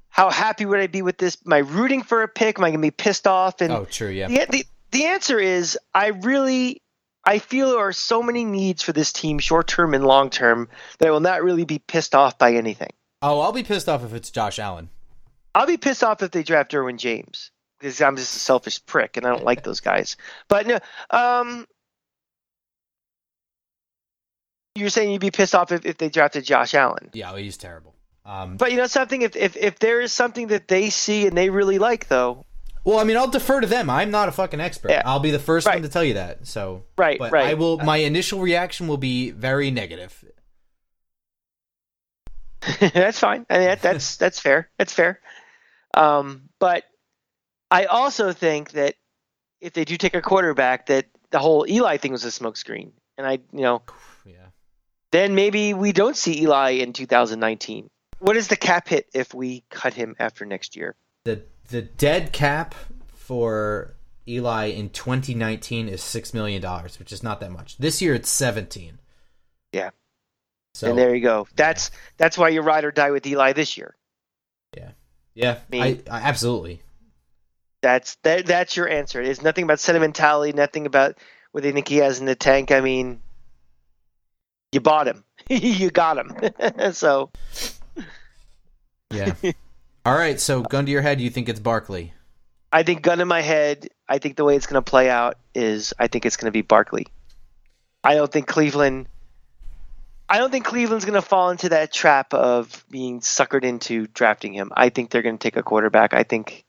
how 0.09 0.29
happy 0.31 0.67
would 0.67 0.81
I 0.81 0.87
be 0.89 1.01
with 1.03 1.17
this? 1.17 1.39
Am 1.47 1.53
I 1.53 1.59
rooting 1.59 2.03
for 2.03 2.23
a 2.23 2.29
pick? 2.29 2.59
Am 2.59 2.65
I 2.65 2.69
going 2.71 2.81
to 2.81 2.87
be 2.87 2.91
pissed 2.91 3.27
off? 3.27 3.61
And 3.61 3.73
oh, 3.73 3.85
true. 3.87 4.09
Yeah. 4.11 4.27
the, 4.29 4.47
the 4.51 4.67
the 4.91 5.05
answer 5.07 5.39
is 5.39 5.79
I 5.95 6.09
really 6.09 6.83
I 7.31 7.39
feel 7.39 7.71
there 7.71 7.79
are 7.79 7.93
so 7.93 8.25
many 8.25 8.45
needs 8.45 8.83
for 8.83 8.93
this 8.93 9.13
team, 9.13 9.39
short 9.39 9.69
term 9.69 9.95
and 9.95 10.05
long 10.05 10.31
term, 10.31 10.69
that 10.99 11.07
I 11.07 11.13
will 11.13 11.21
not 11.21 11.45
really 11.45 11.65
be 11.65 11.79
pissed 11.79 12.13
off 12.13 12.37
by 12.39 12.55
anything. 12.55 12.91
Oh, 13.23 13.39
I'll 13.39 13.53
be 13.53 13.63
pissed 13.63 13.89
off 13.89 14.03
if 14.03 14.13
it's 14.13 14.31
Josh 14.31 14.59
Allen. 14.59 14.89
I'll 15.55 15.69
be 15.69 15.77
pissed 15.77 16.03
off 16.03 16.25
if 16.25 16.33
they 16.33 16.43
draft 16.43 16.73
Derwin 16.73 16.99
James 16.99 17.53
because 17.79 18.03
I'm 18.03 18.17
just 18.17 18.35
a 18.35 18.41
selfish 18.41 18.85
prick 18.85 19.17
and 19.17 19.25
I 19.25 19.31
don't 19.31 19.45
like 19.45 19.63
those 19.63 19.79
guys. 19.79 20.17
But 20.49 20.67
no, 20.67 20.79
um, 21.11 21.69
you're 24.75 24.89
saying 24.89 25.13
you'd 25.13 25.21
be 25.21 25.31
pissed 25.31 25.55
off 25.55 25.71
if, 25.71 25.87
if 25.87 25.99
they 25.99 26.09
drafted 26.09 26.45
Josh 26.45 26.75
Allen. 26.75 27.11
Yeah, 27.13 27.37
he's 27.37 27.57
terrible. 27.57 27.95
Um, 28.25 28.57
But 28.57 28.73
you 28.73 28.77
know 28.77 28.89
something, 28.89 29.23
if, 29.23 29.37
if 29.37 29.57
if 29.57 29.79
there 29.79 30.01
is 30.01 30.13
something 30.13 30.49
that 30.49 30.67
they 30.67 30.91
see 30.91 31.29
and 31.29 31.39
they 31.39 31.49
really 31.49 31.79
like, 31.79 32.09
though, 32.09 32.45
well, 32.85 32.99
I 32.99 33.05
mean, 33.05 33.17
I'll 33.17 33.29
defer 33.29 33.61
to 33.61 33.67
them. 33.67 33.91
I'm 33.91 34.11
not 34.11 34.29
a 34.29 34.33
fucking 34.33 34.61
expert. 34.61 34.91
Yeah. 34.91 35.03
I'll 35.05 35.21
be 35.21 35.31
the 35.31 35.39
first 35.39 35.67
Right. 35.67 35.77
one 35.77 35.83
to 35.83 35.89
tell 35.89 36.05
you 36.05 36.15
that. 36.15 36.47
So, 36.47 36.85
right, 36.97 37.19
but 37.19 37.33
right. 37.33 37.47
I 37.47 37.55
will. 37.55 37.79
My 37.79 37.99
initial 37.99 38.41
reaction 38.41 38.89
will 38.89 38.97
be 38.97 39.31
very 39.31 39.71
negative. 39.71 40.25
that's 42.81 43.19
fine. 43.19 43.47
I 43.49 43.59
mean, 43.59 43.67
that, 43.69 43.83
that's 43.83 44.17
that's 44.19 44.41
fair. 44.41 44.69
That's 44.79 44.93
fair. 44.93 45.21
Um, 45.95 46.49
but 46.59 46.85
I 47.71 47.85
also 47.87 48.33
think 48.33 48.73
that 48.73 48.95
if 49.61 49.73
they 49.73 49.85
do 49.85 49.97
take 49.97 50.15
a 50.15 50.23
quarterback, 50.23 50.87
that 50.87 51.07
the 51.31 51.39
whole 51.39 51.67
Eli 51.69 51.97
thing 51.97 52.13
was 52.13 52.25
a 52.25 52.29
smokescreen, 52.29 52.93
and 53.19 53.27
I, 53.27 53.33
you 53.53 53.63
know, 53.63 53.83
Yeah. 54.27 54.47
then 55.13 55.35
maybe 55.35 55.75
we 55.75 55.93
don't 55.93 56.17
see 56.17 56.43
Eli 56.43 56.71
in 56.73 56.93
2019. 56.93 57.89
What 58.19 58.37
is 58.37 58.49
the 58.49 58.57
cap 58.57 58.89
hit 58.89 59.09
if 59.15 59.33
we 59.33 59.65
cut 59.71 59.95
him 59.95 60.15
after 60.19 60.45
next 60.45 60.77
year? 60.77 60.95
The 61.25 61.43
the 61.69 61.83
dead 61.83 62.33
cap 62.33 62.75
for 63.15 63.95
Eli 64.27 64.67
in 64.67 64.91
2019 64.91 65.89
is 65.89 66.03
six 66.03 66.33
million 66.35 66.63
dollars, 66.63 66.99
which 66.99 67.13
is 67.13 67.23
not 67.23 67.41
that 67.41 67.51
much. 67.51 67.77
This 67.79 68.01
year 68.01 68.15
it's 68.15 68.29
17. 68.29 68.99
Yeah. 69.73 69.91
So 70.75 70.89
and 70.89 70.99
there 70.99 71.15
you 71.15 71.23
go. 71.23 71.47
That's 71.57 71.91
that's 72.17 72.39
why 72.39 72.51
you 72.51 72.63
ride 72.63 72.85
or 72.85 72.93
die 72.93 73.11
with 73.11 73.27
Eli 73.27 73.53
this 73.53 73.77
year. 73.77 73.97
yeah, 75.35 75.59
mean- 75.71 76.03
I, 76.11 76.19
I 76.19 76.21
absolutely. 76.23 76.83
That's 77.83 78.17
that. 78.17 78.45
That's 78.45 78.77
your 78.77 78.89
answer. 78.89 79.23
It's 79.23 79.43
nothing 79.43 79.65
about 79.65 79.81
sentimentality. 79.81 80.53
Nothing 80.53 80.85
about 80.85 81.17
what 81.53 81.63
they 81.63 81.73
think 81.73 81.89
he 81.89 81.97
has 81.97 82.21
in 82.21 82.27
the 82.27 82.35
tank. 82.35 82.73
I 82.73 82.81
mean, 82.81 83.23
you 84.73 84.81
bought 84.81 85.09
him. 85.09 85.25
you 85.49 85.91
got 85.91 86.19
him. 86.19 86.35
so 86.93 87.31
Yeah. 89.11 89.35
All 90.05 90.15
right. 90.15 90.41
So, 90.41 90.63
gun 90.63 90.87
to 90.87 90.93
your 90.93 91.03
head, 91.03 91.21
you 91.21 91.31
think 91.31 91.49
it's 91.49 91.61
Barkley? 91.61 92.13
I 92.73 92.83
think, 92.83 93.03
gun 93.03 93.21
in 93.21 93.29
my 93.29 93.41
head, 93.41 93.89
I 94.09 94.19
think 94.19 94.37
the 94.37 94.45
way 94.45 94.57
it's 94.57 94.67
going 94.67 94.83
to 94.83 94.89
play 94.89 95.11
out 95.11 95.37
is 95.55 95.93
I 95.99 96.07
think 96.07 96.25
it's 96.25 96.37
going 96.37 96.47
to 96.47 96.53
be 96.53 96.63
Barkley. 96.63 97.07
I 98.03 98.15
don't 98.15 98.31
think 98.31 98.47
Cleveland. 98.47 99.07
I 100.29 100.39
don't 100.39 100.51
think 100.51 100.65
Cleveland's 100.65 101.05
going 101.05 101.21
to 101.21 101.27
fall 101.27 101.51
into 101.51 101.71
that 101.71 101.93
trap 101.93 102.33
of 102.33 102.85
being 102.89 103.21
suckered 103.21 103.65
into 103.65 104.07
drafting 104.07 104.53
him. 104.53 104.73
I 104.75 104.89
think 104.89 105.11
they're 105.11 105.23
going 105.23 105.39
to 105.39 105.43
take 105.43 105.57
a 105.57 105.63
quarterback. 105.63 106.15
I 106.15 106.23
think. 106.23 106.65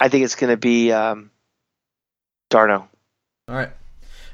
I 0.00 0.08
think 0.08 0.24
it's 0.24 0.36
going 0.36 0.50
to 0.50 0.56
be 0.56 0.92
um, 0.92 1.30
Darno. 2.50 2.86
All 3.48 3.54
right. 3.54 3.70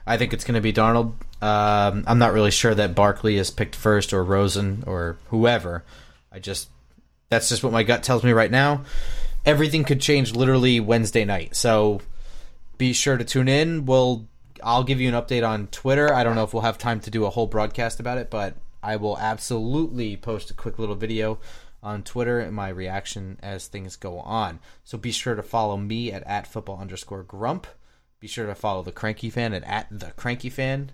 I 0.07 0.18
think 0.18 0.35
it's 0.35 0.44
going 0.44 0.57
to 0.57 0.61
be 0.61 0.72
Darnold. 0.72 1.14
Um, 1.40 2.05
I'm 2.07 2.18
not 2.18 2.35
really 2.35 2.50
sure 2.50 2.74
that 2.74 2.94
Barkley 2.94 3.37
is 3.37 3.50
picked 3.50 3.74
first 3.74 4.12
or 4.12 4.22
Rosen 4.22 4.85
or 4.87 5.16
whoever. 5.29 5.85
I 6.31 6.38
just 6.38 6.68
that's 7.34 7.48
just 7.48 7.64
what 7.64 7.72
my 7.72 7.82
gut 7.82 8.02
tells 8.04 8.22
me 8.22 8.32
right 8.32 8.50
now. 8.50 8.84
Everything 9.44 9.84
could 9.84 10.00
change 10.00 10.34
literally 10.34 10.78
Wednesday 10.78 11.24
night. 11.24 11.56
So 11.56 12.00
be 12.78 12.92
sure 12.92 13.16
to 13.16 13.24
tune 13.24 13.48
in. 13.48 13.86
We'll 13.86 14.28
I'll 14.62 14.84
give 14.84 15.00
you 15.00 15.08
an 15.08 15.20
update 15.20 15.46
on 15.46 15.66
Twitter. 15.66 16.14
I 16.14 16.22
don't 16.22 16.36
know 16.36 16.44
if 16.44 16.54
we'll 16.54 16.62
have 16.62 16.78
time 16.78 17.00
to 17.00 17.10
do 17.10 17.26
a 17.26 17.30
whole 17.30 17.48
broadcast 17.48 17.98
about 17.98 18.18
it, 18.18 18.30
but 18.30 18.56
I 18.82 18.96
will 18.96 19.18
absolutely 19.18 20.16
post 20.16 20.50
a 20.50 20.54
quick 20.54 20.78
little 20.78 20.94
video 20.94 21.40
on 21.82 22.02
Twitter 22.02 22.38
and 22.38 22.54
my 22.54 22.68
reaction 22.68 23.38
as 23.42 23.66
things 23.66 23.96
go 23.96 24.20
on. 24.20 24.60
So 24.84 24.96
be 24.96 25.10
sure 25.10 25.34
to 25.34 25.42
follow 25.42 25.76
me 25.76 26.12
at, 26.12 26.22
at 26.22 26.46
football 26.46 26.78
underscore 26.78 27.24
grump. 27.24 27.66
Be 28.20 28.28
sure 28.28 28.46
to 28.46 28.54
follow 28.54 28.82
the 28.82 28.92
Cranky 28.92 29.28
Fan 29.28 29.52
at, 29.52 29.64
at 29.64 29.88
the 29.90 30.12
Cranky 30.12 30.50
Fan 30.50 30.92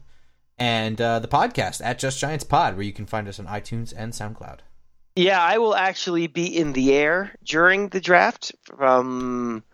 and 0.59 1.01
uh, 1.01 1.21
the 1.21 1.29
podcast 1.29 1.81
at 1.85 1.99
Just 1.99 2.19
Giants 2.19 2.45
Pod, 2.45 2.75
where 2.75 2.83
you 2.83 2.93
can 2.93 3.07
find 3.07 3.29
us 3.29 3.39
on 3.39 3.47
iTunes 3.47 3.93
and 3.97 4.13
SoundCloud. 4.13 4.61
Yeah, 5.17 5.43
I 5.43 5.59
will 5.59 5.75
actually 5.75 6.29
be 6.29 6.57
in 6.57 6.73
the 6.73 6.93
air 6.93 7.35
during 7.45 7.89
the 7.89 8.01
draft 8.01 8.53
from 8.65 9.65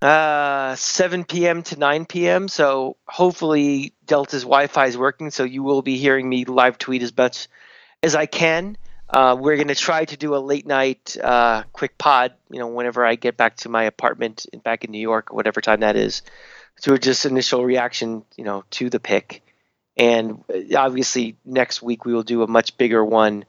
uh, 0.00 0.74
7 0.76 1.24
p.m. 1.24 1.62
to 1.64 1.78
9 1.78 2.06
p.m. 2.06 2.48
So 2.48 2.96
hopefully 3.06 3.92
Delta's 4.06 4.42
Wi-Fi 4.42 4.86
is 4.86 4.96
working, 4.96 5.30
so 5.30 5.44
you 5.44 5.62
will 5.62 5.82
be 5.82 5.96
hearing 5.96 6.28
me 6.28 6.44
live 6.44 6.78
tweet 6.78 7.02
as 7.02 7.16
much 7.16 7.48
as 8.02 8.14
I 8.14 8.26
can. 8.26 8.76
Uh, 9.08 9.36
we're 9.38 9.56
going 9.56 9.68
to 9.68 9.74
try 9.74 10.04
to 10.04 10.16
do 10.16 10.34
a 10.34 10.38
late 10.38 10.66
night 10.66 11.16
uh, 11.22 11.64
quick 11.72 11.98
pod, 11.98 12.32
you 12.50 12.58
know, 12.58 12.68
whenever 12.68 13.04
I 13.04 13.16
get 13.16 13.36
back 13.36 13.56
to 13.58 13.68
my 13.68 13.84
apartment 13.84 14.46
in, 14.52 14.60
back 14.60 14.84
in 14.84 14.90
New 14.90 14.98
York, 14.98 15.32
whatever 15.32 15.60
time 15.60 15.80
that 15.80 15.96
is, 15.96 16.22
to 16.82 16.96
just 16.98 17.26
initial 17.26 17.64
reaction, 17.64 18.24
you 18.36 18.44
know, 18.44 18.64
to 18.70 18.88
the 18.88 19.00
pick. 19.00 19.42
And 19.96 20.42
uh, 20.48 20.78
obviously 20.78 21.36
next 21.44 21.82
week 21.82 22.04
we 22.04 22.14
will 22.14 22.22
do 22.22 22.42
a 22.42 22.46
much 22.46 22.78
bigger 22.78 23.04
one 23.04 23.44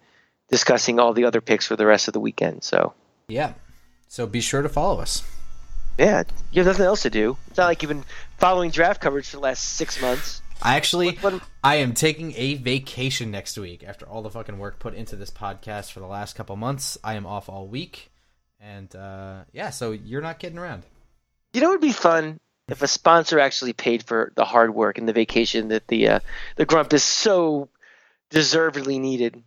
discussing 0.49 0.99
all 0.99 1.13
the 1.13 1.25
other 1.25 1.41
picks 1.41 1.67
for 1.67 1.75
the 1.75 1.86
rest 1.86 2.08
of 2.08 2.13
the 2.13 2.19
weekend. 2.19 2.63
So 2.63 2.93
Yeah. 3.27 3.53
So 4.08 4.27
be 4.27 4.41
sure 4.41 4.62
to 4.62 4.69
follow 4.69 4.99
us. 5.01 5.23
yeah, 5.97 6.23
you 6.51 6.62
have 6.63 6.67
nothing 6.67 6.86
else 6.86 7.01
to 7.03 7.10
do. 7.10 7.38
It's 7.47 7.58
not 7.58 7.65
like 7.67 7.82
you've 7.82 7.89
been 7.89 8.03
following 8.38 8.69
draft 8.71 9.01
coverage 9.01 9.27
for 9.29 9.38
the 9.38 9.41
last 9.43 9.63
six 9.75 10.01
months. 10.01 10.41
I 10.62 10.75
actually, 10.75 11.15
What- 11.17 11.33
what- 11.33 11.41
I 11.63 11.75
am 11.75 11.94
taking 11.94 12.33
a 12.37 12.54
vacation 12.56 13.31
next 13.31 13.58
week 13.58 13.83
after 13.83 14.06
all 14.08 14.21
the 14.21 14.29
fucking 14.29 14.58
work 14.60 14.79
put 14.79 14.94
into 14.94 15.15
this 15.15 15.29
podcast 15.29 15.91
for 15.91 16.00
the 16.00 16.06
last 16.08 16.35
couple 16.35 16.56
months. 16.56 16.98
I 17.04 17.15
am 17.15 17.25
off 17.25 17.50
all 17.50 17.67
week, 17.67 18.12
and 18.60 18.96
uh, 18.96 19.44
yeah, 19.52 19.71
so 19.71 19.91
you're 19.91 20.21
not 20.21 20.39
kidding 20.39 20.58
around. 20.60 20.83
You 21.54 21.62
know, 21.62 21.67
it 21.69 21.73
would 21.73 21.81
be 21.81 21.91
fun 21.91 22.39
if 22.69 22.81
a 22.81 22.87
sponsor 22.87 23.39
actually 23.39 23.73
paid 23.73 24.04
for 24.04 24.31
the 24.35 24.46
hard 24.46 24.73
work 24.73 24.98
and 24.98 25.08
the 25.08 25.13
vacation 25.13 25.67
that 25.69 25.87
the 25.87 26.08
uh, 26.08 26.19
the 26.56 26.65
Grump 26.65 26.94
is 26.94 27.04
so 27.04 27.67
deservedly 28.29 29.00
needed. 29.00 29.44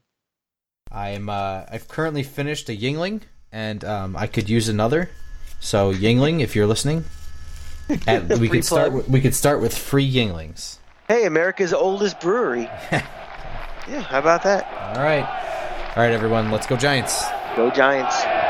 I 0.91 1.11
am. 1.11 1.29
Uh, 1.29 1.65
I've 1.71 1.89
currently 1.89 2.23
finished 2.23 2.69
a 2.69 2.73
Yuengling, 2.77 3.23
and 3.53 3.85
um, 3.85 4.17
I 4.17 4.27
could 4.27 4.49
use 4.49 4.69
another. 4.69 5.11
So 5.61 5.93
Yuengling, 5.93 6.41
if 6.41 6.55
you're 6.55 6.67
listening, 6.67 7.05
at, 8.07 8.39
we 8.39 8.49
could 8.49 8.65
start. 8.65 8.93
With, 8.93 9.09
we 9.09 9.21
could 9.21 9.35
start 9.35 9.61
with 9.61 9.77
free 9.77 10.11
Yuenglings. 10.11 10.79
Hey, 11.09 11.27
America's 11.27 11.73
oldest 11.73 12.21
brewery. 12.21 12.63
yeah, 12.93 14.01
how 14.03 14.19
about 14.19 14.43
that? 14.45 14.65
All 14.97 15.03
right, 15.03 15.25
all 15.97 16.03
right, 16.03 16.13
everyone. 16.13 16.51
Let's 16.51 16.67
go 16.67 16.77
Giants. 16.77 17.25
Go 17.57 17.71
Giants. 17.71 18.46